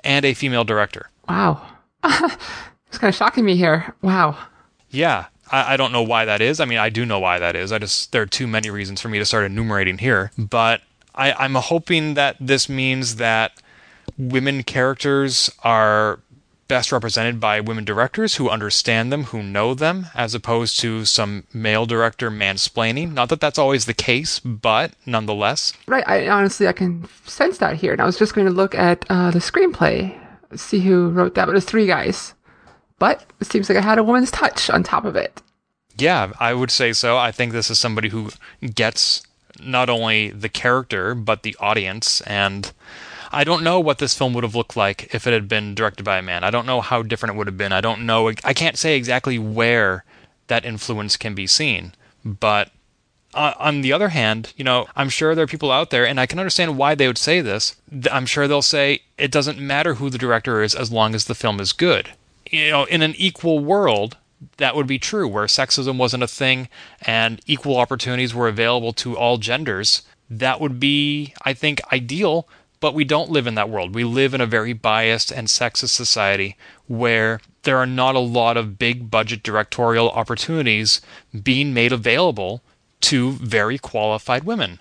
and 0.04 0.26
a 0.26 0.34
female 0.34 0.64
director. 0.64 1.10
Wow. 1.28 1.62
It's 2.90 2.98
kind 2.98 3.10
of 3.10 3.16
shocking 3.16 3.46
me 3.46 3.56
here. 3.56 3.94
Wow. 4.02 4.38
Yeah, 4.90 5.26
I, 5.52 5.74
I, 5.74 5.78
don't 5.78 5.92
know 5.92 6.02
why 6.02 6.26
that 6.26 6.42
is. 6.42 6.60
I 6.60 6.66
mean, 6.66 6.80
I 6.80 6.90
do 6.90 7.06
know 7.06 7.20
why 7.20 7.40
that 7.40 7.56
is. 7.56 7.72
I 7.72 7.78
just 7.78 8.12
there 8.12 8.24
are 8.24 8.28
too 8.28 8.48
many 8.48 8.70
reasons 8.70 9.00
for 9.02 9.10
me 9.10 9.20
to 9.20 9.26
start 9.26 9.46
enumerating 9.46 10.00
here. 10.00 10.32
But 10.38 10.82
I, 11.14 11.34
I'm 11.34 11.56
hoping 11.56 12.16
that 12.16 12.36
this 12.40 12.68
means 12.68 13.18
that 13.18 13.62
women 14.18 14.64
characters 14.64 15.52
are 15.64 16.20
best 16.68 16.92
represented 16.92 17.40
by 17.40 17.60
women 17.60 17.84
directors 17.84 18.36
who 18.36 18.48
understand 18.48 19.12
them, 19.12 19.26
who 19.26 19.42
know 19.42 19.74
them, 19.74 20.06
as 20.14 20.36
opposed 20.36 20.80
to 20.80 21.04
some 21.04 21.44
male 21.52 21.86
director 21.86 22.30
mansplaining. 22.30 23.12
Not 23.14 23.30
that 23.30 23.42
that's 23.42 23.58
always 23.58 23.86
the 23.86 23.94
case, 23.94 24.40
but 24.40 24.94
nonetheless. 25.06 25.74
Right. 25.88 26.08
I 26.08 26.28
honestly 26.30 26.68
I 26.68 26.74
can 26.74 27.08
sense 27.26 27.58
that 27.60 27.76
here. 27.76 27.92
And 27.92 28.02
I 28.02 28.06
was 28.06 28.18
just 28.18 28.34
going 28.34 28.48
to 28.48 28.54
look 28.54 28.76
at 28.76 29.06
uh, 29.10 29.32
the 29.32 29.40
screenplay, 29.40 30.18
see 30.56 30.80
who 30.80 31.10
wrote 31.10 31.36
that. 31.36 31.46
But 31.46 31.56
it's 31.56 31.66
three 31.66 31.88
guys 31.88 32.34
but 33.00 33.26
it 33.40 33.48
seems 33.48 33.70
like 33.70 33.78
it 33.78 33.84
had 33.84 33.98
a 33.98 34.04
woman's 34.04 34.32
touch 34.32 34.70
on 34.70 34.84
top 34.84 35.06
of 35.06 35.16
it. 35.16 35.42
Yeah, 35.98 36.32
I 36.40 36.54
would 36.54 36.72
say 36.72 36.94
so. 36.94 37.18
I 37.18 37.32
think 37.32 37.52
this 37.52 37.70
is 37.70 37.80
somebody 37.80 38.10
who 38.10 38.30
gets 38.74 39.24
not 39.62 39.90
only 39.90 40.30
the 40.30 40.48
character 40.48 41.14
but 41.14 41.44
the 41.44 41.56
audience 41.60 42.22
and 42.22 42.72
I 43.32 43.44
don't 43.44 43.64
know 43.64 43.80
what 43.80 43.98
this 43.98 44.18
film 44.18 44.34
would 44.34 44.44
have 44.44 44.56
looked 44.56 44.78
like 44.78 45.14
if 45.14 45.28
it 45.28 45.34
had 45.34 45.48
been 45.48 45.76
directed 45.76 46.04
by 46.04 46.18
a 46.18 46.22
man. 46.22 46.44
I 46.44 46.50
don't 46.50 46.66
know 46.66 46.82
how 46.82 47.04
different 47.04 47.36
it 47.36 47.38
would 47.38 47.48
have 47.48 47.58
been. 47.58 47.74
I 47.74 47.82
don't 47.82 48.06
know 48.06 48.30
I 48.44 48.54
can't 48.54 48.78
say 48.78 48.96
exactly 48.96 49.38
where 49.38 50.06
that 50.48 50.66
influence 50.66 51.16
can 51.18 51.34
be 51.34 51.48
seen. 51.48 51.94
But 52.26 52.72
uh, 53.34 53.54
on 53.58 53.82
the 53.82 53.94
other 53.94 54.10
hand, 54.10 54.54
you 54.58 54.64
know, 54.64 54.88
I'm 54.96 55.10
sure 55.10 55.34
there 55.34 55.44
are 55.44 55.48
people 55.48 55.72
out 55.72 55.92
there, 55.92 56.06
and 56.06 56.20
I 56.20 56.26
can 56.26 56.40
understand 56.40 56.78
why 56.78 56.96
they 56.96 57.08
would 57.08 57.18
say 57.18 57.42
this. 57.42 57.76
I'm 58.12 58.26
sure 58.26 58.48
they'll 58.48 58.62
say 58.62 59.04
it 59.18 59.32
doesn't 59.32 59.60
matter 59.60 59.96
who 59.96 60.10
the 60.10 60.18
director 60.18 60.62
is 60.62 60.76
as 60.76 60.92
long 60.92 61.16
as 61.16 61.26
the 61.26 61.36
film 61.36 61.60
is 61.60 61.72
good 61.72 62.10
you 62.50 62.70
know, 62.72 62.84
in 62.86 63.02
an 63.02 63.16
equal 63.18 63.60
world, 63.60 64.18
that 64.58 64.76
would 64.76 64.88
be 64.88 65.00
true, 65.00 65.28
where 65.28 65.46
sexism 65.46 65.98
wasn't 65.98 66.24
a 66.24 66.28
thing 66.28 66.70
and 67.02 67.42
equal 67.46 67.78
opportunities 67.78 68.34
were 68.34 68.48
available 68.48 68.94
to 68.94 69.18
all 69.18 69.38
genders. 69.38 70.04
That 70.30 70.62
would 70.62 70.80
be, 70.80 71.34
I 71.44 71.54
think, 71.54 71.82
ideal, 71.92 72.48
but 72.80 72.94
we 72.94 73.04
don't 73.04 73.32
live 73.32 73.48
in 73.48 73.56
that 73.56 73.70
world. 73.70 73.94
We 73.94 74.04
live 74.04 74.34
in 74.34 74.42
a 74.42 74.46
very 74.46 74.74
biased 74.74 75.32
and 75.32 75.48
sexist 75.48 75.90
society 75.90 76.56
where 76.88 77.42
there 77.64 77.78
are 77.78 77.86
not 77.86 78.16
a 78.16 78.20
lot 78.20 78.56
of 78.56 78.80
big 78.80 79.12
budget 79.12 79.44
directorial 79.44 80.10
opportunities 80.12 81.02
being 81.44 81.74
made 81.74 81.92
available 81.92 82.62
to 83.02 83.34
very 83.34 83.78
qualified 83.78 84.44
women. 84.44 84.80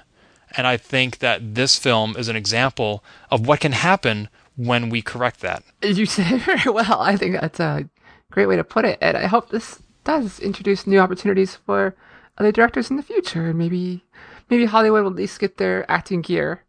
And 0.56 0.66
I 0.66 0.76
think 0.76 1.18
that 1.18 1.54
this 1.54 1.76
film 1.76 2.16
is 2.16 2.28
an 2.28 2.36
example 2.36 3.04
of 3.30 3.46
what 3.46 3.60
can 3.60 3.72
happen 3.72 4.28
when 4.58 4.90
we 4.90 5.00
correct 5.00 5.40
that. 5.40 5.62
You 5.82 6.04
said 6.04 6.40
very 6.42 6.70
well. 6.70 7.00
I 7.00 7.16
think 7.16 7.40
that's 7.40 7.60
a 7.60 7.88
great 8.30 8.46
way 8.46 8.56
to 8.56 8.64
put 8.64 8.84
it. 8.84 8.98
And 9.00 9.16
I 9.16 9.26
hope 9.26 9.48
this 9.48 9.80
does 10.04 10.40
introduce 10.40 10.86
new 10.86 10.98
opportunities 10.98 11.56
for 11.56 11.94
other 12.36 12.52
directors 12.52 12.90
in 12.90 12.96
the 12.96 13.02
future. 13.02 13.46
And 13.46 13.58
maybe 13.58 14.04
maybe 14.50 14.66
Hollywood 14.66 15.04
will 15.04 15.10
at 15.10 15.16
least 15.16 15.40
get 15.40 15.56
their 15.56 15.90
acting 15.90 16.20
gear 16.20 16.64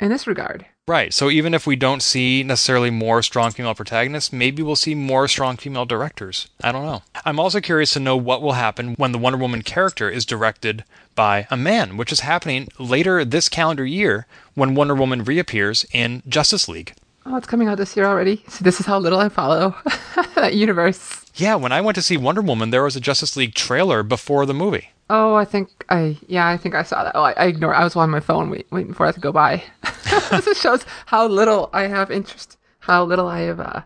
in 0.00 0.10
this 0.10 0.26
regard. 0.26 0.66
Right. 0.86 1.12
So 1.12 1.28
even 1.28 1.52
if 1.52 1.66
we 1.66 1.76
don't 1.76 2.02
see 2.02 2.42
necessarily 2.42 2.90
more 2.90 3.22
strong 3.22 3.50
female 3.50 3.74
protagonists, 3.74 4.32
maybe 4.32 4.62
we'll 4.62 4.74
see 4.74 4.94
more 4.94 5.28
strong 5.28 5.58
female 5.58 5.84
directors. 5.84 6.48
I 6.62 6.72
don't 6.72 6.86
know. 6.86 7.02
I'm 7.26 7.38
also 7.38 7.60
curious 7.60 7.92
to 7.92 8.00
know 8.00 8.16
what 8.16 8.40
will 8.40 8.52
happen 8.52 8.94
when 8.94 9.12
the 9.12 9.18
Wonder 9.18 9.38
Woman 9.38 9.60
character 9.60 10.08
is 10.08 10.24
directed 10.24 10.84
by 11.14 11.46
a 11.50 11.58
man, 11.58 11.98
which 11.98 12.10
is 12.10 12.20
happening 12.20 12.68
later 12.78 13.22
this 13.22 13.50
calendar 13.50 13.84
year 13.84 14.26
when 14.54 14.74
Wonder 14.74 14.94
Woman 14.94 15.24
reappears 15.24 15.84
in 15.92 16.22
Justice 16.26 16.68
League. 16.68 16.94
Oh, 17.30 17.36
it's 17.36 17.46
coming 17.46 17.68
out 17.68 17.76
this 17.76 17.94
year 17.94 18.06
already. 18.06 18.42
So 18.48 18.64
this 18.64 18.80
is 18.80 18.86
how 18.86 18.98
little 18.98 19.20
I 19.20 19.28
follow 19.28 19.76
that 20.34 20.54
universe. 20.54 21.26
Yeah, 21.34 21.56
when 21.56 21.72
I 21.72 21.82
went 21.82 21.94
to 21.96 22.02
see 22.02 22.16
Wonder 22.16 22.40
Woman, 22.40 22.70
there 22.70 22.82
was 22.82 22.96
a 22.96 23.00
Justice 23.00 23.36
League 23.36 23.54
trailer 23.54 24.02
before 24.02 24.46
the 24.46 24.54
movie. 24.54 24.88
Oh, 25.10 25.34
I 25.34 25.44
think 25.44 25.84
I 25.90 26.16
yeah, 26.26 26.48
I 26.48 26.56
think 26.56 26.74
I 26.74 26.82
saw 26.82 27.04
that. 27.04 27.14
Oh, 27.14 27.22
I, 27.22 27.32
I 27.32 27.46
ignored. 27.46 27.76
I 27.76 27.84
was 27.84 27.96
on 27.96 28.08
my 28.08 28.20
phone 28.20 28.48
wait, 28.48 28.66
waiting 28.72 28.94
for 28.94 29.06
it 29.06 29.12
to 29.12 29.20
go 29.20 29.30
by. 29.30 29.62
this 30.30 30.58
shows 30.58 30.86
how 31.04 31.26
little 31.26 31.68
I 31.74 31.82
have 31.82 32.10
interest, 32.10 32.56
how 32.80 33.04
little 33.04 33.28
I 33.28 33.40
have 33.40 33.60
uh, 33.60 33.82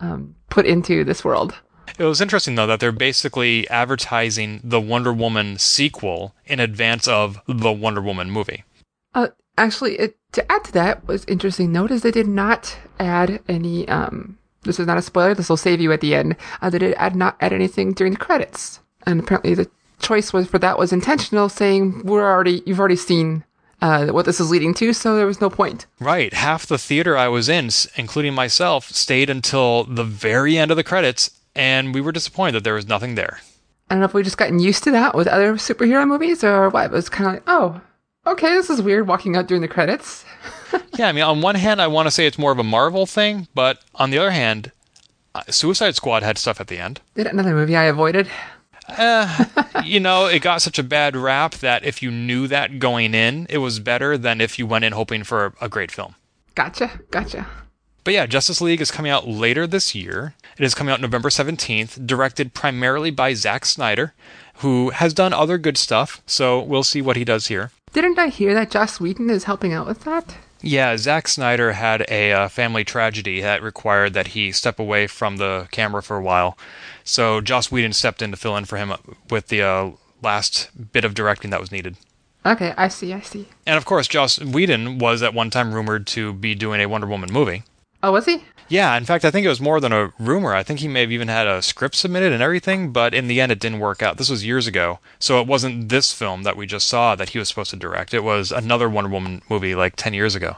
um, 0.00 0.34
put 0.50 0.66
into 0.66 1.04
this 1.04 1.24
world. 1.24 1.54
It 1.98 2.04
was 2.04 2.20
interesting 2.20 2.56
though 2.56 2.66
that 2.66 2.80
they're 2.80 2.90
basically 2.90 3.68
advertising 3.70 4.60
the 4.64 4.80
Wonder 4.80 5.12
Woman 5.12 5.56
sequel 5.56 6.34
in 6.46 6.58
advance 6.58 7.06
of 7.06 7.40
the 7.46 7.72
Wonder 7.72 8.00
Woman 8.00 8.28
movie. 8.30 8.64
Uh, 9.14 9.28
actually, 9.56 9.98
it 10.00 10.16
to 10.32 10.52
add 10.52 10.64
to 10.64 10.72
that 10.72 11.06
was 11.06 11.24
interesting 11.26 11.72
note 11.72 11.90
is 11.90 12.02
they 12.02 12.10
did 12.10 12.28
not 12.28 12.76
add 12.98 13.40
any 13.48 13.88
um 13.88 14.38
this 14.62 14.78
is 14.78 14.86
not 14.86 14.98
a 14.98 15.02
spoiler 15.02 15.34
this 15.34 15.48
will 15.48 15.56
save 15.56 15.80
you 15.80 15.92
at 15.92 16.00
the 16.00 16.14
end 16.14 16.36
uh, 16.60 16.70
they 16.70 16.78
did 16.78 16.94
add 16.94 17.14
not 17.14 17.36
add 17.40 17.52
anything 17.52 17.92
during 17.92 18.12
the 18.12 18.18
credits 18.18 18.80
and 19.06 19.20
apparently 19.20 19.54
the 19.54 19.68
choice 20.00 20.32
was 20.32 20.48
for 20.48 20.58
that 20.58 20.78
was 20.78 20.92
intentional 20.92 21.48
saying 21.48 22.02
we're 22.04 22.28
already 22.30 22.62
you've 22.66 22.80
already 22.80 22.96
seen 22.96 23.44
uh, 23.82 24.06
what 24.06 24.24
this 24.24 24.38
is 24.38 24.48
leading 24.48 24.72
to, 24.74 24.92
so 24.92 25.16
there 25.16 25.26
was 25.26 25.40
no 25.40 25.50
point. 25.50 25.86
Right. 25.98 26.32
Half 26.32 26.66
the 26.66 26.78
theater 26.78 27.16
I 27.16 27.26
was 27.26 27.48
in, 27.48 27.68
including 27.96 28.32
myself, 28.32 28.88
stayed 28.90 29.28
until 29.28 29.84
the 29.84 30.04
very 30.04 30.56
end 30.56 30.70
of 30.70 30.76
the 30.76 30.84
credits, 30.84 31.30
and 31.54 31.92
we 31.92 32.00
were 32.00 32.12
disappointed 32.12 32.52
that 32.52 32.64
there 32.64 32.74
was 32.74 32.86
nothing 32.86 33.16
there. 33.16 33.40
I 33.90 33.94
don't 33.94 34.00
know 34.00 34.06
if 34.06 34.14
we've 34.14 34.24
just 34.24 34.38
gotten 34.38 34.60
used 34.60 34.84
to 34.84 34.92
that 34.92 35.14
with 35.14 35.26
other 35.26 35.54
superhero 35.54 36.06
movies, 36.06 36.44
or 36.44 36.68
what. 36.70 36.86
It 36.86 36.92
was 36.92 37.08
kind 37.08 37.26
of 37.26 37.34
like, 37.34 37.42
oh, 37.48 37.80
okay, 38.26 38.48
this 38.54 38.70
is 38.70 38.82
weird 38.82 39.06
walking 39.06 39.36
out 39.36 39.46
during 39.46 39.62
the 39.62 39.68
credits. 39.68 40.24
yeah, 40.98 41.08
I 41.08 41.12
mean, 41.12 41.24
on 41.24 41.40
one 41.40 41.54
hand, 41.54 41.80
I 41.80 41.86
want 41.86 42.06
to 42.06 42.10
say 42.10 42.26
it's 42.26 42.38
more 42.38 42.52
of 42.52 42.58
a 42.58 42.64
Marvel 42.64 43.06
thing, 43.06 43.48
but 43.54 43.80
on 43.94 44.10
the 44.10 44.18
other 44.18 44.30
hand, 44.30 44.72
uh, 45.34 45.42
Suicide 45.48 45.94
Squad 45.94 46.22
had 46.22 46.38
stuff 46.38 46.60
at 46.60 46.68
the 46.68 46.78
end. 46.78 47.00
Did 47.14 47.26
another 47.26 47.54
movie 47.54 47.76
I 47.76 47.84
avoided? 47.84 48.28
Uh, 48.88 49.44
you 49.84 50.00
know, 50.00 50.26
it 50.26 50.42
got 50.42 50.62
such 50.62 50.78
a 50.78 50.82
bad 50.82 51.16
rap 51.16 51.54
that 51.54 51.84
if 51.84 52.02
you 52.02 52.10
knew 52.10 52.46
that 52.48 52.78
going 52.78 53.14
in, 53.14 53.46
it 53.48 53.58
was 53.58 53.78
better 53.78 54.18
than 54.18 54.40
if 54.40 54.58
you 54.58 54.66
went 54.66 54.84
in 54.84 54.92
hoping 54.92 55.24
for 55.24 55.46
a, 55.46 55.52
a 55.62 55.68
great 55.68 55.90
film. 55.90 56.14
Gotcha, 56.54 57.00
gotcha. 57.10 57.46
But 58.04 58.14
yeah, 58.14 58.26
Justice 58.26 58.60
League 58.60 58.80
is 58.80 58.90
coming 58.90 59.12
out 59.12 59.28
later 59.28 59.66
this 59.66 59.94
year. 59.94 60.34
It 60.58 60.64
is 60.64 60.74
coming 60.74 60.92
out 60.92 61.00
November 61.00 61.28
17th, 61.28 62.04
directed 62.04 62.52
primarily 62.52 63.10
by 63.10 63.32
Zack 63.34 63.64
Snyder, 63.64 64.12
who 64.56 64.90
has 64.90 65.14
done 65.14 65.32
other 65.32 65.58
good 65.58 65.76
stuff, 65.76 66.22
so 66.26 66.60
we'll 66.60 66.84
see 66.84 67.02
what 67.02 67.16
he 67.16 67.24
does 67.24 67.48
here. 67.48 67.70
Didn't 67.92 68.18
I 68.18 68.28
hear 68.28 68.54
that 68.54 68.70
Joss 68.70 69.00
Whedon 69.00 69.28
is 69.30 69.44
helping 69.44 69.72
out 69.72 69.86
with 69.86 70.04
that? 70.04 70.36
Yeah, 70.62 70.96
Zack 70.96 71.26
Snyder 71.26 71.72
had 71.72 72.06
a 72.08 72.32
uh, 72.32 72.48
family 72.48 72.84
tragedy 72.84 73.40
that 73.40 73.62
required 73.62 74.14
that 74.14 74.28
he 74.28 74.52
step 74.52 74.78
away 74.78 75.08
from 75.08 75.36
the 75.36 75.66
camera 75.72 76.02
for 76.02 76.16
a 76.16 76.22
while. 76.22 76.56
So 77.02 77.40
Joss 77.40 77.72
Whedon 77.72 77.92
stepped 77.92 78.22
in 78.22 78.30
to 78.30 78.36
fill 78.36 78.56
in 78.56 78.64
for 78.64 78.76
him 78.76 78.92
with 79.28 79.48
the 79.48 79.62
uh, 79.62 79.90
last 80.22 80.70
bit 80.92 81.04
of 81.04 81.14
directing 81.14 81.50
that 81.50 81.60
was 81.60 81.72
needed. 81.72 81.96
Okay, 82.46 82.74
I 82.76 82.88
see, 82.88 83.12
I 83.12 83.20
see. 83.20 83.48
And 83.66 83.76
of 83.76 83.84
course, 83.84 84.08
Joss 84.08 84.38
Whedon 84.38 84.98
was 84.98 85.22
at 85.22 85.34
one 85.34 85.50
time 85.50 85.74
rumored 85.74 86.06
to 86.08 86.32
be 86.32 86.54
doing 86.54 86.80
a 86.80 86.86
Wonder 86.86 87.06
Woman 87.06 87.32
movie. 87.32 87.64
Oh, 88.02 88.12
was 88.12 88.26
he? 88.26 88.44
Yeah, 88.68 88.96
in 88.96 89.04
fact, 89.04 89.24
I 89.24 89.30
think 89.30 89.44
it 89.44 89.50
was 89.50 89.60
more 89.60 89.80
than 89.80 89.92
a 89.92 90.12
rumor. 90.18 90.54
I 90.54 90.62
think 90.62 90.80
he 90.80 90.88
may 90.88 91.02
have 91.02 91.12
even 91.12 91.28
had 91.28 91.46
a 91.46 91.60
script 91.62 91.94
submitted 91.94 92.32
and 92.32 92.42
everything, 92.42 92.90
but 92.90 93.12
in 93.12 93.28
the 93.28 93.40
end, 93.40 93.52
it 93.52 93.60
didn't 93.60 93.80
work 93.80 94.02
out. 94.02 94.16
This 94.16 94.30
was 94.30 94.46
years 94.46 94.66
ago, 94.66 94.98
so 95.18 95.40
it 95.40 95.46
wasn't 95.46 95.88
this 95.90 96.12
film 96.12 96.42
that 96.44 96.56
we 96.56 96.66
just 96.66 96.86
saw 96.86 97.14
that 97.14 97.30
he 97.30 97.38
was 97.38 97.48
supposed 97.48 97.70
to 97.70 97.76
direct. 97.76 98.14
It 98.14 98.24
was 98.24 98.50
another 98.50 98.88
Wonder 98.88 99.10
Woman 99.10 99.42
movie 99.48 99.74
like 99.74 99.96
10 99.96 100.14
years 100.14 100.34
ago. 100.34 100.56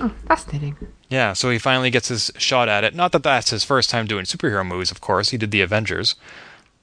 Oh, 0.00 0.12
fascinating. 0.28 0.76
Yeah, 1.08 1.32
so 1.32 1.50
he 1.50 1.58
finally 1.58 1.90
gets 1.90 2.08
his 2.08 2.30
shot 2.38 2.68
at 2.68 2.84
it. 2.84 2.94
Not 2.94 3.12
that 3.12 3.22
that's 3.22 3.50
his 3.50 3.64
first 3.64 3.90
time 3.90 4.06
doing 4.06 4.24
superhero 4.26 4.64
movies, 4.64 4.90
of 4.90 5.00
course. 5.00 5.30
He 5.30 5.38
did 5.38 5.50
The 5.50 5.62
Avengers. 5.62 6.14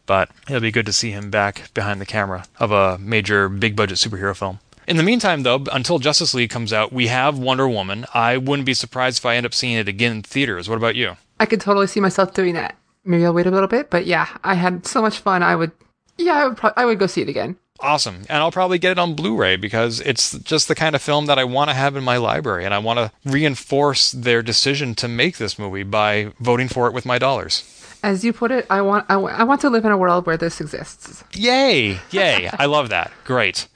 But 0.06 0.32
it'll 0.50 0.60
be 0.60 0.72
good 0.72 0.86
to 0.88 0.94
see 0.94 1.12
him 1.12 1.30
back 1.30 1.74
behind 1.74 2.02
the 2.02 2.06
camera 2.06 2.44
of 2.60 2.72
a 2.72 2.98
major 2.98 3.48
big 3.48 3.76
budget 3.76 3.98
superhero 3.98 4.36
film. 4.36 4.60
In 4.88 4.98
the 4.98 5.04
meantime, 5.04 5.44
though, 5.44 5.64
until 5.72 6.00
Justice 6.00 6.34
League 6.34 6.50
comes 6.50 6.74
out, 6.74 6.92
we 6.92 7.08
have 7.08 7.38
Wonder 7.38 7.68
Woman. 7.70 8.06
I 8.14 8.38
wouldn't 8.38 8.66
be 8.66 8.74
surprised 8.74 9.20
if 9.20 9.26
I 9.26 9.36
end 9.36 9.46
up 9.46 9.54
seeing 9.54 9.78
it 9.78 9.88
again 9.88 10.12
in 10.12 10.22
theaters. 10.24 10.68
What 10.70 10.78
about 10.78 10.96
you? 10.96 11.16
I 11.40 11.46
could 11.46 11.62
totally 11.62 11.88
see 11.88 12.00
myself 12.00 12.34
doing 12.34 12.54
that. 12.56 12.76
Maybe 13.06 13.26
I'll 13.26 13.34
wait 13.34 13.48
a 13.48 13.52
little 13.52 13.68
bit, 13.68 13.90
but 13.90 14.06
yeah, 14.06 14.28
I 14.44 14.54
had 14.56 14.86
so 14.86 15.02
much 15.02 15.20
fun. 15.20 15.44
I 15.44 15.56
would, 15.56 15.72
yeah, 16.18 16.34
I 16.36 16.48
would, 16.48 16.58
pro- 16.58 16.72
I 16.78 16.86
would 16.86 17.00
go 17.00 17.08
see 17.08 17.22
it 17.22 17.30
again. 17.30 17.58
Awesome. 17.80 18.18
And 18.30 18.38
I'll 18.38 18.52
probably 18.52 18.78
get 18.80 18.92
it 18.94 19.00
on 19.00 19.14
Blu 19.14 19.36
ray 19.36 19.58
because 19.58 20.00
it's 20.00 20.38
just 20.40 20.70
the 20.70 20.76
kind 20.76 20.96
of 20.96 21.02
film 21.02 21.26
that 21.26 21.38
I 21.38 21.44
want 21.44 21.70
to 21.70 21.74
have 21.74 21.98
in 21.98 22.04
my 22.04 22.16
library. 22.18 22.64
And 22.64 22.74
I 22.74 22.78
want 22.80 23.00
to 23.00 23.12
reinforce 23.30 24.12
their 24.12 24.42
decision 24.42 24.96
to 24.96 25.08
make 25.10 25.38
this 25.38 25.60
movie 25.60 25.84
by 25.84 26.32
voting 26.40 26.70
for 26.70 26.88
it 26.88 26.94
with 26.94 27.06
my 27.06 27.18
dollars. 27.18 27.64
As 28.02 28.24
you 28.24 28.32
put 28.32 28.52
it, 28.52 28.66
I 28.70 28.82
want, 28.82 29.06
I, 29.10 29.18
wa- 29.18 29.30
I 29.36 29.44
want 29.44 29.60
to 29.62 29.70
live 29.70 29.84
in 29.86 29.92
a 29.92 29.98
world 29.98 30.26
where 30.26 30.38
this 30.38 30.62
exists. 30.62 31.24
Yay! 31.34 32.00
Yay! 32.12 32.50
I 32.58 32.66
love 32.66 32.90
that. 32.90 33.12
Great. 33.26 33.68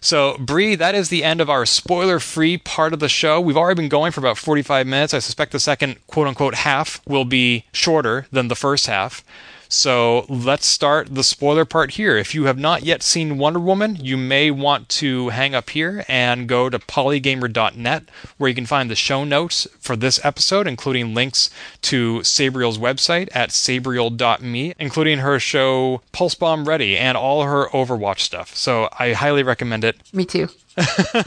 So, 0.00 0.36
Brie, 0.38 0.74
that 0.74 0.94
is 0.94 1.08
the 1.08 1.24
end 1.24 1.40
of 1.40 1.50
our 1.50 1.66
spoiler 1.66 2.20
free 2.20 2.58
part 2.58 2.92
of 2.92 3.00
the 3.00 3.08
show. 3.08 3.40
We've 3.40 3.56
already 3.56 3.80
been 3.80 3.88
going 3.88 4.12
for 4.12 4.20
about 4.20 4.38
45 4.38 4.86
minutes. 4.86 5.14
I 5.14 5.18
suspect 5.18 5.52
the 5.52 5.60
second 5.60 5.96
quote 6.06 6.26
unquote 6.26 6.54
half 6.54 7.00
will 7.06 7.24
be 7.24 7.64
shorter 7.72 8.26
than 8.30 8.48
the 8.48 8.56
first 8.56 8.86
half. 8.86 9.24
So, 9.68 10.26
let's 10.28 10.66
start 10.66 11.14
the 11.14 11.24
spoiler 11.24 11.64
part 11.64 11.92
here. 11.92 12.16
If 12.16 12.34
you 12.34 12.44
have 12.44 12.58
not 12.58 12.84
yet 12.84 13.02
seen 13.02 13.38
Wonder 13.38 13.58
Woman, 13.58 13.96
you 13.96 14.16
may 14.16 14.50
want 14.50 14.88
to 14.90 15.30
hang 15.30 15.54
up 15.54 15.70
here 15.70 16.04
and 16.08 16.48
go 16.48 16.70
to 16.70 16.78
polygamer.net 16.78 18.04
where 18.38 18.48
you 18.48 18.54
can 18.54 18.66
find 18.66 18.90
the 18.90 18.94
show 18.96 19.24
notes 19.24 19.66
for 19.78 19.96
this 19.96 20.24
episode, 20.24 20.66
including 20.66 21.14
links 21.14 21.50
to 21.82 22.22
Sabriel's 22.22 22.78
website 22.78 23.28
at 23.34 23.50
sabriel.me, 23.50 24.74
including 24.78 25.18
her 25.18 25.38
show 25.38 26.00
Pulse 26.12 26.34
Bomb 26.34 26.68
Ready 26.68 26.96
and 26.96 27.16
all 27.16 27.42
her 27.42 27.68
Overwatch 27.68 28.20
stuff. 28.20 28.54
So, 28.54 28.88
I 28.98 29.12
highly 29.12 29.42
recommend 29.42 29.84
it. 29.84 29.96
Me 30.12 30.24
too. 30.24 30.48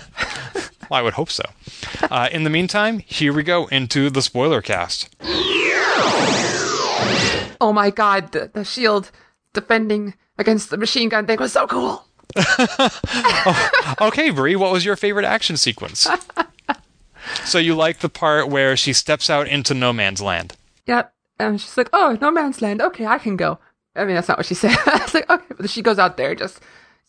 Well, 0.89 0.99
I 0.99 1.03
would 1.03 1.13
hope 1.13 1.29
so. 1.29 1.43
Uh, 2.09 2.29
in 2.31 2.43
the 2.43 2.49
meantime, 2.49 2.99
here 2.99 3.31
we 3.31 3.43
go 3.43 3.67
into 3.67 4.09
the 4.09 4.23
spoiler 4.23 4.61
cast. 4.61 5.07
Oh 7.61 7.73
my 7.73 7.89
god, 7.89 8.31
the, 8.31 8.49
the 8.53 8.63
shield 8.63 9.11
defending 9.53 10.13
against 10.37 10.69
the 10.69 10.77
machine 10.77 11.09
gun 11.09 11.25
thing 11.27 11.39
was 11.39 11.53
so 11.53 11.67
cool. 11.67 12.05
Oh, 13.41 13.95
okay, 14.01 14.29
Brie, 14.29 14.55
what 14.55 14.71
was 14.71 14.85
your 14.85 14.95
favorite 14.95 15.25
action 15.25 15.57
sequence? 15.57 16.07
so 17.45 17.57
you 17.57 17.73
like 17.73 17.99
the 17.99 18.09
part 18.09 18.49
where 18.49 18.75
she 18.75 18.93
steps 18.93 19.29
out 19.29 19.47
into 19.47 19.73
no 19.73 19.93
man's 19.93 20.21
land. 20.21 20.55
Yep. 20.85 21.13
And 21.39 21.59
she's 21.59 21.77
like, 21.77 21.89
oh, 21.93 22.17
no 22.21 22.29
man's 22.29 22.61
land. 22.61 22.81
Okay, 22.81 23.05
I 23.05 23.17
can 23.17 23.35
go. 23.37 23.57
I 23.95 24.05
mean, 24.05 24.15
that's 24.15 24.27
not 24.27 24.37
what 24.37 24.45
she 24.45 24.53
said. 24.55 24.75
I 24.85 24.99
was 25.01 25.13
like, 25.13 25.29
okay. 25.29 25.53
But 25.57 25.69
she 25.69 25.81
goes 25.81 25.97
out 25.99 26.17
there 26.17 26.35
just, 26.35 26.59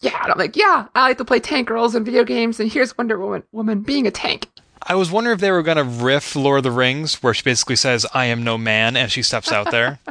yeah. 0.00 0.22
And 0.22 0.32
I'm 0.32 0.38
like, 0.38 0.56
yeah, 0.56 0.86
I 0.94 1.02
like 1.02 1.18
to 1.18 1.24
play 1.24 1.40
tank 1.40 1.68
girls 1.68 1.94
in 1.94 2.04
video 2.04 2.24
games. 2.24 2.60
And 2.60 2.70
here's 2.70 2.96
Wonder 2.96 3.18
Woman, 3.18 3.42
woman 3.52 3.82
being 3.82 4.06
a 4.06 4.10
tank. 4.10 4.48
I 4.82 4.94
was 4.94 5.10
wondering 5.10 5.34
if 5.34 5.40
they 5.40 5.50
were 5.50 5.62
going 5.62 5.76
to 5.76 5.84
riff 5.84 6.34
Lord 6.34 6.58
of 6.58 6.64
the 6.64 6.70
Rings, 6.70 7.22
where 7.22 7.34
she 7.34 7.42
basically 7.42 7.76
says, 7.76 8.06
I 8.14 8.26
am 8.26 8.42
no 8.42 8.56
man, 8.56 8.96
and 8.96 9.10
she 9.10 9.22
steps 9.22 9.52
out 9.52 9.70
there. 9.70 9.98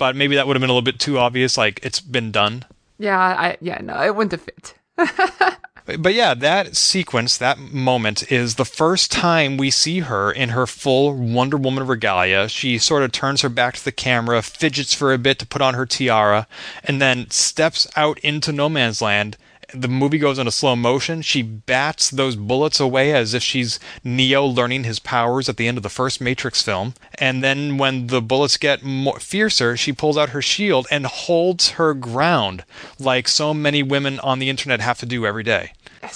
but 0.00 0.16
maybe 0.16 0.34
that 0.36 0.46
would 0.46 0.56
have 0.56 0.62
been 0.62 0.70
a 0.70 0.72
little 0.72 0.82
bit 0.82 0.98
too 0.98 1.18
obvious, 1.18 1.58
like 1.58 1.78
it's 1.82 2.00
been 2.00 2.32
done. 2.32 2.64
Yeah, 2.98 3.18
I, 3.18 3.58
yeah, 3.60 3.82
no, 3.82 4.02
it 4.02 4.16
wouldn't 4.16 4.32
have 4.32 4.40
fit. 4.40 4.74
But 5.98 6.14
yeah, 6.14 6.34
that 6.34 6.76
sequence, 6.76 7.36
that 7.36 7.58
moment 7.58 8.30
is 8.30 8.54
the 8.54 8.64
first 8.64 9.10
time 9.10 9.56
we 9.56 9.70
see 9.70 10.00
her 10.00 10.30
in 10.30 10.50
her 10.50 10.66
full 10.66 11.12
Wonder 11.14 11.56
Woman 11.56 11.84
regalia. 11.84 12.48
She 12.48 12.78
sort 12.78 13.02
of 13.02 13.10
turns 13.10 13.40
her 13.40 13.48
back 13.48 13.74
to 13.74 13.84
the 13.84 13.90
camera, 13.90 14.40
fidgets 14.42 14.94
for 14.94 15.12
a 15.12 15.18
bit 15.18 15.40
to 15.40 15.46
put 15.46 15.62
on 15.62 15.74
her 15.74 15.86
tiara, 15.86 16.46
and 16.84 17.00
then 17.00 17.28
steps 17.30 17.88
out 17.96 18.20
into 18.20 18.52
no 18.52 18.68
man's 18.68 19.02
land. 19.02 19.36
The 19.74 19.88
movie 19.88 20.18
goes 20.18 20.38
into 20.38 20.52
slow 20.52 20.76
motion. 20.76 21.22
She 21.22 21.42
bats 21.42 22.10
those 22.10 22.36
bullets 22.36 22.80
away 22.80 23.12
as 23.12 23.34
if 23.34 23.42
she's 23.42 23.78
Neo 24.04 24.44
learning 24.44 24.84
his 24.84 24.98
powers 24.98 25.48
at 25.48 25.56
the 25.56 25.68
end 25.68 25.76
of 25.76 25.82
the 25.82 25.88
first 25.88 26.20
Matrix 26.20 26.62
film. 26.62 26.94
And 27.14 27.42
then 27.42 27.78
when 27.78 28.08
the 28.08 28.22
bullets 28.22 28.56
get 28.56 28.82
more 28.82 29.18
fiercer, 29.18 29.76
she 29.76 29.92
pulls 29.92 30.16
out 30.16 30.30
her 30.30 30.42
shield 30.42 30.86
and 30.90 31.06
holds 31.06 31.70
her 31.72 31.94
ground 31.94 32.64
like 32.98 33.28
so 33.28 33.54
many 33.54 33.82
women 33.82 34.18
on 34.20 34.38
the 34.38 34.50
internet 34.50 34.80
have 34.80 34.98
to 34.98 35.06
do 35.06 35.26
every 35.26 35.42
day. 35.42 35.72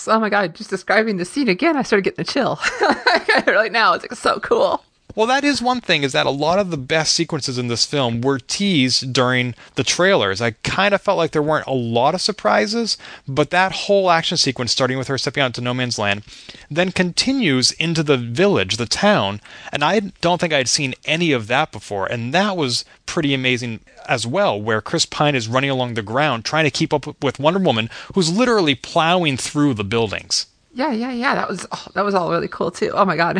Oh 0.06 0.18
my 0.18 0.30
god, 0.30 0.54
just 0.54 0.70
describing 0.70 1.18
the 1.18 1.24
scene 1.24 1.48
again, 1.48 1.76
I 1.76 1.82
started 1.82 2.04
getting 2.04 2.22
a 2.22 2.24
chill. 2.24 2.58
right 3.46 3.70
now, 3.70 3.92
it's 3.92 4.04
like 4.04 4.14
so 4.14 4.40
cool. 4.40 4.82
Well, 5.16 5.28
that 5.28 5.44
is 5.44 5.62
one 5.62 5.80
thing, 5.80 6.02
is 6.02 6.10
that 6.10 6.26
a 6.26 6.30
lot 6.30 6.58
of 6.58 6.70
the 6.72 6.76
best 6.76 7.12
sequences 7.12 7.56
in 7.56 7.68
this 7.68 7.86
film 7.86 8.20
were 8.20 8.40
teased 8.40 9.12
during 9.12 9.54
the 9.76 9.84
trailers. 9.84 10.40
I 10.40 10.52
kind 10.64 10.92
of 10.92 11.02
felt 11.02 11.18
like 11.18 11.30
there 11.30 11.42
weren't 11.42 11.68
a 11.68 11.72
lot 11.72 12.16
of 12.16 12.20
surprises, 12.20 12.98
but 13.28 13.50
that 13.50 13.70
whole 13.72 14.10
action 14.10 14.36
sequence, 14.36 14.72
starting 14.72 14.98
with 14.98 15.06
her 15.06 15.16
stepping 15.16 15.44
out 15.44 15.46
into 15.46 15.60
no 15.60 15.72
man's 15.72 16.00
land, 16.00 16.24
then 16.68 16.90
continues 16.90 17.70
into 17.72 18.02
the 18.02 18.16
village, 18.16 18.76
the 18.76 18.86
town, 18.86 19.40
and 19.70 19.84
I 19.84 20.00
don't 20.20 20.40
think 20.40 20.52
I'd 20.52 20.68
seen 20.68 20.94
any 21.04 21.30
of 21.30 21.46
that 21.46 21.70
before, 21.70 22.06
and 22.06 22.34
that 22.34 22.56
was 22.56 22.84
pretty 23.06 23.34
amazing 23.34 23.80
as 24.08 24.26
well, 24.26 24.60
where 24.60 24.80
Chris 24.80 25.06
Pine 25.06 25.36
is 25.36 25.46
running 25.46 25.70
along 25.70 25.94
the 25.94 26.02
ground 26.02 26.44
trying 26.44 26.64
to 26.64 26.72
keep 26.72 26.92
up 26.92 27.22
with 27.22 27.38
Wonder 27.38 27.60
Woman, 27.60 27.88
who's 28.14 28.32
literally 28.32 28.74
plowing 28.74 29.36
through 29.36 29.74
the 29.74 29.84
buildings. 29.84 30.46
Yeah, 30.74 30.90
yeah, 30.90 31.12
yeah. 31.12 31.34
That 31.36 31.48
was 31.48 31.66
oh, 31.70 31.86
that 31.94 32.04
was 32.04 32.14
all 32.14 32.30
really 32.30 32.48
cool 32.48 32.70
too. 32.70 32.90
Oh 32.92 33.04
my 33.04 33.16
god. 33.16 33.38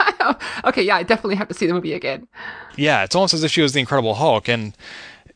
okay, 0.64 0.82
yeah, 0.82 0.96
I 0.96 1.02
definitely 1.02 1.36
have 1.36 1.48
to 1.48 1.54
see 1.54 1.66
the 1.66 1.74
movie 1.74 1.92
again. 1.92 2.26
Yeah, 2.76 3.04
it's 3.04 3.14
almost 3.14 3.34
as 3.34 3.44
if 3.44 3.50
she 3.50 3.60
was 3.60 3.74
the 3.74 3.80
Incredible 3.80 4.14
Hulk, 4.14 4.48
and 4.48 4.74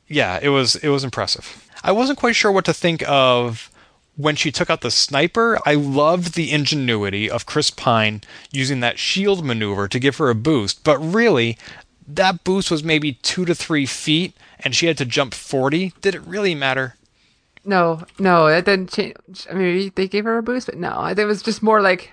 yeah, 0.09 0.39
it 0.43 0.49
was 0.49 0.77
it 0.77 0.89
was 0.89 1.05
impressive. 1.05 1.69
I 1.85 1.93
wasn't 1.93 2.19
quite 2.19 2.37
sure 2.37 2.51
what 2.51 2.65
to 2.65 2.75
think 2.75 3.07
of 3.07 3.71
when 4.17 4.35
she 4.35 4.51
took 4.51 4.71
out 4.71 4.81
the 4.81 4.91
sniper. 4.91 5.59
I 5.67 5.75
loved 5.75 6.35
the 6.35 6.51
ingenuity 6.51 7.31
of 7.31 7.45
Chris 7.45 7.71
Pine 7.71 8.23
using 8.51 8.81
that 8.81 8.99
shield 8.99 9.45
maneuver 9.45 9.89
to 9.89 9.99
give 9.99 10.17
her 10.17 10.31
a 10.31 10.35
boost, 10.35 10.85
but 10.85 10.99
really, 10.99 11.59
that 12.09 12.45
boost 12.45 12.71
was 12.71 12.83
maybe 12.83 13.13
two 13.13 13.45
to 13.45 13.55
three 13.55 13.85
feet, 13.85 14.35
and 14.61 14.75
she 14.75 14.87
had 14.87 14.97
to 14.99 15.05
jump 15.05 15.35
forty. 15.35 15.93
Did 16.01 16.15
it 16.15 16.23
really 16.23 16.55
matter? 16.55 16.97
No, 17.67 18.05
no, 18.19 18.47
it 18.47 18.65
didn't 18.65 18.93
change. 18.93 19.47
I 19.51 19.55
mean, 19.55 19.93
they 19.95 20.09
gave 20.09 20.25
her 20.25 20.39
a 20.39 20.43
boost, 20.43 20.67
but 20.67 20.77
no, 20.77 21.05
it 21.05 21.25
was 21.25 21.43
just 21.43 21.63
more 21.63 21.83
like, 21.83 22.13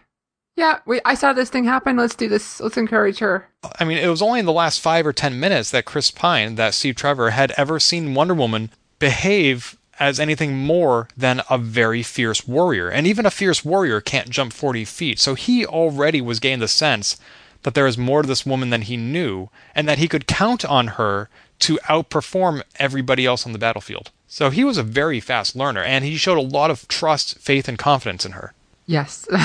yeah, 0.56 0.80
we 0.86 1.00
I 1.06 1.14
saw 1.14 1.32
this 1.32 1.50
thing 1.50 1.64
happen. 1.64 1.96
Let's 1.96 2.16
do 2.16 2.28
this. 2.28 2.60
Let's 2.60 2.78
encourage 2.78 3.20
her. 3.20 3.48
I 3.80 3.86
mean, 3.86 3.98
it 3.98 4.08
was 4.08 4.22
only 4.22 4.40
in 4.40 4.46
the 4.46 4.52
last 4.52 4.80
five 4.80 5.06
or 5.06 5.14
ten 5.14 5.40
minutes 5.40 5.72
that 5.72 5.86
Chris 5.86 6.12
Pine, 6.12 6.56
that 6.56 6.74
Steve 6.74 6.96
Trevor, 6.96 7.32
had 7.32 7.54
ever 7.58 7.80
seen 7.80 8.14
Wonder 8.14 8.34
Woman 8.34 8.72
behave 9.00 9.78
as 10.00 10.20
anything 10.20 10.58
more 10.58 11.08
than 11.16 11.42
a 11.50 11.58
very 11.58 12.02
fierce 12.02 12.48
warrior. 12.48 12.90
And 12.90 13.06
even 13.06 13.26
a 13.26 13.32
fierce 13.32 13.64
warrior 13.64 14.02
can't 14.02 14.30
jump 14.30 14.52
40 14.52 14.86
feet. 14.86 15.20
So 15.20 15.36
he 15.36 15.66
already 15.66 16.20
was 16.20 16.40
getting 16.40 16.60
the 16.60 16.68
sense 16.68 17.18
that 17.62 17.76
there 17.76 17.86
was 17.86 17.98
more 17.98 18.22
to 18.22 18.28
this 18.28 18.46
woman 18.46 18.70
than 18.72 18.82
he 18.82 18.98
knew, 18.98 19.50
and 19.74 19.88
that 19.88 19.98
he 19.98 20.08
could 20.08 20.28
count 20.28 20.66
on 20.66 20.88
her 20.88 21.30
to 21.60 21.78
outperform 21.86 22.62
everybody 22.78 23.26
else 23.26 23.46
on 23.46 23.54
the 23.54 23.60
battlefield. 23.60 24.12
So 24.34 24.50
he 24.50 24.64
was 24.64 24.80
a 24.80 24.84
very 24.84 25.20
fast 25.20 25.56
learner, 25.56 25.84
and 25.84 26.04
he 26.04 26.18
showed 26.18 26.40
a 26.40 26.42
lot 26.42 26.72
of 26.72 26.88
trust, 26.88 27.38
faith, 27.38 27.68
and 27.68 27.78
confidence 27.78 28.26
in 28.26 28.32
her. 28.32 28.54
Yes. 28.88 29.28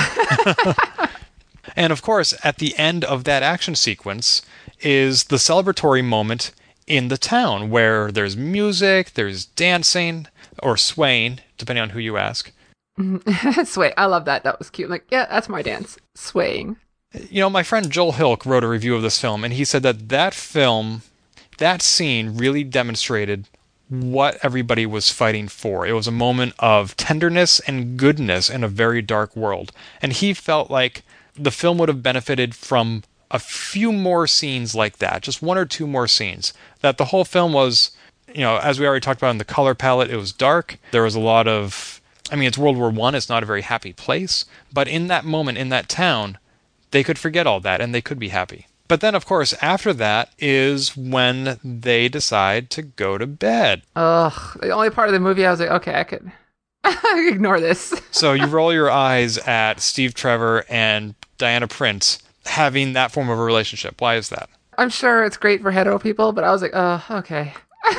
And 1.75 1.93
of 1.93 2.01
course, 2.01 2.33
at 2.43 2.57
the 2.57 2.77
end 2.77 3.03
of 3.03 3.23
that 3.25 3.43
action 3.43 3.75
sequence 3.75 4.41
is 4.81 5.25
the 5.25 5.35
celebratory 5.35 6.03
moment 6.03 6.51
in 6.87 7.09
the 7.09 7.17
town 7.17 7.69
where 7.69 8.11
there's 8.11 8.35
music, 8.35 9.13
there's 9.13 9.45
dancing, 9.45 10.27
or 10.63 10.77
swaying, 10.77 11.39
depending 11.57 11.83
on 11.83 11.89
who 11.91 11.99
you 11.99 12.17
ask. 12.17 12.51
Mm-hmm. 12.99 13.63
Sway. 13.65 13.93
I 13.97 14.05
love 14.05 14.25
that. 14.25 14.43
That 14.43 14.59
was 14.59 14.69
cute. 14.69 14.89
Like, 14.89 15.05
yeah, 15.11 15.25
that's 15.29 15.47
my 15.47 15.61
dance. 15.61 15.97
Swaying. 16.15 16.77
You 17.13 17.41
know, 17.41 17.49
my 17.49 17.63
friend 17.63 17.89
Joel 17.89 18.13
Hilk 18.13 18.45
wrote 18.45 18.63
a 18.63 18.67
review 18.67 18.95
of 18.95 19.01
this 19.01 19.21
film, 19.21 19.43
and 19.43 19.53
he 19.53 19.63
said 19.63 19.83
that 19.83 20.09
that 20.09 20.33
film, 20.33 21.03
that 21.59 21.81
scene 21.81 22.35
really 22.35 22.63
demonstrated 22.63 23.47
what 23.89 24.37
everybody 24.43 24.85
was 24.85 25.11
fighting 25.11 25.47
for. 25.47 25.85
It 25.85 25.93
was 25.93 26.07
a 26.07 26.11
moment 26.11 26.53
of 26.59 26.95
tenderness 26.95 27.59
and 27.61 27.97
goodness 27.97 28.49
in 28.49 28.63
a 28.63 28.67
very 28.67 29.01
dark 29.01 29.35
world. 29.35 29.71
And 30.01 30.13
he 30.13 30.33
felt 30.33 30.69
like 30.69 31.01
the 31.35 31.51
film 31.51 31.77
would 31.79 31.89
have 31.89 32.03
benefited 32.03 32.55
from 32.55 33.03
a 33.31 33.39
few 33.39 33.91
more 33.91 34.27
scenes 34.27 34.75
like 34.75 34.97
that, 34.97 35.23
just 35.23 35.41
one 35.41 35.57
or 35.57 35.65
two 35.65 35.87
more 35.87 36.07
scenes. 36.07 36.53
That 36.81 36.97
the 36.97 37.05
whole 37.05 37.25
film 37.25 37.53
was, 37.53 37.91
you 38.33 38.41
know, 38.41 38.57
as 38.57 38.79
we 38.79 38.87
already 38.87 39.01
talked 39.01 39.19
about 39.19 39.31
in 39.31 39.37
the 39.37 39.45
color 39.45 39.75
palette, 39.75 40.11
it 40.11 40.17
was 40.17 40.31
dark. 40.31 40.77
There 40.91 41.03
was 41.03 41.15
a 41.15 41.19
lot 41.19 41.47
of, 41.47 42.01
I 42.31 42.35
mean, 42.35 42.47
it's 42.47 42.57
World 42.57 42.77
War 42.77 42.89
One. 42.89 43.15
It's 43.15 43.29
not 43.29 43.43
a 43.43 43.47
very 43.47 43.61
happy 43.61 43.93
place, 43.93 44.45
but 44.71 44.87
in 44.87 45.07
that 45.07 45.25
moment, 45.25 45.57
in 45.57 45.69
that 45.69 45.89
town, 45.89 46.37
they 46.91 47.03
could 47.03 47.19
forget 47.19 47.47
all 47.47 47.59
that 47.59 47.81
and 47.81 47.93
they 47.93 48.01
could 48.01 48.19
be 48.19 48.29
happy. 48.29 48.67
But 48.89 49.01
then, 49.01 49.13
of 49.15 49.25
course, 49.25 49.53
after 49.61 49.93
that 49.93 50.31
is 50.39 50.97
when 50.97 51.59
they 51.63 52.09
decide 52.09 52.69
to 52.71 52.81
go 52.81 53.17
to 53.19 53.27
bed. 53.27 53.83
Ugh. 53.95 54.59
The 54.59 54.71
only 54.71 54.89
part 54.89 55.07
of 55.07 55.13
the 55.13 55.19
movie 55.19 55.45
I 55.45 55.51
was 55.51 55.59
like, 55.59 55.69
okay, 55.69 55.93
I 55.99 56.03
could, 56.03 56.31
ignore 57.33 57.59
this. 57.59 57.93
So 58.11 58.33
you 58.33 58.47
roll 58.47 58.73
your 58.73 58.89
eyes 58.89 59.37
at 59.37 59.79
Steve 59.79 60.15
Trevor 60.15 60.65
and 60.67 61.13
Diana 61.37 61.67
Prince 61.67 62.17
having 62.45 62.93
that 62.93 63.11
form 63.11 63.29
of 63.29 63.37
a 63.37 63.43
relationship. 63.43 64.01
Why 64.01 64.15
is 64.15 64.29
that? 64.29 64.49
I'm 64.79 64.89
sure 64.89 65.23
it's 65.23 65.37
great 65.37 65.61
for 65.61 65.69
hetero 65.69 65.99
people, 65.99 66.31
but 66.31 66.43
I 66.43 66.51
was 66.51 66.63
like, 66.63 66.71
oh, 66.73 67.05
okay. 67.11 67.53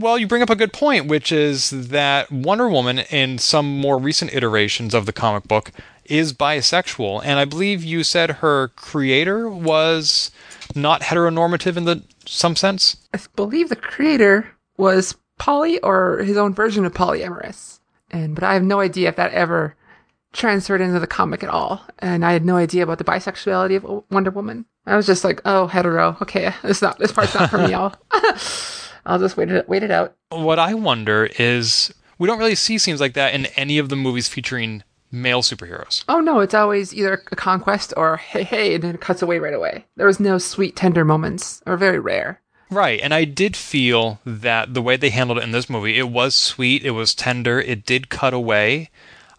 Well, 0.00 0.16
you 0.16 0.28
bring 0.28 0.42
up 0.42 0.50
a 0.50 0.54
good 0.54 0.72
point, 0.72 1.06
which 1.06 1.32
is 1.32 1.70
that 1.70 2.30
Wonder 2.30 2.68
Woman, 2.68 3.00
in 3.10 3.36
some 3.38 3.80
more 3.80 3.98
recent 3.98 4.32
iterations 4.32 4.94
of 4.94 5.06
the 5.06 5.12
comic 5.12 5.48
book, 5.48 5.72
is 6.08 6.32
bisexual. 6.32 7.22
And 7.24 7.38
I 7.38 7.44
believe 7.44 7.84
you 7.84 8.04
said 8.04 8.30
her 8.30 8.68
creator 8.68 9.48
was 9.48 10.30
not 10.74 11.02
heteronormative 11.02 11.76
in 11.76 11.84
the 11.84 12.02
some 12.26 12.56
sense. 12.56 12.96
I 13.14 13.20
believe 13.36 13.68
the 13.68 13.76
creator 13.76 14.48
was 14.76 15.16
poly 15.38 15.78
or 15.80 16.18
his 16.18 16.36
own 16.36 16.54
version 16.54 16.84
of 16.84 16.94
polyamorous. 16.94 17.80
And 18.10 18.34
but 18.34 18.44
I 18.44 18.54
have 18.54 18.62
no 18.62 18.80
idea 18.80 19.08
if 19.08 19.16
that 19.16 19.32
ever 19.32 19.74
transferred 20.32 20.80
into 20.80 21.00
the 21.00 21.06
comic 21.06 21.42
at 21.42 21.48
all. 21.48 21.82
And 21.98 22.24
I 22.24 22.32
had 22.32 22.44
no 22.44 22.56
idea 22.56 22.82
about 22.82 22.98
the 22.98 23.04
bisexuality 23.04 23.76
of 23.76 24.04
Wonder 24.10 24.30
Woman. 24.30 24.66
I 24.86 24.96
was 24.96 25.06
just 25.06 25.24
like, 25.24 25.40
oh, 25.44 25.66
hetero. 25.66 26.16
Okay, 26.22 26.52
this 26.62 26.82
not 26.82 26.98
this 26.98 27.12
part's 27.12 27.34
not 27.34 27.50
for 27.50 27.58
me. 27.58 27.74
I'll 27.74 27.94
I'll 29.06 29.18
just 29.18 29.36
wait 29.36 29.50
it 29.50 29.68
wait 29.68 29.82
it 29.82 29.90
out. 29.90 30.14
What 30.30 30.58
I 30.58 30.74
wonder 30.74 31.28
is 31.38 31.92
we 32.18 32.26
don't 32.26 32.38
really 32.38 32.54
see 32.54 32.78
scenes 32.78 33.00
like 33.00 33.14
that 33.14 33.34
in 33.34 33.46
any 33.56 33.78
of 33.78 33.88
the 33.88 33.96
movies 33.96 34.28
featuring 34.28 34.82
male 35.10 35.42
superheroes. 35.42 36.04
Oh 36.08 36.20
no, 36.20 36.40
it's 36.40 36.54
always 36.54 36.94
either 36.94 37.22
a 37.30 37.36
conquest 37.36 37.92
or 37.96 38.16
hey 38.16 38.42
hey, 38.42 38.74
and 38.74 38.84
then 38.84 38.94
it 38.94 39.00
cuts 39.00 39.22
away 39.22 39.38
right 39.38 39.54
away. 39.54 39.84
There 39.96 40.06
was 40.06 40.20
no 40.20 40.38
sweet 40.38 40.76
tender 40.76 41.04
moments, 41.04 41.62
or 41.66 41.76
very 41.76 41.98
rare. 41.98 42.40
Right, 42.70 43.00
and 43.00 43.14
I 43.14 43.24
did 43.24 43.56
feel 43.56 44.20
that 44.26 44.74
the 44.74 44.82
way 44.82 44.96
they 44.96 45.10
handled 45.10 45.38
it 45.38 45.44
in 45.44 45.52
this 45.52 45.70
movie, 45.70 45.98
it 45.98 46.10
was 46.10 46.34
sweet, 46.34 46.84
it 46.84 46.90
was 46.90 47.14
tender, 47.14 47.60
it 47.60 47.86
did 47.86 48.10
cut 48.10 48.34
away. 48.34 48.90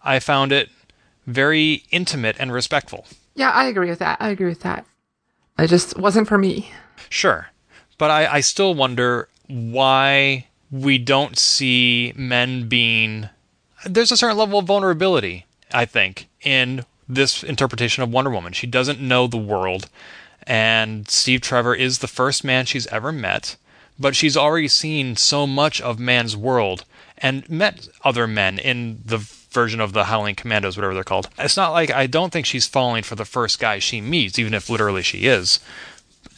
I 0.02 0.18
found 0.18 0.50
it 0.50 0.68
very 1.26 1.84
intimate 1.90 2.36
and 2.40 2.52
respectful. 2.52 3.06
Yeah, 3.34 3.50
I 3.50 3.66
agree 3.66 3.88
with 3.88 4.00
that. 4.00 4.18
I 4.20 4.30
agree 4.30 4.48
with 4.48 4.62
that. 4.62 4.84
It 5.58 5.68
just 5.68 5.96
wasn't 5.96 6.26
for 6.26 6.38
me. 6.38 6.72
Sure. 7.08 7.48
But 7.98 8.10
I, 8.10 8.26
I 8.34 8.40
still 8.40 8.74
wonder 8.74 9.28
why 9.46 10.46
we 10.70 10.98
don't 10.98 11.38
see 11.38 12.12
men 12.16 12.68
being. 12.68 13.28
There's 13.84 14.10
a 14.10 14.16
certain 14.16 14.38
level 14.38 14.58
of 14.58 14.66
vulnerability, 14.66 15.46
I 15.72 15.84
think, 15.84 16.28
in 16.42 16.84
this 17.08 17.42
interpretation 17.42 18.02
of 18.02 18.10
Wonder 18.10 18.30
Woman. 18.30 18.52
She 18.52 18.66
doesn't 18.66 19.00
know 19.00 19.26
the 19.26 19.36
world, 19.36 19.88
and 20.46 21.08
Steve 21.08 21.40
Trevor 21.40 21.74
is 21.74 21.98
the 21.98 22.08
first 22.08 22.44
man 22.44 22.66
she's 22.66 22.86
ever 22.88 23.12
met, 23.12 23.56
but 23.98 24.16
she's 24.16 24.36
already 24.36 24.68
seen 24.68 25.16
so 25.16 25.46
much 25.46 25.80
of 25.80 25.98
man's 25.98 26.36
world 26.36 26.84
and 27.18 27.48
met 27.50 27.88
other 28.04 28.26
men 28.26 28.58
in 28.58 29.02
the 29.04 29.18
version 29.18 29.80
of 29.80 29.92
the 29.92 30.04
Howling 30.04 30.36
Commandos, 30.36 30.76
whatever 30.76 30.94
they're 30.94 31.04
called. 31.04 31.28
It's 31.38 31.56
not 31.56 31.72
like 31.72 31.90
I 31.90 32.06
don't 32.06 32.32
think 32.32 32.46
she's 32.46 32.66
falling 32.66 33.02
for 33.02 33.16
the 33.16 33.24
first 33.24 33.58
guy 33.58 33.78
she 33.78 34.00
meets, 34.00 34.38
even 34.38 34.54
if 34.54 34.70
literally 34.70 35.02
she 35.02 35.26
is. 35.26 35.60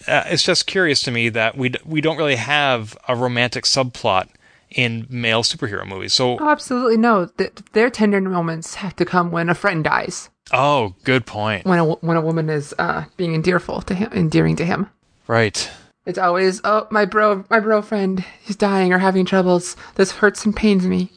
Uh, 0.08 0.24
it's 0.26 0.42
just 0.42 0.66
curious 0.66 1.02
to 1.02 1.10
me 1.10 1.28
that 1.28 1.56
we 1.56 1.72
we 1.84 2.00
don't 2.00 2.16
really 2.16 2.36
have 2.36 2.96
a 3.06 3.14
romantic 3.14 3.64
subplot 3.64 4.28
in 4.74 5.06
male 5.10 5.42
superhero 5.42 5.86
movies. 5.86 6.12
So, 6.12 6.38
Oh, 6.38 6.48
absolutely 6.50 6.96
no. 6.96 7.26
Th- 7.26 7.52
their 7.72 7.90
tender 7.90 8.20
moments 8.20 8.74
have 8.76 8.96
to 8.96 9.04
come 9.04 9.30
when 9.30 9.48
a 9.48 9.54
friend 9.54 9.82
dies, 9.84 10.30
oh, 10.52 10.94
good 11.04 11.24
point. 11.26 11.64
when 11.66 11.78
a 11.78 11.84
when 11.84 12.16
a 12.16 12.20
woman 12.20 12.50
is 12.50 12.74
uh, 12.78 13.04
being 13.16 13.34
endearful 13.34 13.82
to 13.82 13.94
him, 13.94 14.10
endearing 14.12 14.56
to 14.56 14.64
him. 14.64 14.88
Right. 15.26 15.70
It's 16.04 16.18
always, 16.18 16.60
oh, 16.64 16.88
my 16.90 17.04
bro, 17.04 17.44
my 17.48 17.60
bro 17.60 17.80
friend, 17.80 18.24
he's 18.42 18.56
dying 18.56 18.92
or 18.92 18.98
having 18.98 19.24
troubles. 19.24 19.76
This 19.94 20.10
hurts 20.10 20.44
and 20.44 20.54
pains 20.54 20.84
me. 20.86 21.12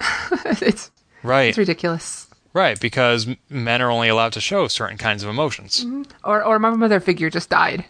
it's 0.46 0.90
Right. 1.22 1.48
it's 1.50 1.58
ridiculous. 1.58 2.26
Right, 2.52 2.78
because 2.80 3.26
men 3.50 3.82
are 3.82 3.90
only 3.90 4.08
allowed 4.08 4.32
to 4.34 4.40
show 4.40 4.68
certain 4.68 4.96
kinds 4.96 5.22
of 5.24 5.28
emotions. 5.28 5.84
Or 6.22 6.42
or 6.44 6.58
my 6.58 6.70
mother 6.70 7.00
figure 7.00 7.28
just 7.30 7.50
died 7.50 7.84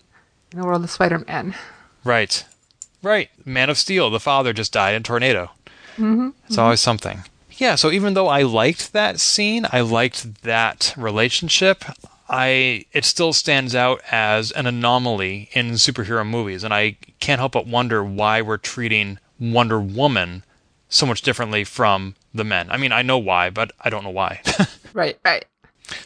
in 0.52 0.58
the 0.60 0.66
world 0.66 0.82
of 0.82 0.90
Spider 0.90 1.18
Man. 1.20 1.54
Right. 2.02 2.44
Right. 3.04 3.28
Man 3.44 3.68
of 3.68 3.76
Steel, 3.76 4.08
the 4.08 4.18
father 4.18 4.54
just 4.54 4.72
died 4.72 4.94
in 4.94 5.02
tornado. 5.02 5.50
Mm-hmm. 5.96 6.30
It's 6.46 6.56
always 6.56 6.80
something. 6.80 7.24
Yeah, 7.52 7.74
so 7.74 7.90
even 7.90 8.14
though 8.14 8.28
I 8.28 8.42
liked 8.42 8.94
that 8.94 9.20
scene, 9.20 9.66
I 9.70 9.82
liked 9.82 10.42
that 10.42 10.94
relationship, 10.96 11.84
I 12.28 12.86
it 12.92 13.04
still 13.04 13.32
stands 13.32 13.74
out 13.74 14.00
as 14.10 14.50
an 14.52 14.66
anomaly 14.66 15.50
in 15.52 15.72
superhero 15.72 16.26
movies, 16.26 16.64
and 16.64 16.72
I 16.72 16.96
can't 17.20 17.38
help 17.38 17.52
but 17.52 17.66
wonder 17.66 18.02
why 18.02 18.40
we're 18.40 18.56
treating 18.56 19.18
Wonder 19.38 19.78
Woman 19.78 20.42
so 20.88 21.04
much 21.04 21.22
differently 21.22 21.62
from 21.62 22.16
the 22.32 22.44
men. 22.44 22.70
I 22.70 22.78
mean, 22.78 22.90
I 22.90 23.02
know 23.02 23.18
why, 23.18 23.50
but 23.50 23.72
I 23.80 23.90
don't 23.90 24.04
know 24.04 24.10
why. 24.10 24.40
Right, 24.94 25.18
right. 25.24 25.44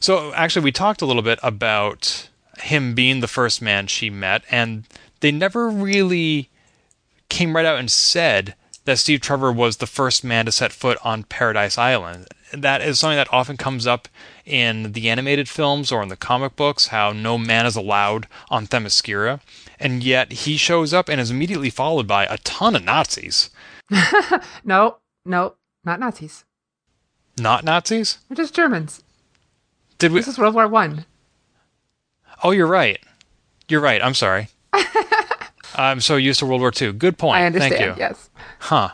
So 0.00 0.32
actually, 0.32 0.64
we 0.64 0.72
talked 0.72 1.02
a 1.02 1.04
little 1.04 1.20
bit 1.20 1.38
about 1.42 2.30
him 2.60 2.94
being 2.94 3.20
the 3.20 3.28
first 3.28 3.60
man 3.60 3.86
she 3.86 4.08
met, 4.08 4.44
and 4.50 4.84
they 5.20 5.30
never 5.30 5.68
really 5.68 6.48
came 7.28 7.54
right 7.56 7.66
out 7.66 7.78
and 7.78 7.90
said 7.90 8.54
that 8.84 8.98
Steve 8.98 9.20
Trevor 9.20 9.52
was 9.52 9.76
the 9.76 9.86
first 9.86 10.24
man 10.24 10.46
to 10.46 10.52
set 10.52 10.72
foot 10.72 10.98
on 11.04 11.24
Paradise 11.24 11.76
Island. 11.76 12.28
That 12.52 12.80
is 12.80 12.98
something 12.98 13.16
that 13.18 13.32
often 13.32 13.58
comes 13.58 13.86
up 13.86 14.08
in 14.46 14.92
the 14.92 15.10
animated 15.10 15.48
films 15.48 15.92
or 15.92 16.02
in 16.02 16.08
the 16.08 16.16
comic 16.16 16.56
books, 16.56 16.86
how 16.86 17.12
no 17.12 17.36
man 17.36 17.66
is 17.66 17.76
allowed 17.76 18.26
on 18.48 18.66
Themyscira, 18.66 19.40
and 19.78 20.02
yet 20.02 20.32
he 20.32 20.56
shows 20.56 20.94
up 20.94 21.10
and 21.10 21.20
is 21.20 21.30
immediately 21.30 21.68
followed 21.68 22.06
by 22.06 22.24
a 22.24 22.38
ton 22.38 22.74
of 22.74 22.84
Nazis. 22.84 23.50
No, 24.64 24.98
no, 25.24 25.54
not 25.84 26.00
Nazis. 26.00 26.44
Not 27.38 27.64
Nazis? 27.64 28.18
They're 28.28 28.36
just 28.36 28.54
Germans. 28.54 29.02
Did 29.98 30.12
we? 30.12 30.20
This 30.20 30.28
is 30.28 30.38
World 30.38 30.54
War 30.54 30.68
One. 30.68 31.04
Oh, 32.42 32.50
you're 32.50 32.66
right. 32.66 32.98
You're 33.68 33.80
right. 33.80 34.02
I'm 34.02 34.14
sorry. 34.14 34.48
I'm 35.78 36.00
so 36.00 36.16
used 36.16 36.40
to 36.40 36.46
World 36.46 36.60
War 36.60 36.72
II. 36.78 36.92
Good 36.92 37.16
point. 37.16 37.36
I 37.36 37.46
understand. 37.46 37.74
Thank 37.74 37.96
you. 37.96 38.00
Yes. 38.00 38.30
Huh. 38.58 38.90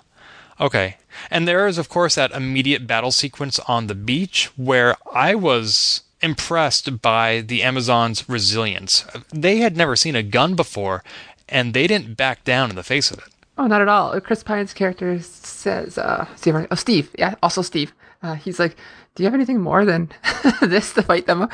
Okay. 0.60 0.98
And 1.30 1.48
there 1.48 1.66
is, 1.66 1.78
of 1.78 1.88
course, 1.88 2.14
that 2.16 2.32
immediate 2.32 2.86
battle 2.86 3.10
sequence 3.10 3.58
on 3.60 3.86
the 3.86 3.94
beach 3.94 4.50
where 4.56 4.96
I 5.12 5.34
was 5.34 6.02
impressed 6.20 7.00
by 7.02 7.40
the 7.40 7.62
Amazons' 7.62 8.28
resilience. 8.28 9.04
They 9.32 9.58
had 9.58 9.76
never 9.76 9.96
seen 9.96 10.14
a 10.14 10.22
gun 10.22 10.54
before, 10.54 11.02
and 11.48 11.74
they 11.74 11.86
didn't 11.86 12.16
back 12.16 12.44
down 12.44 12.70
in 12.70 12.76
the 12.76 12.82
face 12.82 13.10
of 13.10 13.18
it. 13.18 13.24
Oh, 13.56 13.66
not 13.66 13.80
at 13.80 13.88
all. 13.88 14.20
Chris 14.20 14.42
Pine's 14.42 14.74
character 14.74 15.20
says, 15.20 15.96
uh, 15.96 16.26
Steve, 16.36 16.66
oh, 16.70 16.74
Steve, 16.74 17.10
yeah, 17.18 17.34
also 17.42 17.62
Steve. 17.62 17.92
Uh, 18.22 18.34
he's 18.34 18.58
like, 18.58 18.76
do 19.14 19.22
you 19.22 19.26
have 19.26 19.34
anything 19.34 19.60
more 19.60 19.84
than 19.84 20.10
this 20.60 20.92
to 20.94 21.02
fight 21.02 21.26
them? 21.26 21.48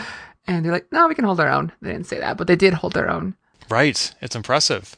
And 0.47 0.65
they're 0.65 0.73
like, 0.73 0.91
no, 0.93 1.09
we 1.09 1.15
can 1.15 1.25
hold 1.25 1.41
our 1.41 1.51
own. 1.51 1.73
They 1.83 1.93
didn't 1.93 2.07
say 2.07 2.19
that, 2.19 2.37
but 2.37 2.47
they 2.47 2.57
did 2.57 2.75
hold 2.75 2.95
their 2.95 3.11
own. 3.11 3.35
Right. 3.69 4.13
It's 4.21 4.35
impressive. 4.37 4.97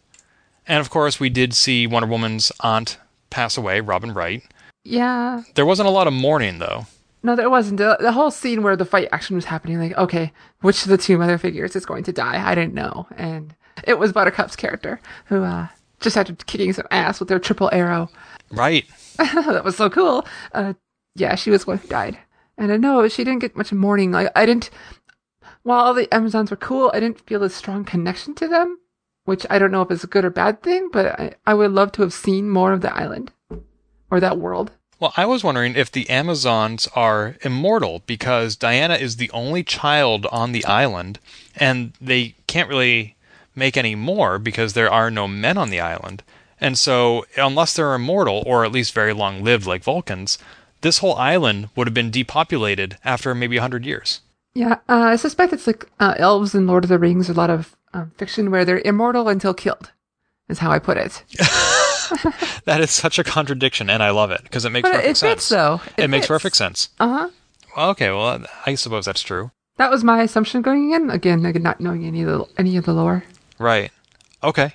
And 0.66 0.80
of 0.80 0.90
course, 0.90 1.18
we 1.18 1.28
did 1.28 1.54
see 1.54 1.86
Wonder 1.86 2.08
Woman's 2.08 2.52
aunt 2.60 2.98
pass 3.30 3.56
away, 3.56 3.80
Robin 3.80 4.12
Wright. 4.12 4.42
Yeah. 4.84 5.42
There 5.54 5.66
wasn't 5.66 5.88
a 5.88 5.92
lot 5.92 6.06
of 6.06 6.12
mourning, 6.12 6.58
though. 6.58 6.86
No, 7.22 7.36
there 7.36 7.50
wasn't. 7.50 7.78
The, 7.78 7.96
the 8.00 8.12
whole 8.12 8.30
scene 8.30 8.62
where 8.62 8.76
the 8.76 8.84
fight 8.84 9.08
action 9.12 9.36
was 9.36 9.44
happening, 9.44 9.78
like, 9.78 9.96
okay, 9.96 10.32
which 10.60 10.82
of 10.82 10.88
the 10.88 10.98
two 10.98 11.18
mother 11.18 11.38
figures 11.38 11.76
is 11.76 11.86
going 11.86 12.04
to 12.04 12.12
die? 12.12 12.42
I 12.44 12.54
didn't 12.54 12.74
know. 12.74 13.06
And 13.16 13.54
it 13.84 13.98
was 13.98 14.12
Buttercup's 14.12 14.56
character 14.56 15.00
who 15.26 15.42
uh, 15.42 15.68
just 16.00 16.16
after 16.16 16.34
kicking 16.34 16.72
some 16.72 16.86
ass 16.90 17.20
with 17.20 17.28
their 17.28 17.38
triple 17.38 17.70
arrow. 17.72 18.10
Right. 18.50 18.86
that 19.16 19.64
was 19.64 19.76
so 19.76 19.88
cool. 19.88 20.26
Uh, 20.52 20.74
yeah, 21.14 21.34
she 21.36 21.50
was 21.50 21.66
one 21.66 21.78
who 21.78 21.88
died. 21.88 22.18
And 22.58 22.72
I 22.72 22.76
know 22.76 23.06
she 23.08 23.24
didn't 23.24 23.40
get 23.40 23.56
much 23.56 23.72
mourning. 23.72 24.12
Like 24.12 24.30
I 24.36 24.44
didn't. 24.46 24.70
While 25.62 25.80
all 25.80 25.94
the 25.94 26.12
Amazons 26.12 26.50
were 26.50 26.56
cool, 26.56 26.90
I 26.92 27.00
didn't 27.00 27.24
feel 27.26 27.42
a 27.44 27.50
strong 27.50 27.84
connection 27.84 28.34
to 28.34 28.48
them, 28.48 28.78
which 29.24 29.46
I 29.50 29.58
don't 29.58 29.70
know 29.70 29.82
if 29.82 29.90
it's 29.90 30.04
a 30.04 30.08
good 30.08 30.24
or 30.24 30.30
bad 30.30 30.62
thing. 30.62 30.88
But 30.92 31.18
I, 31.18 31.34
I 31.46 31.54
would 31.54 31.72
love 31.72 31.92
to 31.92 32.02
have 32.02 32.12
seen 32.12 32.50
more 32.50 32.72
of 32.72 32.80
the 32.80 32.94
island 32.94 33.32
or 34.10 34.20
that 34.20 34.38
world. 34.38 34.70
Well, 35.00 35.12
I 35.16 35.26
was 35.26 35.42
wondering 35.42 35.74
if 35.74 35.90
the 35.90 36.08
Amazons 36.08 36.88
are 36.94 37.36
immortal 37.42 38.02
because 38.06 38.54
Diana 38.54 38.94
is 38.94 39.16
the 39.16 39.30
only 39.32 39.64
child 39.64 40.26
on 40.26 40.52
the 40.52 40.64
island, 40.64 41.18
and 41.56 41.92
they 42.00 42.36
can't 42.46 42.68
really 42.68 43.16
make 43.56 43.76
any 43.76 43.96
more 43.96 44.38
because 44.38 44.74
there 44.74 44.92
are 44.92 45.10
no 45.10 45.26
men 45.26 45.58
on 45.58 45.70
the 45.70 45.80
island. 45.80 46.22
And 46.60 46.78
so, 46.78 47.26
unless 47.36 47.74
they're 47.74 47.94
immortal, 47.94 48.44
or 48.46 48.64
at 48.64 48.70
least 48.70 48.94
very 48.94 49.12
long 49.12 49.42
lived 49.42 49.66
like 49.66 49.82
Vulcans, 49.82 50.38
this 50.82 50.98
whole 50.98 51.16
island 51.16 51.70
would 51.74 51.88
have 51.88 51.94
been 51.94 52.12
depopulated 52.12 52.96
after 53.04 53.34
maybe 53.34 53.56
100 53.56 53.84
years. 53.84 54.20
Yeah, 54.54 54.74
uh, 54.88 55.00
I 55.00 55.16
suspect 55.16 55.52
it's 55.52 55.66
like 55.66 55.86
uh, 55.98 56.14
elves 56.16 56.54
in 56.54 56.68
Lord 56.68 56.84
of 56.84 56.88
the 56.88 56.98
Rings, 57.00 57.28
a 57.28 57.32
lot 57.32 57.50
of 57.50 57.74
um, 57.94 58.12
fiction 58.16 58.50
where 58.50 58.64
they're 58.64 58.80
immortal 58.84 59.28
until 59.28 59.54
killed, 59.54 59.90
is 60.48 60.58
how 60.58 60.70
I 60.70 60.78
put 60.78 60.96
it. 60.96 61.22
That 62.64 62.80
is 62.80 62.90
such 62.90 63.18
a 63.18 63.24
contradiction, 63.24 63.88
and 63.88 64.02
I 64.02 64.10
love 64.10 64.30
it 64.30 64.42
because 64.42 64.64
it 64.64 64.70
makes 64.70 64.86
But 64.88 64.92
perfect 64.96 65.10
it 65.10 65.16
sense. 65.16 65.32
fits, 65.32 65.48
though. 65.48 65.80
It, 65.96 66.04
It 66.04 66.08
makes 66.08 66.26
perfect 66.26 66.56
sense. 66.56 66.90
Uh 67.00 67.08
huh. 67.08 67.28
Well, 67.76 67.90
okay, 67.90 68.10
well, 68.10 68.44
I 68.66 68.74
suppose 68.74 69.06
that's 69.06 69.22
true. 69.22 69.50
That 69.78 69.90
was 69.90 70.04
my 70.04 70.22
assumption 70.22 70.60
going 70.62 70.92
in. 70.92 71.08
Again, 71.10 71.40
not 71.42 71.80
knowing 71.80 72.04
any 72.04 72.22
of 72.22 72.28
the 72.28 72.44
any 72.58 72.76
of 72.76 72.84
the 72.84 72.92
lore. 72.92 73.24
Right. 73.58 73.90
Okay. 74.42 74.74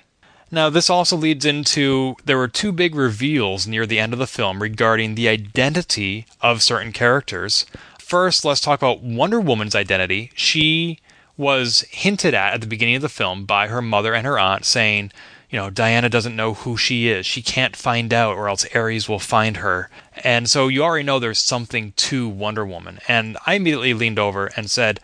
Now, 0.50 0.68
this 0.68 0.90
also 0.90 1.16
leads 1.16 1.44
into 1.44 2.16
there 2.24 2.38
were 2.38 2.48
two 2.48 2.72
big 2.72 2.94
reveals 2.94 3.66
near 3.68 3.86
the 3.86 3.98
end 4.00 4.12
of 4.12 4.18
the 4.18 4.26
film 4.26 4.60
regarding 4.60 5.14
the 5.14 5.28
identity 5.28 6.26
of 6.40 6.62
certain 6.62 6.90
characters. 6.92 7.66
First, 8.00 8.44
let's 8.44 8.60
talk 8.60 8.80
about 8.80 9.02
Wonder 9.02 9.40
Woman's 9.40 9.74
identity. 9.76 10.32
She 10.34 10.98
was 11.38 11.82
hinted 11.90 12.34
at 12.34 12.52
at 12.52 12.60
the 12.60 12.66
beginning 12.66 12.96
of 12.96 13.02
the 13.02 13.08
film 13.08 13.46
by 13.46 13.68
her 13.68 13.80
mother 13.80 14.12
and 14.12 14.26
her 14.26 14.38
aunt 14.38 14.66
saying, 14.66 15.10
you 15.48 15.58
know, 15.58 15.70
Diana 15.70 16.10
doesn't 16.10 16.36
know 16.36 16.52
who 16.52 16.76
she 16.76 17.08
is. 17.08 17.24
She 17.24 17.40
can't 17.40 17.74
find 17.74 18.12
out, 18.12 18.36
or 18.36 18.50
else 18.50 18.66
Ares 18.74 19.08
will 19.08 19.18
find 19.18 19.58
her. 19.58 19.88
And 20.22 20.50
so 20.50 20.68
you 20.68 20.82
already 20.82 21.04
know 21.04 21.18
there's 21.18 21.38
something 21.38 21.92
to 21.96 22.28
Wonder 22.28 22.66
Woman. 22.66 22.98
And 23.08 23.38
I 23.46 23.54
immediately 23.54 23.94
leaned 23.94 24.18
over 24.18 24.50
and 24.56 24.70
said, 24.70 25.00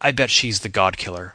I 0.00 0.12
bet 0.12 0.30
she's 0.30 0.60
the 0.60 0.68
God 0.68 0.98
Killer 0.98 1.34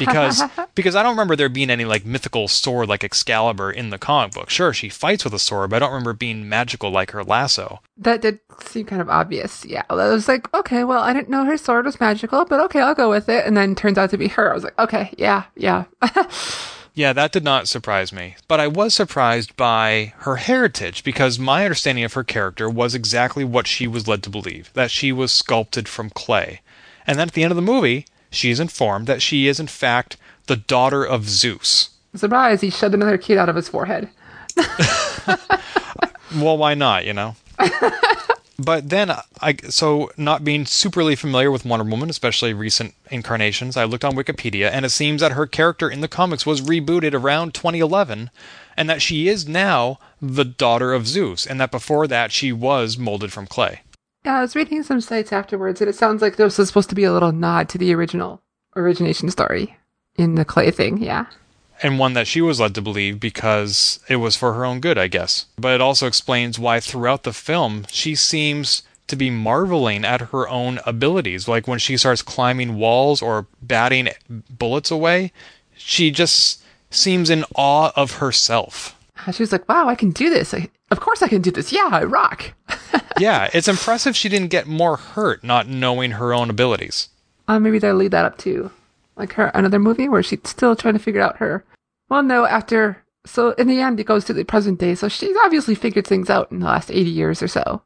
because 0.00 0.42
because 0.74 0.96
I 0.96 1.04
don't 1.04 1.12
remember 1.12 1.36
there 1.36 1.48
being 1.48 1.70
any 1.70 1.84
like 1.84 2.04
mythical 2.04 2.48
sword 2.48 2.88
like 2.88 3.04
Excalibur 3.04 3.70
in 3.70 3.90
the 3.90 3.98
comic 3.98 4.34
book. 4.34 4.50
Sure, 4.50 4.72
she 4.72 4.88
fights 4.88 5.22
with 5.22 5.32
a 5.34 5.38
sword, 5.38 5.70
but 5.70 5.76
I 5.76 5.78
don't 5.78 5.92
remember 5.92 6.10
it 6.10 6.18
being 6.18 6.48
magical 6.48 6.90
like 6.90 7.12
her 7.12 7.22
lasso. 7.22 7.80
That 7.96 8.22
did 8.22 8.40
seem 8.64 8.86
kind 8.86 9.00
of 9.00 9.08
obvious. 9.08 9.64
Yeah, 9.64 9.82
I 9.88 9.94
was 9.94 10.26
like, 10.26 10.52
okay, 10.52 10.82
well, 10.82 11.02
I 11.02 11.12
didn't 11.12 11.28
know 11.28 11.44
her 11.44 11.56
sword 11.56 11.84
was 11.84 12.00
magical, 12.00 12.44
but 12.44 12.58
okay, 12.64 12.80
I'll 12.80 12.94
go 12.96 13.10
with 13.10 13.28
it. 13.28 13.46
And 13.46 13.56
then 13.56 13.76
turns 13.76 13.98
out 13.98 14.10
to 14.10 14.18
be 14.18 14.28
her. 14.28 14.50
I 14.50 14.54
was 14.54 14.64
like, 14.64 14.78
okay, 14.78 15.14
yeah, 15.16 15.44
yeah. 15.54 15.84
Yeah, 16.92 17.12
that 17.12 17.32
did 17.32 17.44
not 17.44 17.68
surprise 17.68 18.12
me. 18.12 18.36
But 18.48 18.60
I 18.60 18.66
was 18.66 18.94
surprised 18.94 19.56
by 19.56 20.12
her 20.18 20.36
heritage 20.36 21.04
because 21.04 21.38
my 21.38 21.64
understanding 21.64 22.04
of 22.04 22.14
her 22.14 22.24
character 22.24 22.68
was 22.68 22.94
exactly 22.94 23.44
what 23.44 23.66
she 23.66 23.86
was 23.86 24.08
led 24.08 24.22
to 24.24 24.28
believe 24.30 24.72
that 24.74 24.90
she 24.90 25.12
was 25.12 25.30
sculpted 25.32 25.88
from 25.88 26.10
clay. 26.10 26.60
And 27.06 27.18
then 27.18 27.28
at 27.28 27.34
the 27.34 27.42
end 27.42 27.52
of 27.52 27.56
the 27.56 27.62
movie, 27.62 28.06
she 28.30 28.50
is 28.50 28.60
informed 28.60 29.06
that 29.06 29.22
she 29.22 29.46
is, 29.48 29.60
in 29.60 29.66
fact, 29.66 30.16
the 30.46 30.56
daughter 30.56 31.04
of 31.04 31.28
Zeus. 31.28 31.90
Surprise! 32.14 32.60
He 32.60 32.70
shoved 32.70 32.94
another 32.94 33.18
kid 33.18 33.38
out 33.38 33.48
of 33.48 33.56
his 33.56 33.68
forehead. 33.68 34.08
Well, 36.34 36.58
why 36.58 36.74
not, 36.74 37.04
you 37.06 37.12
know? 37.12 37.34
but 38.58 38.88
then 38.88 39.10
I 39.40 39.56
so 39.68 40.10
not 40.16 40.44
being 40.44 40.64
superly 40.64 41.18
familiar 41.18 41.50
with 41.50 41.64
Wonder 41.64 41.84
Woman, 41.84 42.08
especially 42.08 42.54
recent 42.54 42.94
incarnations, 43.10 43.76
I 43.76 43.84
looked 43.84 44.04
on 44.04 44.14
Wikipedia 44.14 44.70
and 44.70 44.84
it 44.84 44.90
seems 44.90 45.20
that 45.20 45.32
her 45.32 45.46
character 45.46 45.90
in 45.90 46.00
the 46.00 46.08
comics 46.08 46.46
was 46.46 46.60
rebooted 46.60 47.14
around 47.14 47.54
2011 47.54 48.30
and 48.76 48.88
that 48.88 49.02
she 49.02 49.28
is 49.28 49.48
now 49.48 49.98
the 50.22 50.44
daughter 50.44 50.92
of 50.92 51.08
Zeus 51.08 51.46
and 51.46 51.60
that 51.60 51.72
before 51.72 52.06
that 52.06 52.30
she 52.30 52.52
was 52.52 52.96
molded 52.96 53.32
from 53.32 53.46
clay. 53.46 53.80
Yeah, 54.24 54.38
I 54.38 54.40
was 54.42 54.54
reading 54.54 54.82
some 54.82 55.00
sites 55.00 55.32
afterwards, 55.32 55.80
and 55.80 55.88
it 55.88 55.94
sounds 55.94 56.20
like 56.20 56.36
there 56.36 56.46
was 56.46 56.54
supposed 56.54 56.90
to 56.90 56.94
be 56.94 57.04
a 57.04 57.12
little 57.12 57.32
nod 57.32 57.68
to 57.70 57.78
the 57.78 57.94
original 57.94 58.42
origination 58.76 59.30
story 59.30 59.76
in 60.16 60.34
the 60.34 60.44
clay 60.44 60.70
thing. 60.70 60.98
Yeah. 60.98 61.26
And 61.82 61.98
one 61.98 62.12
that 62.12 62.26
she 62.26 62.42
was 62.42 62.60
led 62.60 62.74
to 62.74 62.82
believe 62.82 63.18
because 63.18 64.00
it 64.08 64.16
was 64.16 64.36
for 64.36 64.52
her 64.52 64.66
own 64.66 64.80
good, 64.80 64.98
I 64.98 65.06
guess. 65.06 65.46
But 65.56 65.72
it 65.74 65.80
also 65.80 66.06
explains 66.06 66.58
why 66.58 66.80
throughout 66.80 67.22
the 67.22 67.32
film 67.32 67.86
she 67.90 68.14
seems 68.14 68.82
to 69.06 69.16
be 69.16 69.30
marveling 69.30 70.04
at 70.04 70.20
her 70.20 70.46
own 70.48 70.80
abilities. 70.84 71.48
Like 71.48 71.66
when 71.66 71.78
she 71.78 71.96
starts 71.96 72.20
climbing 72.20 72.76
walls 72.76 73.22
or 73.22 73.46
batting 73.62 74.10
bullets 74.28 74.90
away, 74.90 75.32
she 75.74 76.10
just 76.10 76.62
seems 76.90 77.30
in 77.30 77.44
awe 77.54 77.92
of 77.96 78.16
herself. 78.16 78.94
She 79.32 79.42
was 79.42 79.52
like, 79.52 79.68
"Wow, 79.68 79.88
I 79.88 79.94
can 79.94 80.10
do 80.10 80.30
this. 80.30 80.54
I, 80.54 80.68
of 80.90 81.00
course, 81.00 81.22
I 81.22 81.28
can 81.28 81.42
do 81.42 81.50
this. 81.50 81.72
Yeah, 81.72 81.88
I 81.90 82.04
rock." 82.04 82.52
yeah, 83.18 83.48
it's 83.52 83.68
impressive 83.68 84.16
she 84.16 84.28
didn't 84.28 84.48
get 84.48 84.66
more 84.66 84.96
hurt 84.96 85.44
not 85.44 85.68
knowing 85.68 86.12
her 86.12 86.32
own 86.32 86.50
abilities. 86.50 87.08
Uh, 87.48 87.58
maybe 87.58 87.78
they'll 87.78 87.94
lead 87.94 88.12
that 88.12 88.24
up 88.24 88.38
to 88.38 88.70
like 89.16 89.34
her 89.34 89.46
another 89.54 89.78
movie 89.78 90.08
where 90.08 90.22
she's 90.22 90.40
still 90.44 90.74
trying 90.74 90.94
to 90.94 91.00
figure 91.00 91.20
out 91.20 91.36
her. 91.36 91.64
Well, 92.08 92.22
no, 92.22 92.44
after 92.44 93.04
so 93.26 93.50
in 93.52 93.68
the 93.68 93.80
end 93.80 94.00
it 94.00 94.04
goes 94.04 94.24
to 94.24 94.32
the 94.32 94.44
present 94.44 94.80
day, 94.80 94.94
so 94.94 95.08
she's 95.08 95.36
obviously 95.44 95.74
figured 95.74 96.06
things 96.06 96.30
out 96.30 96.50
in 96.50 96.60
the 96.60 96.66
last 96.66 96.90
eighty 96.90 97.10
years 97.10 97.42
or 97.42 97.48
so, 97.48 97.82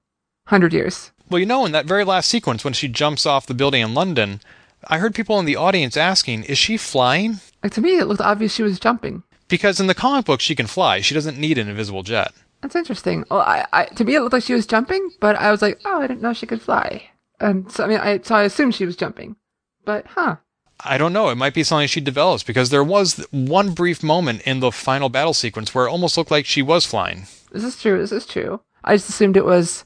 hundred 0.47 0.73
years. 0.73 1.11
Well, 1.29 1.41
you 1.41 1.47
know, 1.47 1.65
in 1.67 1.73
that 1.73 1.87
very 1.87 2.05
last 2.05 2.29
sequence 2.29 2.65
when 2.65 2.75
she 2.75 2.89
jumps 2.89 3.27
off 3.27 3.47
the 3.47 3.55
building 3.55 3.83
in 3.83 3.95
London, 3.95 4.41
I 4.87 4.99
heard 4.99 5.15
people 5.15 5.39
in 5.39 5.47
the 5.47 5.57
audience 5.57 5.97
asking, 5.97 6.45
"Is 6.45 6.59
she 6.59 6.77
flying?" 6.77 7.41
Like 7.63 7.73
to 7.73 7.81
me, 7.81 7.99
it 7.99 8.07
looked 8.07 8.21
obvious 8.21 8.55
she 8.55 8.63
was 8.63 8.79
jumping. 8.79 9.23
Because 9.49 9.81
in 9.81 9.87
the 9.87 9.95
comic 9.95 10.27
book 10.27 10.41
she 10.41 10.55
can 10.55 10.67
fly. 10.67 11.01
She 11.01 11.15
doesn't 11.15 11.39
need 11.39 11.59
an 11.59 11.69
invisible 11.69 12.03
jet. 12.03 12.33
That's 12.63 12.77
interesting. 12.77 13.25
Well, 13.31 13.41
I, 13.41 13.67
I 13.73 13.85
to 13.87 14.05
me 14.05 14.15
it 14.15 14.21
looked 14.21 14.33
like 14.33 14.43
she 14.43 14.55
was 14.55 14.67
jumping, 14.67 15.11
but 15.21 15.37
I 15.37 15.51
was 15.51 15.61
like, 15.61 15.81
oh, 15.85 16.01
I 16.01 16.07
didn't 16.07 16.23
know 16.23 16.33
she 16.33 16.47
could 16.47 16.63
fly. 16.63 17.11
And 17.41 17.71
so 17.71 17.85
I 17.85 17.87
mean, 17.87 17.99
I 17.99 18.21
so 18.21 18.35
I 18.35 18.45
assumed 18.45 18.75
she 18.75 18.87
was 18.87 18.97
jumping, 18.97 19.37
but 19.85 20.07
huh? 20.07 20.37
I 20.81 20.99
don't 20.99 21.13
know. 21.13 21.29
It 21.29 21.37
might 21.37 21.55
be 21.55 21.63
something 21.63 21.87
she 21.89 22.01
develops 22.01 22.43
because 22.43 22.71
there 22.71 22.85
was 22.85 23.25
one 23.31 23.73
brief 23.73 24.03
moment 24.03 24.43
in 24.43 24.61
the 24.61 24.73
final 24.73 25.09
battle 25.09 25.35
sequence 25.35 25.75
where 25.75 25.87
it 25.87 25.91
almost 25.91 26.17
looked 26.17 26.31
like 26.31 26.47
she 26.47 26.63
was 26.63 26.85
flying. 26.85 27.27
This 27.53 27.65
is 27.65 27.81
true. 27.81 27.99
This 27.99 28.13
is 28.13 28.27
true. 28.27 28.61
I 28.83 28.97
just 28.97 29.09
assumed 29.09 29.37
it 29.37 29.45
was, 29.45 29.85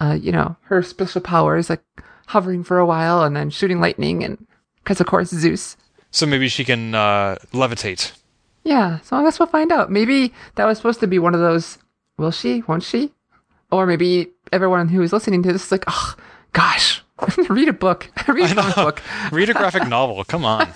uh, 0.00 0.16
you 0.20 0.30
know, 0.30 0.56
her 0.62 0.82
special 0.82 1.20
powers, 1.20 1.70
like 1.70 1.82
hovering 2.26 2.62
for 2.62 2.78
a 2.78 2.86
while 2.86 3.22
and 3.22 3.34
then 3.34 3.50
shooting 3.50 3.80
lightning, 3.80 4.22
and 4.22 4.46
because 4.82 5.00
of 5.00 5.06
course 5.06 5.30
Zeus. 5.30 5.76
So 6.10 6.26
maybe 6.26 6.48
she 6.48 6.64
can 6.64 6.94
uh, 6.94 7.36
levitate. 7.52 8.12
Yeah, 8.68 9.00
so 9.00 9.16
I 9.16 9.22
guess 9.22 9.38
we'll 9.38 9.46
find 9.46 9.72
out. 9.72 9.90
Maybe 9.90 10.34
that 10.56 10.66
was 10.66 10.76
supposed 10.76 11.00
to 11.00 11.06
be 11.06 11.18
one 11.18 11.34
of 11.34 11.40
those. 11.40 11.78
Will 12.18 12.30
she? 12.30 12.62
Won't 12.68 12.82
she? 12.82 13.14
Or 13.72 13.86
maybe 13.86 14.28
everyone 14.52 14.88
who 14.88 15.00
is 15.00 15.10
listening 15.10 15.42
to 15.44 15.52
this 15.54 15.64
is 15.64 15.72
like, 15.72 15.84
oh, 15.86 16.14
gosh, 16.52 17.02
read 17.48 17.68
a 17.68 17.72
book, 17.72 18.10
read 18.28 18.50
a 18.50 18.54
comic 18.54 18.74
book. 18.74 19.02
Read 19.32 19.48
a 19.48 19.54
graphic 19.54 19.88
novel. 19.88 20.22
Come 20.22 20.44
on. 20.44 20.68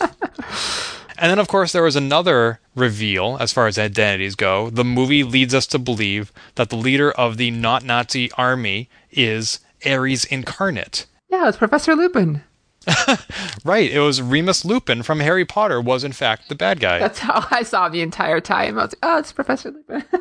And 1.19 1.31
then, 1.31 1.39
of 1.39 1.49
course, 1.49 1.73
there 1.73 1.83
was 1.83 1.95
another 1.95 2.61
reveal 2.75 3.37
as 3.39 3.53
far 3.53 3.67
as 3.67 3.79
identities 3.79 4.37
go. 4.37 4.71
The 4.71 4.85
movie 4.85 5.23
leads 5.23 5.55
us 5.55 5.67
to 5.67 5.79
believe 5.79 6.33
that 6.55 6.71
the 6.71 6.77
leader 6.77 7.13
of 7.13 7.37
the 7.37 7.51
not 7.51 7.85
Nazi 7.85 8.33
army 8.33 8.89
is 9.11 9.61
Ares 9.85 10.25
incarnate. 10.25 11.05
Yeah, 11.29 11.47
it's 11.47 11.59
Professor 11.59 11.95
Lupin. 11.95 12.43
Right, 13.65 13.91
it 13.91 14.01
was 14.01 14.21
Remus 14.21 14.65
Lupin 14.65 15.03
from 15.03 15.21
Harry 15.21 15.45
Potter 15.45 15.81
was 15.81 16.03
in 16.03 16.13
fact 16.13 16.49
the 16.49 16.55
bad 16.55 16.81
guy. 16.81 16.99
That's 16.99 17.21
how 17.21 17.47
I 17.51 17.63
saw 17.63 17.89
the 17.89 18.01
entire 18.01 18.41
time. 18.41 18.79
I 18.79 18.83
was 18.83 18.93
like, 18.93 18.99
oh, 19.03 19.19
it's 19.19 19.33
Professor 19.33 19.71
Lupin. 19.71 20.05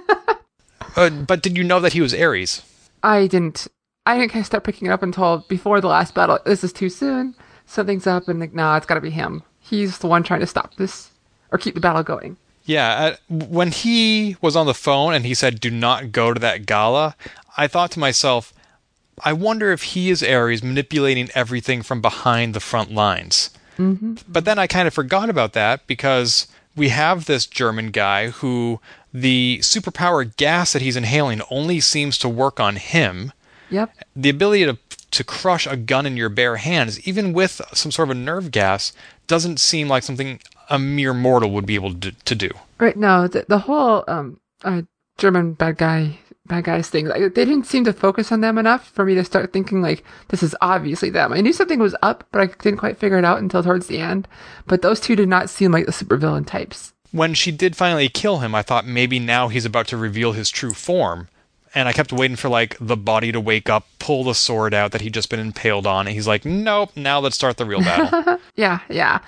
Uh, 0.96 1.10
but 1.10 1.42
did 1.42 1.58
you 1.58 1.64
know 1.64 1.80
that 1.80 1.94
he 1.94 2.02
was 2.02 2.14
Ares? 2.14 2.64
I 3.02 3.28
didn't. 3.28 3.68
I 4.06 4.18
didn't 4.18 4.32
kind 4.32 4.42
of 4.42 4.48
start 4.48 4.64
picking 4.66 4.88
it 4.88 4.92
up 4.92 5.04
until 5.04 5.46
before 5.48 5.80
the 5.80 5.88
last 5.88 6.14
battle. 6.14 6.40
This 6.46 6.66
is 6.66 6.74
too 6.74 6.90
soon. 6.90 7.34
Something's 7.66 8.08
up, 8.08 8.28
and 8.28 8.42
like, 8.42 8.54
nah, 8.54 8.76
it's 8.76 8.86
got 8.86 8.96
to 8.96 9.02
be 9.02 9.12
him. 9.12 9.44
He's 9.60 10.00
the 10.00 10.08
one 10.08 10.24
trying 10.24 10.42
to 10.42 10.48
stop 10.48 10.76
this 10.76 11.12
or 11.52 11.58
keep 11.58 11.76
the 11.76 11.82
battle 11.82 12.04
going. 12.04 12.36
Yeah, 12.66 13.16
uh, 13.30 13.36
when 13.48 13.72
he 13.72 14.36
was 14.42 14.56
on 14.56 14.66
the 14.66 14.74
phone 14.74 15.14
and 15.14 15.26
he 15.26 15.34
said, 15.34 15.62
"Do 15.62 15.72
not 15.72 16.12
go 16.12 16.34
to 16.34 16.40
that 16.42 16.66
gala," 16.66 17.16
I 17.56 17.68
thought 17.68 17.92
to 17.92 18.00
myself, 18.00 18.54
"I 19.24 19.34
wonder 19.34 19.72
if 19.72 19.84
he 19.84 20.10
is 20.10 20.24
Ares 20.24 20.64
manipulating 20.64 21.30
everything 21.36 21.82
from 21.82 22.02
behind 22.02 22.54
the 22.54 22.60
front 22.60 22.92
lines." 22.92 23.52
Mm-hmm. 23.78 24.16
But 24.28 24.46
then 24.46 24.60
I 24.60 24.68
kind 24.68 24.88
of 24.88 24.94
forgot 24.94 25.30
about 25.30 25.54
that 25.54 25.88
because 25.88 26.48
we 26.76 26.90
have 26.90 27.26
this 27.26 27.46
German 27.46 27.92
guy 27.92 28.30
who 28.30 28.80
the 29.14 29.60
superpower 29.62 30.36
gas 30.38 30.74
that 30.74 30.82
he's 30.82 30.96
inhaling 30.96 31.42
only 31.50 31.80
seems 31.80 32.18
to 32.20 32.30
work 32.30 32.60
on 32.60 32.76
him. 32.78 33.34
Yep. 33.70 33.92
The 34.16 34.30
ability 34.30 34.66
to 34.66 34.78
to 35.12 35.24
crush 35.26 35.68
a 35.68 35.76
gun 35.76 36.06
in 36.06 36.16
your 36.16 36.30
bare 36.30 36.56
hands, 36.56 37.06
even 37.06 37.34
with 37.34 37.60
some 37.74 37.92
sort 37.92 38.10
of 38.10 38.16
a 38.16 38.20
nerve 38.20 38.50
gas, 38.50 38.94
doesn't 39.28 39.60
seem 39.60 39.90
like 39.90 40.04
something 40.04 40.40
a 40.70 40.80
mere 40.80 41.14
mortal 41.14 41.52
would 41.52 41.66
be 41.66 41.76
able 41.76 41.94
to, 41.96 42.12
to 42.14 42.36
do. 42.36 42.50
Right. 42.80 42.96
No, 42.96 43.28
the, 43.28 43.46
the 43.48 43.60
whole 43.60 44.06
um 44.08 44.40
uh, 44.64 44.84
German 45.18 45.54
bad 45.54 45.78
guy 45.78 46.20
bad 46.52 46.66
guys 46.66 46.90
thing. 46.90 47.08
Like, 47.08 47.34
they 47.34 47.46
didn't 47.46 47.66
seem 47.66 47.86
to 47.86 47.94
focus 47.94 48.32
on 48.32 48.42
them 48.42 48.58
enough 48.58 48.90
for 48.90 49.06
me 49.06 49.16
to 49.16 49.24
start 49.24 49.54
thinking 49.54 49.82
like 49.82 50.04
this 50.28 50.44
is 50.44 50.56
obviously 50.62 51.10
them. 51.10 51.32
I 51.32 51.40
knew 51.42 51.54
something 51.54 51.80
was 51.80 51.96
up, 52.02 52.28
but 52.32 52.42
I 52.42 52.46
didn't 52.62 52.80
quite 52.80 52.98
figure 52.98 53.18
it 53.18 53.26
out 53.26 53.40
until 53.40 53.64
towards 53.64 53.88
the 53.88 54.00
end. 54.00 54.28
But 54.68 54.82
those 54.82 55.00
two 55.00 55.16
did 55.16 55.30
not 55.30 55.50
seem 55.50 55.72
like 55.72 55.86
the 55.86 55.94
supervillain 55.94 56.46
types. 56.46 56.94
When 57.12 57.34
she 57.34 57.52
did 57.52 57.76
finally 57.78 58.10
kill 58.10 58.40
him, 58.40 58.54
I 58.54 58.62
thought 58.62 58.86
maybe 58.86 59.18
now 59.18 59.48
he's 59.48 59.66
about 59.66 59.88
to 59.88 59.98
reveal 59.98 60.34
his 60.34 60.50
true 60.50 60.74
form. 60.74 61.30
And 61.74 61.88
I 61.88 61.94
kept 61.94 62.12
waiting 62.12 62.36
for 62.36 62.50
like 62.50 62.76
the 62.82 62.98
body 62.98 63.32
to 63.32 63.40
wake 63.40 63.70
up, 63.70 63.88
pull 63.98 64.26
the 64.26 64.36
sword 64.36 64.74
out 64.74 64.92
that 64.92 65.00
he'd 65.00 65.14
just 65.14 65.30
been 65.30 65.40
impaled 65.40 65.88
on, 65.88 66.06
and 66.06 66.14
he's 66.14 66.28
like, 66.28 66.44
"Nope, 66.44 66.92
now 66.98 67.20
let's 67.20 67.38
start 67.38 67.56
the 67.56 67.66
real 67.66 67.80
battle." 67.80 68.40
Yeah, 68.56 68.80
yeah. 68.90 69.20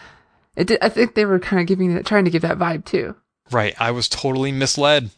It 0.57 0.67
did, 0.67 0.79
I 0.81 0.89
think 0.89 1.15
they 1.15 1.23
were 1.25 1.39
kind 1.39 1.61
of 1.61 1.67
giving 1.67 1.91
it, 1.95 2.05
trying 2.05 2.25
to 2.25 2.31
give 2.31 2.41
that 2.41 2.59
vibe 2.59 2.83
too. 2.83 3.15
Right, 3.49 3.73
I 3.79 3.91
was 3.91 4.09
totally 4.09 4.51
misled. 4.51 5.09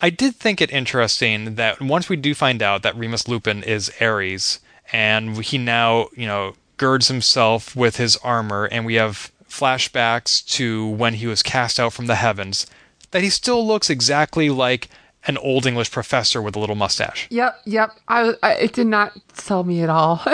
I 0.00 0.10
did 0.10 0.36
think 0.36 0.60
it 0.60 0.72
interesting 0.72 1.56
that 1.56 1.80
once 1.80 2.08
we 2.08 2.16
do 2.16 2.34
find 2.34 2.62
out 2.62 2.82
that 2.82 2.96
Remus 2.96 3.28
Lupin 3.28 3.62
is 3.62 3.90
Ares, 4.00 4.60
and 4.92 5.42
he 5.44 5.58
now, 5.58 6.08
you 6.16 6.26
know, 6.26 6.54
girds 6.76 7.08
himself 7.08 7.74
with 7.74 7.96
his 7.96 8.16
armor, 8.18 8.66
and 8.66 8.84
we 8.86 8.94
have 8.94 9.32
flashbacks 9.48 10.44
to 10.56 10.88
when 10.88 11.14
he 11.14 11.26
was 11.26 11.42
cast 11.42 11.78
out 11.78 11.92
from 11.92 12.06
the 12.06 12.16
heavens, 12.16 12.66
that 13.10 13.22
he 13.22 13.30
still 13.30 13.66
looks 13.66 13.90
exactly 13.90 14.50
like 14.50 14.88
an 15.26 15.38
old 15.38 15.66
English 15.66 15.90
professor 15.90 16.42
with 16.42 16.56
a 16.56 16.58
little 16.58 16.74
mustache. 16.74 17.28
Yep, 17.30 17.60
yep. 17.64 17.90
I, 18.08 18.34
I 18.42 18.54
it 18.54 18.72
did 18.72 18.88
not 18.88 19.12
sell 19.34 19.64
me 19.64 19.82
at 19.82 19.90
all. 19.90 20.22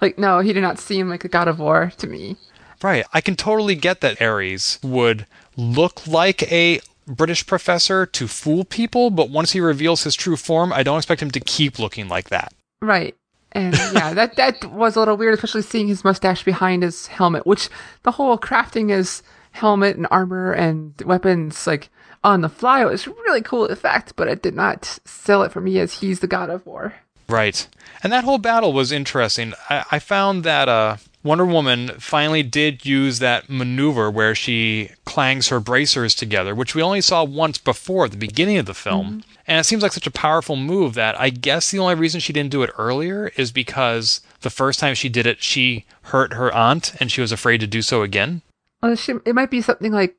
Like 0.00 0.18
no, 0.18 0.40
he 0.40 0.52
did 0.52 0.60
not 0.60 0.78
seem 0.78 1.08
like 1.08 1.24
a 1.24 1.28
god 1.28 1.48
of 1.48 1.58
war 1.58 1.92
to 1.98 2.06
me. 2.06 2.36
Right. 2.82 3.04
I 3.12 3.20
can 3.20 3.34
totally 3.34 3.74
get 3.74 4.00
that 4.00 4.22
Ares 4.22 4.78
would 4.82 5.26
look 5.56 6.06
like 6.06 6.50
a 6.52 6.80
British 7.08 7.46
professor 7.46 8.06
to 8.06 8.28
fool 8.28 8.64
people, 8.64 9.10
but 9.10 9.30
once 9.30 9.52
he 9.52 9.60
reveals 9.60 10.04
his 10.04 10.14
true 10.14 10.36
form, 10.36 10.72
I 10.72 10.82
don't 10.82 10.98
expect 10.98 11.22
him 11.22 11.30
to 11.32 11.40
keep 11.40 11.78
looking 11.78 12.08
like 12.08 12.28
that. 12.28 12.52
Right. 12.80 13.16
And 13.52 13.74
yeah, 13.74 14.12
that 14.14 14.36
that 14.36 14.70
was 14.70 14.96
a 14.96 15.00
little 15.00 15.16
weird, 15.16 15.34
especially 15.34 15.62
seeing 15.62 15.88
his 15.88 16.04
mustache 16.04 16.44
behind 16.44 16.82
his 16.82 17.06
helmet, 17.06 17.46
which 17.46 17.68
the 18.02 18.12
whole 18.12 18.38
crafting 18.38 18.90
his 18.90 19.22
helmet 19.52 19.96
and 19.96 20.06
armor 20.10 20.52
and 20.52 20.94
weapons 21.04 21.66
like 21.66 21.90
on 22.22 22.40
the 22.42 22.48
fly 22.48 22.84
was 22.84 23.06
really 23.06 23.42
cool 23.42 23.64
effect, 23.66 24.14
but 24.16 24.28
it 24.28 24.42
did 24.42 24.54
not 24.54 24.98
sell 25.04 25.42
it 25.42 25.52
for 25.52 25.60
me 25.60 25.78
as 25.78 26.00
he's 26.00 26.20
the 26.20 26.26
god 26.26 26.50
of 26.50 26.66
war. 26.66 26.94
Right. 27.28 27.66
And 28.02 28.12
that 28.12 28.24
whole 28.24 28.38
battle 28.38 28.72
was 28.72 28.90
interesting. 28.90 29.52
I, 29.68 29.84
I 29.92 29.98
found 29.98 30.44
that 30.44 30.68
uh, 30.68 30.96
Wonder 31.28 31.44
Woman 31.44 31.88
finally 31.98 32.42
did 32.42 32.86
use 32.86 33.18
that 33.18 33.50
maneuver 33.50 34.10
where 34.10 34.34
she 34.34 34.92
clangs 35.04 35.48
her 35.48 35.60
bracers 35.60 36.14
together, 36.14 36.54
which 36.54 36.74
we 36.74 36.80
only 36.80 37.02
saw 37.02 37.22
once 37.22 37.58
before 37.58 38.06
at 38.06 38.12
the 38.12 38.16
beginning 38.16 38.56
of 38.56 38.64
the 38.64 38.72
film. 38.72 39.06
Mm-hmm. 39.06 39.30
And 39.46 39.60
it 39.60 39.64
seems 39.64 39.82
like 39.82 39.92
such 39.92 40.06
a 40.06 40.10
powerful 40.10 40.56
move 40.56 40.94
that 40.94 41.20
I 41.20 41.28
guess 41.28 41.70
the 41.70 41.80
only 41.80 41.96
reason 41.96 42.20
she 42.20 42.32
didn't 42.32 42.50
do 42.50 42.62
it 42.62 42.70
earlier 42.78 43.30
is 43.36 43.52
because 43.52 44.22
the 44.40 44.48
first 44.48 44.80
time 44.80 44.94
she 44.94 45.10
did 45.10 45.26
it, 45.26 45.42
she 45.42 45.84
hurt 46.04 46.32
her 46.32 46.50
aunt 46.54 46.94
and 46.98 47.12
she 47.12 47.20
was 47.20 47.30
afraid 47.30 47.58
to 47.58 47.66
do 47.66 47.82
so 47.82 48.00
again. 48.00 48.40
Well, 48.82 48.96
she, 48.96 49.12
it 49.26 49.34
might 49.34 49.50
be 49.50 49.60
something 49.60 49.92
like 49.92 50.16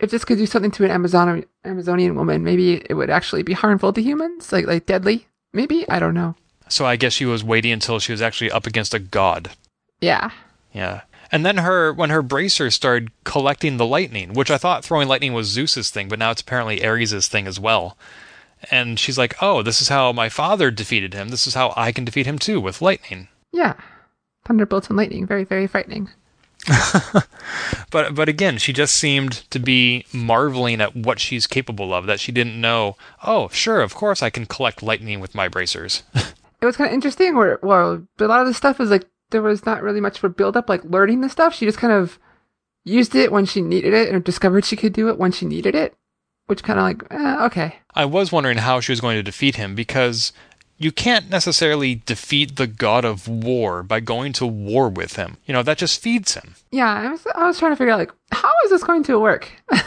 if 0.00 0.10
this 0.10 0.24
could 0.24 0.38
do 0.38 0.46
something 0.46 0.72
to 0.72 0.84
an 0.84 0.90
Amazon 0.90 1.44
Amazonian 1.64 2.16
woman, 2.16 2.42
maybe 2.42 2.82
it 2.90 2.94
would 2.94 3.08
actually 3.08 3.44
be 3.44 3.52
harmful 3.52 3.92
to 3.92 4.02
humans, 4.02 4.50
like 4.50 4.66
like 4.66 4.86
deadly. 4.86 5.28
Maybe 5.52 5.88
I 5.88 6.00
don't 6.00 6.14
know. 6.14 6.34
So 6.68 6.86
I 6.86 6.96
guess 6.96 7.12
she 7.12 7.24
was 7.24 7.44
waiting 7.44 7.70
until 7.70 8.00
she 8.00 8.10
was 8.10 8.20
actually 8.20 8.50
up 8.50 8.66
against 8.66 8.94
a 8.94 8.98
god. 8.98 9.50
Yeah, 10.00 10.30
Yeah. 10.72 11.02
And 11.32 11.46
then 11.46 11.58
her 11.58 11.92
when 11.92 12.10
her 12.10 12.22
bracers 12.22 12.74
started 12.74 13.12
collecting 13.22 13.76
the 13.76 13.86
lightning, 13.86 14.32
which 14.32 14.50
I 14.50 14.58
thought 14.58 14.84
throwing 14.84 15.06
lightning 15.06 15.32
was 15.32 15.46
Zeus's 15.46 15.88
thing, 15.90 16.08
but 16.08 16.18
now 16.18 16.32
it's 16.32 16.40
apparently 16.42 16.84
Ares's 16.84 17.28
thing 17.28 17.46
as 17.46 17.60
well. 17.60 17.96
And 18.68 18.98
she's 18.98 19.16
like, 19.16 19.36
"Oh, 19.40 19.62
this 19.62 19.80
is 19.80 19.88
how 19.88 20.12
my 20.12 20.28
father 20.28 20.72
defeated 20.72 21.14
him. 21.14 21.28
This 21.28 21.46
is 21.46 21.54
how 21.54 21.72
I 21.76 21.92
can 21.92 22.04
defeat 22.04 22.26
him 22.26 22.38
too 22.38 22.60
with 22.60 22.82
lightning." 22.82 23.28
yeah. 23.52 23.74
Thunderbolts 24.44 24.88
and 24.88 24.96
lightning, 24.96 25.24
very 25.26 25.44
very 25.44 25.68
frightening. 25.68 26.08
But 27.90 28.14
but 28.14 28.28
again, 28.28 28.58
she 28.58 28.72
just 28.72 28.96
seemed 28.96 29.32
to 29.50 29.58
be 29.58 30.04
marveling 30.12 30.80
at 30.80 30.94
what 30.94 31.18
she's 31.18 31.46
capable 31.46 31.92
of. 31.92 32.06
That 32.06 32.20
she 32.20 32.32
didn't 32.32 32.60
know. 32.60 32.96
Oh, 33.24 33.48
sure, 33.48 33.80
of 33.80 33.94
course 33.94 34.22
I 34.22 34.30
can 34.30 34.46
collect 34.46 34.82
lightning 34.82 35.20
with 35.20 35.34
my 35.34 35.48
bracers. 35.48 36.04
it 36.14 36.64
was 36.64 36.76
kind 36.76 36.88
of 36.88 36.94
interesting 36.94 37.36
where 37.36 37.58
well 37.62 38.06
a 38.18 38.24
lot 38.24 38.40
of 38.40 38.46
the 38.46 38.54
stuff 38.54 38.80
is 38.80 38.90
like 38.90 39.06
there 39.30 39.42
was 39.42 39.64
not 39.66 39.82
really 39.82 40.00
much 40.00 40.18
for 40.18 40.28
build 40.28 40.56
up 40.56 40.68
like 40.68 40.82
learning 40.84 41.20
the 41.20 41.28
stuff 41.28 41.54
she 41.54 41.66
just 41.66 41.78
kind 41.78 41.92
of 41.92 42.18
used 42.84 43.14
it 43.14 43.30
when 43.32 43.44
she 43.44 43.60
needed 43.60 43.92
it 43.94 44.14
or 44.14 44.18
discovered 44.20 44.64
she 44.64 44.76
could 44.76 44.92
do 44.92 45.08
it 45.08 45.18
when 45.18 45.32
she 45.32 45.44
needed 45.46 45.74
it 45.74 45.94
which 46.46 46.62
kind 46.62 46.78
of 46.78 46.82
like 46.84 47.02
eh, 47.10 47.44
okay 47.46 47.76
I 47.94 48.04
was 48.04 48.32
wondering 48.32 48.58
how 48.58 48.80
she 48.80 48.92
was 48.92 49.00
going 49.00 49.16
to 49.16 49.22
defeat 49.22 49.56
him 49.56 49.74
because 49.74 50.32
you 50.78 50.90
can't 50.92 51.28
necessarily 51.28 51.96
defeat 52.06 52.56
the 52.56 52.66
god 52.66 53.04
of 53.04 53.28
war 53.28 53.82
by 53.82 54.00
going 54.00 54.32
to 54.32 54.46
war 54.46 54.88
with 54.88 55.16
him. 55.16 55.36
You 55.44 55.52
know, 55.52 55.62
that 55.62 55.76
just 55.76 56.00
feeds 56.00 56.34
him. 56.34 56.54
yeah 56.70 56.90
i 56.92 57.08
was 57.10 57.26
i 57.34 57.46
was 57.46 57.58
trying 57.58 57.72
to 57.72 57.76
figure 57.76 57.92
out 57.92 57.98
like 57.98 58.12
how 58.32 58.50
is 58.64 58.70
this 58.70 58.82
going 58.84 59.02
to 59.04 59.18
work 59.18 59.50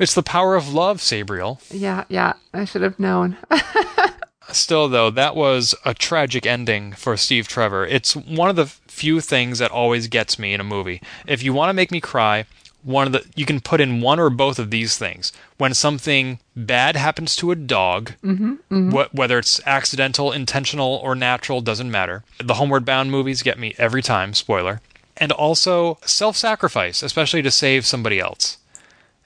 It's 0.00 0.14
the 0.14 0.22
power 0.22 0.56
of 0.56 0.72
love, 0.72 0.98
Sabriel. 0.98 1.60
yeah 1.70 2.04
yeah 2.08 2.32
i 2.54 2.64
should 2.64 2.82
have 2.82 2.98
known 2.98 3.36
Still, 4.52 4.88
though, 4.88 5.10
that 5.10 5.34
was 5.34 5.74
a 5.84 5.94
tragic 5.94 6.46
ending 6.46 6.92
for 6.92 7.16
Steve 7.16 7.48
Trevor. 7.48 7.86
It's 7.86 8.14
one 8.14 8.50
of 8.50 8.56
the 8.56 8.66
few 8.66 9.20
things 9.20 9.58
that 9.58 9.70
always 9.70 10.08
gets 10.08 10.38
me 10.38 10.52
in 10.52 10.60
a 10.60 10.64
movie. 10.64 11.00
If 11.26 11.42
you 11.42 11.52
want 11.52 11.70
to 11.70 11.74
make 11.74 11.90
me 11.90 12.00
cry, 12.00 12.44
one 12.82 13.06
of 13.06 13.12
the 13.12 13.24
you 13.34 13.46
can 13.46 13.60
put 13.60 13.80
in 13.80 14.00
one 14.00 14.18
or 14.18 14.28
both 14.28 14.58
of 14.58 14.70
these 14.70 14.96
things. 14.98 15.32
When 15.56 15.72
something 15.72 16.40
bad 16.56 16.96
happens 16.96 17.36
to 17.36 17.50
a 17.50 17.56
dog, 17.56 18.12
mm-hmm, 18.22 18.54
mm-hmm. 18.70 18.90
wh- 18.90 19.14
whether 19.14 19.38
it's 19.38 19.60
accidental, 19.66 20.32
intentional, 20.32 21.00
or 21.02 21.14
natural, 21.14 21.60
doesn't 21.60 21.90
matter. 21.90 22.24
The 22.38 22.54
Homeward 22.54 22.84
Bound 22.84 23.10
movies 23.10 23.42
get 23.42 23.58
me 23.58 23.74
every 23.78 24.02
time. 24.02 24.34
Spoiler. 24.34 24.80
And 25.16 25.30
also 25.30 25.98
self-sacrifice, 26.04 27.02
especially 27.02 27.42
to 27.42 27.50
save 27.50 27.86
somebody 27.86 28.18
else. 28.18 28.58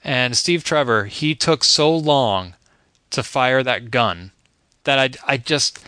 And 0.03 0.37
Steve 0.37 0.63
Trevor, 0.63 1.05
he 1.05 1.33
took 1.33 1.63
so 1.63 1.95
long 1.95 2.53
to 3.09 3.23
fire 3.23 3.63
that 3.63 3.89
gun 3.89 4.31
that 4.87 5.19
I, 5.27 5.33
I 5.33 5.37
just 5.37 5.83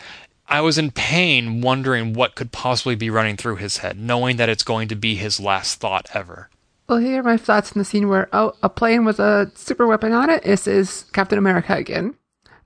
I 0.48 0.62
was 0.62 0.78
in 0.78 0.92
pain 0.92 1.62
wondering 1.62 2.14
what 2.14 2.36
could 2.36 2.52
possibly 2.52 2.96
be 2.96 3.10
running 3.10 3.38
through 3.38 3.58
his 3.58 3.78
head, 3.78 4.00
knowing 4.00 4.38
that 4.38 4.50
it's 4.50 4.64
going 4.64 4.88
to 4.90 4.96
be 4.96 5.16
his 5.16 5.40
last 5.40 5.80
thought 5.80 6.08
ever. 6.14 6.50
well 6.88 7.00
here 7.00 7.20
are 7.22 7.24
my 7.24 7.38
thoughts 7.38 7.72
in 7.72 7.80
the 7.80 7.86
scene 7.86 8.08
where 8.08 8.30
oh 8.34 8.54
a 8.62 8.70
plane 8.70 9.06
with 9.06 9.20
a 9.20 9.52
super 9.56 9.88
weapon 9.88 10.12
on 10.14 10.30
it 10.30 10.44
this 10.44 10.68
is 10.68 11.06
captain 11.14 11.38
america 11.38 11.74
again 11.76 12.14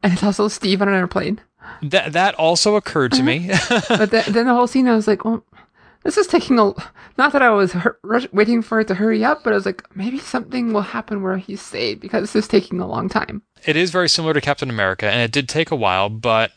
and 0.01 0.13
it's 0.13 0.23
also 0.23 0.47
steve 0.47 0.81
on 0.81 0.87
an 0.89 0.93
airplane 0.95 1.39
That 1.81 2.13
that 2.13 2.35
also 2.35 2.75
occurred 2.75 3.11
to 3.13 3.21
uh-huh. 3.21 3.25
me. 3.25 3.51
but 3.87 4.11
then, 4.11 4.23
then 4.27 4.45
the 4.47 4.53
whole 4.53 4.67
scene, 4.67 4.87
I 4.87 4.95
was 4.95 5.07
like, 5.07 5.23
well, 5.23 5.43
this 6.03 6.17
is 6.17 6.27
taking 6.27 6.59
a. 6.59 6.73
Not 7.17 7.31
that 7.33 7.41
I 7.41 7.49
was 7.49 7.73
hur- 7.73 7.97
rush, 8.03 8.27
waiting 8.31 8.61
for 8.61 8.79
it 8.79 8.87
to 8.89 8.95
hurry 8.95 9.23
up, 9.23 9.43
but 9.43 9.53
I 9.53 9.55
was 9.55 9.65
like, 9.65 9.83
maybe 9.95 10.19
something 10.19 10.73
will 10.73 10.81
happen 10.81 11.21
where 11.21 11.37
he's 11.37 11.61
saved 11.61 12.01
because 12.01 12.21
this 12.21 12.35
is 12.35 12.47
taking 12.47 12.79
a 12.79 12.87
long 12.87 13.09
time. 13.09 13.41
it 13.65 13.75
is 13.75 13.91
very 13.91 14.09
similar 14.09 14.33
to 14.33 14.41
Captain 14.41 14.69
America, 14.69 15.09
and 15.09 15.21
it 15.21 15.31
did 15.31 15.47
take 15.49 15.71
a 15.71 15.75
while, 15.75 16.09
but 16.09 16.51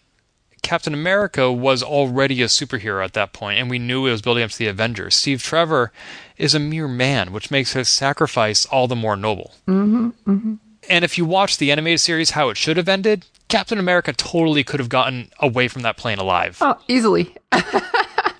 Captain 0.63 0.95
America 0.95 1.53
was 1.53 1.83
already 1.83 2.43
a 2.43 2.47
superhero 2.47 3.05
at 3.05 3.13
that 3.13 3.33
point, 3.33 3.61
and 3.61 3.71
we 3.71 3.79
knew 3.79 4.07
it 4.07 4.11
was 4.11 4.23
building 4.23 4.43
up 4.43 4.51
to 4.51 4.59
the 4.59 4.67
Avengers. 4.67 5.15
Steve 5.15 5.43
Trevor 5.43 5.93
is 6.39 6.55
a 6.55 6.59
mere 6.59 6.89
man, 6.89 7.33
which 7.33 7.51
makes 7.53 7.75
his 7.75 7.89
sacrifice 7.89 8.67
all 8.67 8.89
the 8.89 8.97
more 8.97 9.15
noble. 9.17 9.55
Mm-hmm, 9.69 10.09
mm-hmm. 10.29 10.55
And 10.89 11.05
if 11.05 11.19
you 11.19 11.25
watch 11.25 11.59
the 11.59 11.71
animated 11.71 12.01
series, 12.01 12.31
how 12.31 12.49
it 12.49 12.57
should 12.57 12.77
have 12.77 12.89
ended, 12.89 13.27
Captain 13.49 13.79
America 13.79 14.13
totally 14.13 14.65
could 14.65 14.81
have 14.81 14.89
gotten 14.89 15.31
away 15.39 15.69
from 15.69 15.83
that 15.83 15.97
plane 15.97 16.19
alive. 16.19 16.59
Oh, 16.61 16.77
easily. 16.89 17.35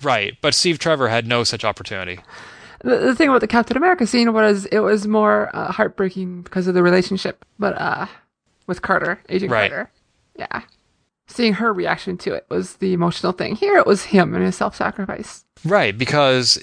Right, 0.03 0.37
but 0.41 0.53
Steve 0.53 0.79
Trevor 0.79 1.07
had 1.09 1.25
no 1.27 1.43
such 1.43 1.63
opportunity. 1.65 2.19
The, 2.83 2.97
the 2.97 3.15
thing 3.15 3.29
about 3.29 3.41
the 3.41 3.47
Captain 3.47 3.75
America 3.77 4.05
scene 4.05 4.33
was 4.33 4.65
it 4.67 4.79
was 4.79 5.07
more 5.07 5.49
uh, 5.53 5.71
heartbreaking 5.71 6.43
because 6.43 6.67
of 6.67 6.73
the 6.75 6.83
relationship, 6.83 7.43
but 7.57 7.79
uh, 7.81 8.05
with 8.67 8.81
Carter, 8.81 9.19
Agent 9.29 9.51
Right. 9.51 9.71
Carter. 9.71 9.91
Yeah. 10.37 10.61
Seeing 11.27 11.53
her 11.55 11.73
reaction 11.73 12.17
to 12.19 12.33
it 12.33 12.45
was 12.49 12.75
the 12.75 12.93
emotional 12.93 13.31
thing. 13.33 13.55
Here 13.55 13.77
it 13.77 13.85
was 13.87 14.03
him 14.05 14.33
and 14.35 14.43
his 14.45 14.55
self 14.55 14.75
sacrifice. 14.75 15.43
Right, 15.65 15.97
because 15.97 16.57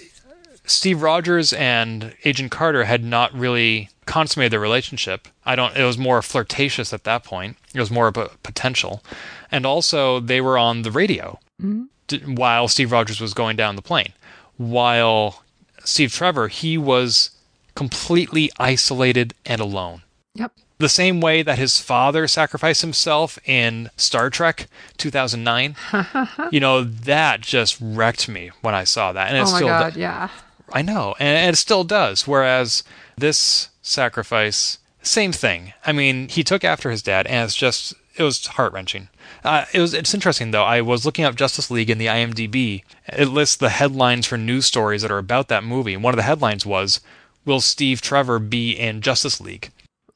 Steve 0.65 1.03
Rogers 1.03 1.53
and 1.53 2.15
Agent 2.25 2.51
Carter 2.51 2.85
had 2.85 3.05
not 3.05 3.35
really 3.35 3.91
consummated 4.07 4.53
their 4.53 4.61
relationship. 4.61 5.29
I 5.45 5.57
don't. 5.57 5.77
It 5.77 5.85
was 5.85 5.99
more 5.99 6.23
flirtatious 6.23 6.93
at 6.95 7.05
that 7.05 7.25
point. 7.25 7.57
It 7.75 7.81
was 7.81 7.91
more 7.91 8.07
of 8.09 8.17
a 8.17 8.31
potential, 8.43 9.03
and 9.51 9.67
also 9.67 10.21
they 10.21 10.41
were 10.41 10.57
on 10.57 10.83
the 10.83 10.91
radio 10.91 11.39
d- 11.61 11.85
while 12.27 12.69
Steve 12.69 12.93
Rogers 12.93 13.21
was 13.21 13.35
going 13.35 13.57
down 13.57 13.77
the 13.77 13.83
plane. 13.83 14.13
While 14.57 15.43
Steve 15.85 16.13
Trevor, 16.13 16.49
he 16.49 16.79
was 16.79 17.31
completely 17.75 18.51
isolated 18.59 19.35
and 19.45 19.61
alone. 19.61 20.03
Yep. 20.35 20.53
The 20.79 20.89
same 20.89 21.21
way 21.21 21.43
that 21.43 21.59
his 21.59 21.81
father 21.81 22.27
sacrificed 22.27 22.83
himself 22.83 23.39
in 23.45 23.91
Star 23.97 24.29
Trek 24.31 24.67
2009. 24.97 25.77
you 26.51 26.61
know, 26.61 26.83
that 26.83 27.41
just 27.41 27.79
wrecked 27.81 28.29
me 28.29 28.51
when 28.61 28.75
I 28.75 28.85
saw 28.85 29.13
that. 29.13 29.29
And 29.29 29.37
it 29.37 29.41
oh 29.41 29.51
my 29.53 29.57
still 29.57 29.69
god, 29.69 29.95
do- 29.95 30.01
yeah. 30.01 30.29
I 30.73 30.83
know, 30.83 31.15
and, 31.19 31.37
and 31.37 31.55
it 31.55 31.59
still 31.59 31.85
does. 31.85 32.27
Whereas 32.27 32.83
this 33.17 33.69
sacrifice, 33.83 34.79
same 35.03 35.31
thing. 35.31 35.73
I 35.87 35.93
mean, 35.93 36.29
he 36.29 36.43
took 36.43 36.65
after 36.65 36.91
his 36.91 37.03
dad, 37.03 37.27
and 37.27 37.45
it's 37.45 37.55
just 37.55 37.95
it 38.17 38.23
was 38.23 38.47
heart 38.47 38.73
wrenching. 38.73 39.09
Uh, 39.43 39.65
it 39.73 39.81
was 39.81 39.95
it's 39.95 40.15
interesting 40.15 40.51
though. 40.51 40.65
I 40.65 40.81
was 40.81 41.05
looking 41.05 41.25
up 41.25 41.35
Justice 41.35 41.71
League 41.71 41.91
in 41.91 41.99
the 41.99 42.07
IMDb. 42.07 42.83
It 43.09 43.29
lists 43.29 43.57
the 43.57 43.71
headlines 43.71 44.27
for 44.27 44.37
news 44.39 44.67
stories 44.67 45.03
that 45.03 45.11
are 45.11 45.19
about 45.19 45.49
that 45.49 45.65
movie, 45.65 45.95
and 45.95 46.03
one 46.03 46.15
of 46.15 46.17
the 46.17 46.23
headlines 46.23 46.65
was, 46.65 47.01
"Will 47.45 47.61
Steve 47.61 48.01
Trevor 48.01 48.39
be 48.39 48.73
in 48.73 49.01
Justice 49.01 49.41
League?" 49.41 49.71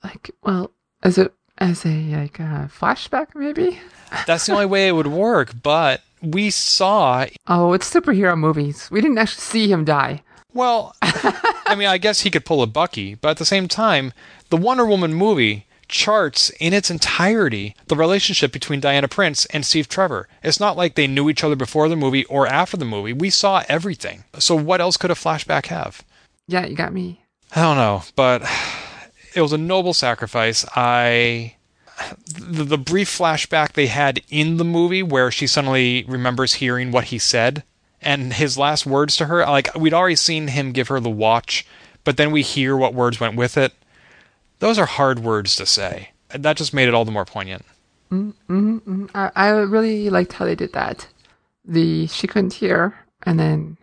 Like, 0.04 0.30
well, 0.42 0.70
as 1.02 1.18
a 1.18 1.30
as 1.58 1.84
a 1.84 2.16
like 2.16 2.38
a 2.38 2.70
flashback 2.72 3.28
maybe. 3.34 3.80
That's 4.26 4.46
the 4.46 4.52
only 4.52 4.66
way 4.66 4.88
it 4.88 4.92
would 4.92 5.08
work. 5.08 5.52
But 5.62 6.02
we 6.22 6.50
saw 6.50 7.26
Oh, 7.46 7.72
it's 7.72 7.92
superhero 7.92 8.38
movies. 8.38 8.90
We 8.90 9.00
didn't 9.00 9.18
actually 9.18 9.42
see 9.42 9.70
him 9.70 9.84
die. 9.84 10.22
Well, 10.54 10.96
I 11.02 11.74
mean, 11.76 11.88
I 11.88 11.98
guess 11.98 12.20
he 12.20 12.30
could 12.30 12.46
pull 12.46 12.62
a 12.62 12.66
Bucky, 12.66 13.14
but 13.14 13.28
at 13.28 13.36
the 13.36 13.44
same 13.44 13.68
time, 13.68 14.12
the 14.48 14.56
Wonder 14.56 14.86
Woman 14.86 15.12
movie 15.12 15.66
charts 15.88 16.50
in 16.60 16.72
its 16.72 16.90
entirety 16.90 17.74
the 17.86 17.96
relationship 17.96 18.52
between 18.52 18.80
Diana 18.80 19.08
Prince 19.08 19.46
and 19.46 19.64
Steve 19.64 19.88
Trevor. 19.88 20.28
It's 20.42 20.60
not 20.60 20.76
like 20.76 20.94
they 20.94 21.06
knew 21.06 21.28
each 21.28 21.42
other 21.42 21.56
before 21.56 21.88
the 21.88 21.96
movie 21.96 22.24
or 22.26 22.46
after 22.46 22.76
the 22.76 22.84
movie. 22.84 23.12
We 23.12 23.30
saw 23.30 23.64
everything. 23.68 24.24
So 24.38 24.54
what 24.54 24.80
else 24.80 24.96
could 24.96 25.10
a 25.10 25.14
flashback 25.14 25.66
have? 25.66 26.04
Yeah, 26.46 26.66
you 26.66 26.76
got 26.76 26.92
me. 26.92 27.22
I 27.54 27.62
don't 27.62 27.76
know, 27.76 28.02
but 28.14 28.42
it 29.34 29.40
was 29.40 29.52
a 29.52 29.58
noble 29.58 29.94
sacrifice. 29.94 30.64
I 30.74 31.54
the, 32.38 32.64
the 32.64 32.78
brief 32.78 33.10
flashback 33.10 33.72
they 33.72 33.86
had 33.88 34.20
in 34.30 34.56
the 34.56 34.64
movie 34.64 35.02
where 35.02 35.30
she 35.30 35.46
suddenly 35.46 36.04
remembers 36.06 36.54
hearing 36.54 36.92
what 36.92 37.04
he 37.04 37.18
said 37.18 37.64
and 38.00 38.34
his 38.34 38.56
last 38.56 38.86
words 38.86 39.16
to 39.16 39.26
her 39.26 39.44
like 39.46 39.74
we'd 39.74 39.94
already 39.94 40.14
seen 40.14 40.48
him 40.48 40.70
give 40.70 40.88
her 40.88 41.00
the 41.00 41.10
watch 41.10 41.66
but 42.04 42.16
then 42.16 42.30
we 42.30 42.42
hear 42.42 42.76
what 42.76 42.94
words 42.94 43.18
went 43.18 43.34
with 43.34 43.56
it 43.56 43.72
those 44.58 44.78
are 44.78 44.86
hard 44.86 45.20
words 45.20 45.56
to 45.56 45.66
say 45.66 46.10
that 46.30 46.56
just 46.56 46.74
made 46.74 46.88
it 46.88 46.94
all 46.94 47.04
the 47.04 47.10
more 47.12 47.24
poignant 47.24 47.64
mm-hmm, 48.10 48.30
mm-hmm, 48.52 48.76
mm-hmm. 48.78 49.16
I, 49.16 49.30
I 49.34 49.48
really 49.50 50.10
liked 50.10 50.32
how 50.34 50.44
they 50.44 50.54
did 50.54 50.72
that. 50.72 51.06
The 51.64 52.06
she 52.06 52.26
couldn't 52.26 52.54
hear, 52.54 52.94
and 53.24 53.38
then 53.38 53.76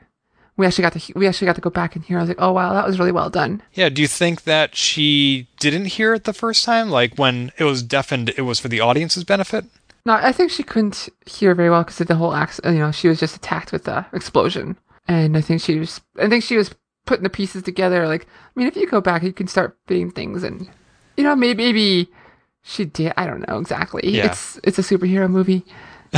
we 0.58 0.66
actually 0.66 0.84
got 0.84 0.94
to 0.94 1.14
we 1.16 1.28
actually 1.28 1.46
got 1.46 1.56
to 1.56 1.62
go 1.62 1.70
back 1.70 1.96
and 1.96 2.04
hear. 2.04 2.18
I 2.18 2.22
was 2.22 2.30
like, 2.30 2.42
oh 2.42 2.52
wow, 2.52 2.74
that 2.74 2.88
was 2.88 2.98
really 3.00 3.12
well 3.12 3.30
done. 3.30 3.62
yeah 3.74 3.90
do 3.90 4.02
you 4.02 4.08
think 4.08 4.44
that 4.44 4.76
she 4.76 5.48
didn't 5.60 5.86
hear 5.86 6.14
it 6.14 6.24
the 6.24 6.34
first 6.34 6.66
time 6.66 6.90
like 6.90 7.18
when 7.18 7.52
it 7.58 7.64
was 7.66 7.84
deafened 7.84 8.30
it 8.38 8.42
was 8.42 8.60
for 8.60 8.68
the 8.70 8.80
audience's 8.80 9.24
benefit 9.24 9.66
No, 10.06 10.14
I 10.14 10.32
think 10.32 10.52
she 10.52 10.64
couldn't 10.64 11.10
hear 11.26 11.56
very 11.56 11.70
well 11.70 11.84
because 11.84 12.00
of 12.02 12.08
the 12.08 12.16
whole 12.16 12.34
accident. 12.34 12.76
You 12.76 12.82
know, 12.82 12.92
she 12.92 13.08
was 13.08 13.20
just 13.20 13.36
attacked 13.36 13.72
with 13.72 13.84
the 13.86 14.06
explosion, 14.14 14.78
and 15.08 15.36
I 15.38 15.42
think 15.42 15.62
she 15.62 15.80
was. 15.80 16.00
I 16.20 16.28
think 16.30 16.44
she 16.44 16.58
was 16.58 16.70
putting 17.06 17.24
the 17.24 17.30
pieces 17.30 17.64
together. 17.64 18.08
Like, 18.08 18.26
I 18.26 18.60
mean, 18.60 18.68
if 18.68 18.76
you 18.76 18.88
go 18.88 19.02
back, 19.02 19.24
you 19.24 19.34
can 19.34 19.48
start 19.48 19.78
fitting 19.88 20.12
things, 20.12 20.44
and 20.44 20.70
you 21.18 21.24
know, 21.24 21.36
maybe 21.36 21.64
maybe 21.64 22.10
she 22.64 22.86
did. 22.86 23.14
I 23.18 23.26
don't 23.26 23.48
know 23.48 23.60
exactly. 23.60 24.02
Yeah. 24.10 24.26
It's 24.28 24.60
it's 24.64 24.80
a 24.80 24.82
superhero 24.84 25.30
movie, 25.30 25.64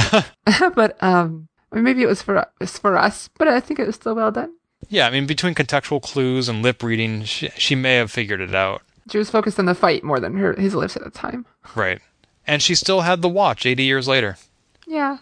but 0.75 1.01
um, 1.03 1.47
maybe 1.71 2.01
it 2.03 2.07
was 2.07 2.21
for 2.21 2.45
it's 2.61 2.77
for 2.77 2.97
us, 2.97 3.29
but 3.37 3.47
I 3.47 3.59
think 3.59 3.79
it 3.79 3.87
was 3.87 3.95
still 3.95 4.15
well 4.15 4.31
done. 4.31 4.53
yeah 4.89 5.07
i 5.07 5.09
mean 5.11 5.25
between 5.25 5.55
contextual 5.55 5.99
clues 6.01 6.47
and 6.47 6.61
lip 6.61 6.83
reading 6.83 7.23
she, 7.23 7.49
she 7.57 7.73
may 7.75 7.95
have 7.95 8.11
figured 8.11 8.39
it 8.39 8.53
out 8.53 8.81
She 9.11 9.17
was 9.17 9.29
focused 9.29 9.57
on 9.59 9.65
the 9.65 9.73
fight 9.73 10.03
more 10.03 10.19
than 10.19 10.37
her 10.37 10.53
his 10.53 10.75
lips 10.75 10.95
at 10.95 11.03
the 11.03 11.09
time. 11.09 11.45
Right. 11.75 11.99
And 12.45 12.61
she 12.61 12.75
still 12.75 13.01
had 13.01 13.21
the 13.21 13.27
watch 13.29 13.65
80 13.65 13.83
years 13.83 14.07
later. 14.07 14.37
Yeah. 14.85 15.17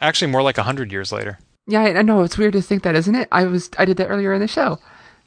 Actually, 0.00 0.32
more 0.32 0.42
like 0.42 0.56
100 0.56 0.90
years 0.90 1.12
later. 1.12 1.38
Yeah, 1.66 1.82
I 1.82 1.98
I 1.98 2.02
know 2.02 2.22
it's 2.22 2.38
weird 2.38 2.54
to 2.54 2.62
think 2.62 2.82
that, 2.82 2.96
isn't 2.96 3.14
it? 3.14 3.28
I 3.30 3.44
was 3.44 3.70
I 3.78 3.84
did 3.84 3.96
that 3.98 4.08
earlier 4.08 4.32
in 4.34 4.40
the 4.40 4.48
show. 4.48 4.78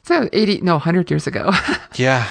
So 0.08 0.26
eighty, 0.32 0.62
no, 0.62 0.78
hundred 0.78 1.10
years 1.10 1.26
ago. 1.26 1.52
Yeah. 1.96 2.26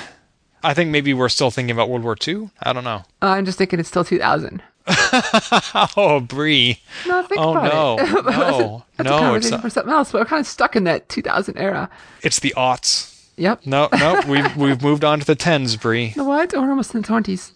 I 0.64 0.74
think 0.74 0.90
maybe 0.90 1.14
we're 1.14 1.30
still 1.30 1.52
thinking 1.52 1.72
about 1.72 1.90
World 1.90 2.04
War 2.04 2.18
II. 2.28 2.50
I 2.64 2.74
don't 2.74 2.84
know. 2.84 3.04
Uh, 3.22 3.28
I'm 3.28 3.46
just 3.46 3.60
thinking 3.60 3.80
it's 3.80 3.88
still 3.90 4.04
2000. 4.04 4.64
Oh, 5.96 6.20
Brie. 6.20 6.82
No, 7.06 7.22
think 7.22 7.40
Oh, 7.40 7.52
about 7.52 7.74
no. 7.74 7.98
it. 8.00 8.26
No. 8.26 8.84
That's 8.98 9.10
No, 9.10 9.14
a 9.14 9.36
it's 9.36 9.50
conversation 9.50 9.62
for 9.62 9.70
something 9.70 9.94
else. 9.94 10.12
But 10.12 10.22
we're 10.22 10.26
kind 10.26 10.40
of 10.40 10.48
stuck 10.48 10.76
in 10.76 10.84
that 10.86 11.08
2000 11.10 11.58
era. 11.58 11.90
It's 12.24 12.40
the 12.40 12.54
aughts. 12.58 13.28
Yep. 13.38 13.68
No, 13.68 13.88
no, 14.00 14.22
we've, 14.28 14.58
we've 14.58 14.82
moved 14.82 15.04
on 15.04 15.20
to 15.20 15.26
the 15.26 15.36
tens, 15.36 15.76
Brie. 15.76 16.08
You 16.08 16.14
know 16.18 16.24
what? 16.24 16.54
We're 16.54 16.70
almost 16.70 16.96
in 16.96 17.02
the 17.04 17.08
20s. 17.08 17.52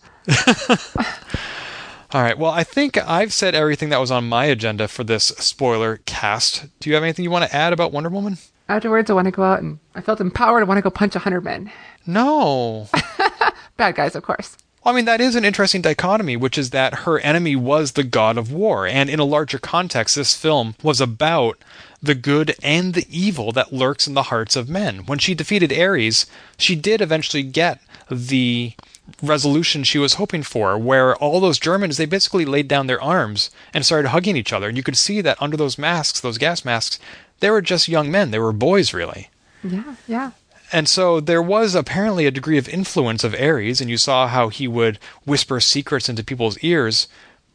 All 2.14 2.22
right. 2.22 2.38
Well, 2.38 2.52
I 2.52 2.64
think 2.64 2.98
I've 2.98 3.34
said 3.34 3.56
everything 3.56 3.90
that 3.90 4.00
was 4.00 4.12
on 4.12 4.30
my 4.30 4.46
agenda 4.46 4.88
for 4.88 5.04
this 5.04 5.26
spoiler 5.26 5.98
cast. 6.06 6.66
Do 6.80 6.90
you 6.90 6.94
have 6.96 7.04
anything 7.04 7.24
you 7.24 7.32
want 7.32 7.50
to 7.50 7.56
add 7.56 7.74
about 7.74 7.92
Wonder 7.92 8.10
Woman? 8.10 8.38
Afterwards, 8.72 9.10
I 9.10 9.14
want 9.14 9.26
to 9.26 9.32
go 9.32 9.44
out 9.44 9.62
and 9.62 9.80
I 9.96 10.00
felt 10.02 10.22
empowered. 10.22 10.62
I 10.62 10.64
want 10.64 10.78
to 10.78 10.82
go 10.82 10.90
punch 10.90 11.14
a 11.14 11.20
100 11.20 11.44
men. 11.44 11.70
No. 12.08 12.88
Bad 13.78 13.96
guys, 13.96 14.16
of 14.16 14.24
course. 14.24 14.56
Well, 14.82 14.94
I 14.94 14.96
mean, 14.96 15.04
that 15.06 15.20
is 15.20 15.36
an 15.36 15.44
interesting 15.44 15.82
dichotomy, 15.82 16.38
which 16.38 16.58
is 16.58 16.70
that 16.70 17.00
her 17.00 17.20
enemy 17.20 17.58
was 17.58 17.92
the 17.92 18.06
god 18.06 18.38
of 18.38 18.54
war. 18.54 18.88
And 18.88 19.10
in 19.10 19.20
a 19.20 19.26
larger 19.26 19.60
context, 19.60 20.16
this 20.16 20.38
film 20.38 20.76
was 20.82 21.02
about 21.02 21.62
the 22.02 22.16
good 22.16 22.56
and 22.64 22.94
the 22.94 23.06
evil 23.10 23.52
that 23.52 23.74
lurks 23.74 24.08
in 24.08 24.14
the 24.14 24.24
hearts 24.24 24.56
of 24.56 24.70
men. 24.70 25.06
When 25.06 25.20
she 25.20 25.36
defeated 25.36 25.78
Ares, 25.78 26.26
she 26.58 26.78
did 26.78 27.02
eventually 27.02 27.44
get 27.44 27.82
the 28.10 28.72
resolution 29.22 29.84
she 29.84 30.00
was 30.00 30.14
hoping 30.14 30.44
for, 30.44 30.78
where 30.78 31.14
all 31.18 31.42
those 31.42 31.60
Germans, 31.60 31.98
they 31.98 32.06
basically 32.06 32.46
laid 32.46 32.70
down 32.70 32.88
their 32.88 33.02
arms 33.02 33.52
and 33.74 33.86
started 33.86 34.10
hugging 34.10 34.38
each 34.38 34.54
other. 34.54 34.70
And 34.70 34.78
you 34.78 34.84
could 34.84 34.98
see 34.98 35.20
that 35.20 35.42
under 35.42 35.58
those 35.58 35.78
masks, 35.78 36.22
those 36.22 36.38
gas 36.38 36.64
masks, 36.64 37.00
they 37.42 37.52
were 37.52 37.62
just 37.62 37.88
young 37.88 38.10
men. 38.10 38.32
They 38.32 38.40
were 38.40 38.54
boys, 38.54 38.94
really. 38.94 39.30
Yeah, 39.64 39.96
yeah. 40.08 40.32
And 40.72 40.88
so 40.88 41.20
there 41.20 41.42
was 41.42 41.76
apparently 41.76 42.26
a 42.26 42.32
degree 42.32 42.58
of 42.58 42.70
influence 42.70 43.24
of 43.24 43.36
Ares, 43.36 43.82
and 43.82 43.90
you 43.90 43.98
saw 43.98 44.28
how 44.28 44.48
he 44.48 44.68
would 44.68 45.00
whisper 45.26 45.60
secrets 45.60 46.08
into 46.08 46.24
people's 46.24 46.58
ears. 46.60 47.08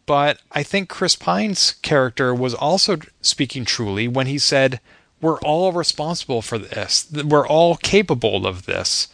But 0.04 0.38
I 0.52 0.62
think 0.62 0.88
Chris 0.88 1.16
Pine's 1.16 1.72
character 1.82 2.34
was 2.34 2.54
also 2.54 2.98
speaking 3.22 3.64
truly 3.64 4.06
when 4.06 4.26
he 4.26 4.38
said, 4.38 4.80
We're 5.20 5.40
all 5.40 5.72
responsible 5.72 6.42
for 6.42 6.58
this. 6.58 7.10
We're 7.10 7.48
all 7.48 7.76
capable 7.76 8.46
of 8.46 8.66
this. 8.66 9.08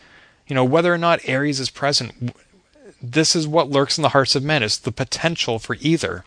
You 0.49 0.55
know, 0.55 0.65
whether 0.65 0.93
or 0.93 0.99
not 0.99 1.27
Ares 1.29 1.61
is 1.61 1.71
present, 1.71 2.35
this 3.01 3.37
is 3.37 3.47
what 3.47 3.71
lurks 3.71 3.97
in 3.97 4.03
the 4.03 4.11
hearts 4.11 4.35
of 4.35 4.43
men, 4.43 4.63
is 4.63 4.81
the 4.81 4.93
potential 4.93 5.59
for 5.59 5.77
either. 5.81 6.25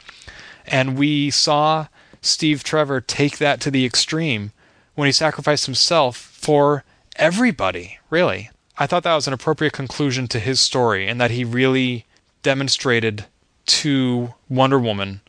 And 0.66 0.98
we 0.98 1.30
saw 1.30 1.88
Steve 2.26 2.64
Trevor 2.64 3.02
take 3.02 3.38
that 3.38 3.62
to 3.62 3.72
the 3.72 3.86
extreme 3.86 4.52
when 4.96 5.06
he 5.06 5.12
sacrificed 5.12 5.66
himself 5.66 6.18
for 6.18 6.84
everybody, 7.16 8.00
really. 8.10 8.50
I 8.78 8.88
thought 8.88 9.04
that 9.04 9.16
was 9.16 9.28
an 9.28 9.34
appropriate 9.34 9.74
conclusion 9.74 10.28
to 10.30 10.40
his 10.40 10.60
story 10.60 11.08
and 11.08 11.20
that 11.22 11.32
he 11.32 11.44
really 11.44 12.06
demonstrated 12.44 13.26
to 13.68 14.34
Wonder 14.50 14.80
Woman 14.80 15.22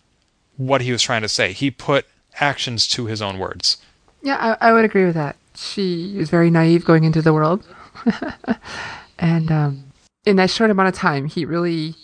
what 0.57 0.81
he 0.81 0.93
was 0.93 1.03
trying 1.03 1.23
to 1.23 1.29
say. 1.29 1.53
He 1.53 1.71
put 1.71 2.07
actions 2.41 2.87
to 2.89 3.07
his 3.07 3.23
own 3.23 3.39
words. 3.39 3.79
Yeah, 4.23 4.57
I, 4.61 4.71
I 4.71 4.73
would 4.73 4.85
agree 4.85 5.05
with 5.05 5.15
that. 5.15 5.37
She 5.55 6.15
was 6.17 6.31
very 6.31 6.51
naive 6.51 6.85
going 6.85 7.05
into 7.05 7.23
the 7.23 7.33
world. 7.33 7.67
and 9.19 9.51
um, 9.51 9.85
in 10.25 10.37
that 10.37 10.51
short 10.51 10.71
amount 10.71 10.89
of 10.89 10.95
time, 10.95 11.27
he 11.27 11.45
really 11.45 11.95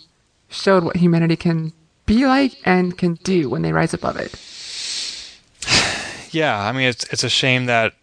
showed 0.49 0.83
what 0.83 0.95
humanity 0.95 1.35
can 1.35 1.73
be 2.05 2.25
like 2.25 2.55
and 2.65 2.97
can 2.97 3.15
do 3.15 3.49
when 3.49 3.61
they 3.61 3.73
rise 3.73 3.93
above 3.93 4.17
it. 4.17 4.33
Yeah, 6.33 6.59
I 6.59 6.71
mean 6.71 6.87
it's 6.89 7.03
it's 7.05 7.23
a 7.23 7.29
shame 7.29 7.65
that 7.67 7.93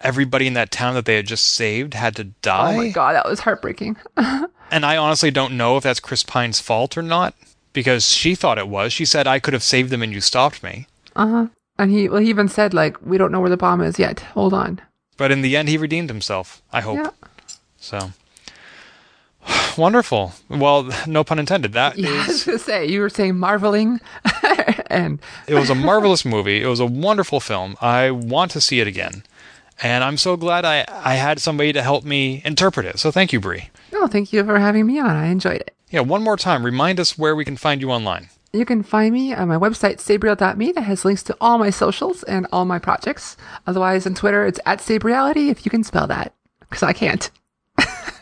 everybody 0.00 0.46
in 0.46 0.54
that 0.54 0.70
town 0.70 0.94
that 0.94 1.04
they 1.04 1.16
had 1.16 1.26
just 1.26 1.44
saved 1.46 1.94
had 1.94 2.16
to 2.16 2.24
die. 2.24 2.74
Oh 2.74 2.76
my 2.76 2.88
god, 2.90 3.14
that 3.14 3.28
was 3.28 3.40
heartbreaking. 3.40 3.96
And 4.70 4.84
I 4.84 4.98
honestly 4.98 5.30
don't 5.30 5.56
know 5.56 5.78
if 5.78 5.82
that's 5.84 5.98
Chris 5.98 6.22
Pine's 6.22 6.60
fault 6.60 6.98
or 6.98 7.02
not 7.02 7.32
because 7.72 8.06
she 8.12 8.34
thought 8.34 8.58
it 8.58 8.68
was. 8.68 8.92
She 8.92 9.06
said 9.06 9.26
I 9.26 9.38
could 9.38 9.54
have 9.54 9.62
saved 9.62 9.88
them 9.88 10.02
and 10.02 10.12
you 10.12 10.20
stopped 10.20 10.62
me. 10.62 10.86
Uh 11.16 11.26
huh. 11.26 11.46
And 11.78 11.90
he, 11.90 12.06
well, 12.10 12.20
he 12.20 12.28
even 12.28 12.48
said 12.48 12.74
like, 12.74 12.98
"We 13.00 13.16
don't 13.16 13.32
know 13.32 13.40
where 13.40 13.48
the 13.48 13.56
bomb 13.56 13.80
is 13.80 13.98
yet. 13.98 14.20
Hold 14.34 14.52
on." 14.52 14.82
But 15.16 15.32
in 15.32 15.40
the 15.40 15.56
end 15.56 15.70
he 15.70 15.78
redeemed 15.78 16.10
himself, 16.10 16.60
I 16.70 16.82
hope. 16.82 16.96
Yeah. 16.98 17.10
So 17.78 18.12
wonderful. 19.78 20.32
Well, 20.50 20.90
no 21.06 21.24
pun 21.24 21.38
intended. 21.38 21.72
That 21.72 21.98
is. 21.98 22.04
Yeah, 22.04 22.10
I 22.10 22.26
was 22.26 22.44
gonna 22.44 22.58
say 22.58 22.86
you 22.86 23.00
were 23.00 23.08
saying 23.08 23.38
marveling, 23.38 24.00
and 24.90 25.20
It 25.46 25.54
was 25.54 25.70
a 25.70 25.74
marvelous 25.74 26.24
movie. 26.24 26.62
It 26.62 26.66
was 26.66 26.80
a 26.80 26.86
wonderful 26.86 27.40
film. 27.40 27.76
I 27.80 28.10
want 28.10 28.50
to 28.52 28.60
see 28.60 28.80
it 28.80 28.86
again. 28.86 29.22
And 29.82 30.02
I'm 30.02 30.16
so 30.16 30.36
glad 30.36 30.64
I, 30.64 30.84
I 30.88 31.14
had 31.14 31.38
somebody 31.40 31.72
to 31.72 31.82
help 31.82 32.04
me 32.04 32.42
interpret 32.44 32.84
it. 32.86 32.98
So 32.98 33.10
thank 33.10 33.32
you, 33.32 33.40
Brie. 33.40 33.70
oh, 33.94 34.08
thank 34.08 34.32
you 34.32 34.44
for 34.44 34.58
having 34.58 34.86
me 34.86 34.98
on. 34.98 35.10
I 35.10 35.26
enjoyed 35.26 35.60
it. 35.60 35.74
Yeah, 35.90 36.00
one 36.00 36.22
more 36.22 36.36
time, 36.36 36.64
remind 36.66 37.00
us 37.00 37.16
where 37.16 37.34
we 37.36 37.44
can 37.44 37.56
find 37.56 37.80
you 37.80 37.90
online. 37.90 38.28
You 38.52 38.64
can 38.64 38.82
find 38.82 39.12
me 39.12 39.32
on 39.34 39.48
my 39.48 39.56
website, 39.56 39.98
sabriel.me, 39.98 40.72
that 40.72 40.82
has 40.82 41.04
links 41.04 41.22
to 41.24 41.36
all 41.40 41.58
my 41.58 41.70
socials 41.70 42.22
and 42.24 42.46
all 42.50 42.64
my 42.64 42.78
projects. 42.78 43.36
Otherwise, 43.66 44.06
on 44.06 44.14
Twitter, 44.14 44.44
it's 44.46 44.60
at 44.66 44.80
Sabriality, 44.80 45.48
if 45.50 45.64
you 45.64 45.70
can 45.70 45.84
spell 45.84 46.06
that, 46.06 46.34
because 46.60 46.82
I 46.82 46.92
can't. 46.92 47.30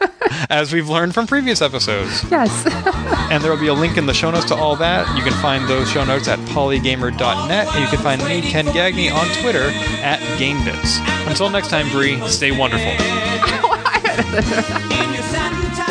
As 0.51 0.73
we've 0.73 0.89
learned 0.89 1.15
from 1.15 1.27
previous 1.27 1.63
episodes. 1.63 2.25
Yes. 2.31 2.67
And 3.29 3.43
there 3.43 3.51
will 3.51 3.59
be 3.59 3.67
a 3.67 3.75
link 3.75 3.97
in 3.97 4.07
the 4.07 4.15
show 4.15 4.31
notes 4.31 4.45
to 4.47 4.55
all 4.55 4.77
that. 4.77 5.17
You 5.17 5.25
can 5.25 5.33
find 5.43 5.69
those 5.69 5.91
show 5.91 6.05
notes 6.05 6.29
at 6.29 6.39
polygamer.net. 6.51 7.67
And 7.67 7.81
you 7.81 7.89
can 7.89 7.99
find 7.99 8.25
me, 8.25 8.41
Ken 8.41 8.67
Gagné, 8.67 9.13
on 9.13 9.27
Twitter 9.43 9.71
at 10.01 10.21
GameBits. 10.39 11.29
Until 11.29 11.51
next 11.51 11.69
time, 11.69 11.91
Brie, 11.91 12.21
stay 12.29 12.57
wonderful. 12.57 12.87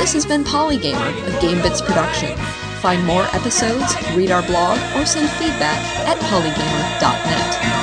This 0.05 0.13
has 0.13 0.25
been 0.25 0.43
Polygamer, 0.43 1.27
a 1.27 1.31
GameBits 1.39 1.83
production. 1.83 2.37
Find 2.79 3.03
more 3.05 3.23
episodes, 3.33 3.95
read 4.15 4.29
our 4.29 4.43
blog, 4.43 4.77
or 4.95 5.03
send 5.03 5.27
feedback 5.31 5.79
at 6.05 6.19
polygamer.net. 6.19 7.74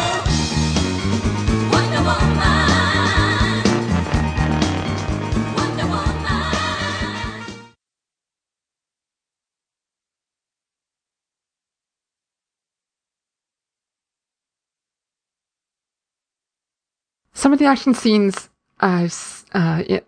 Some 17.42 17.52
of 17.52 17.58
the 17.58 17.64
action 17.64 17.92
scenes, 17.92 18.48
uh, 18.80 19.02
s- 19.06 19.44
uh, 19.52 19.82
it, 19.88 20.06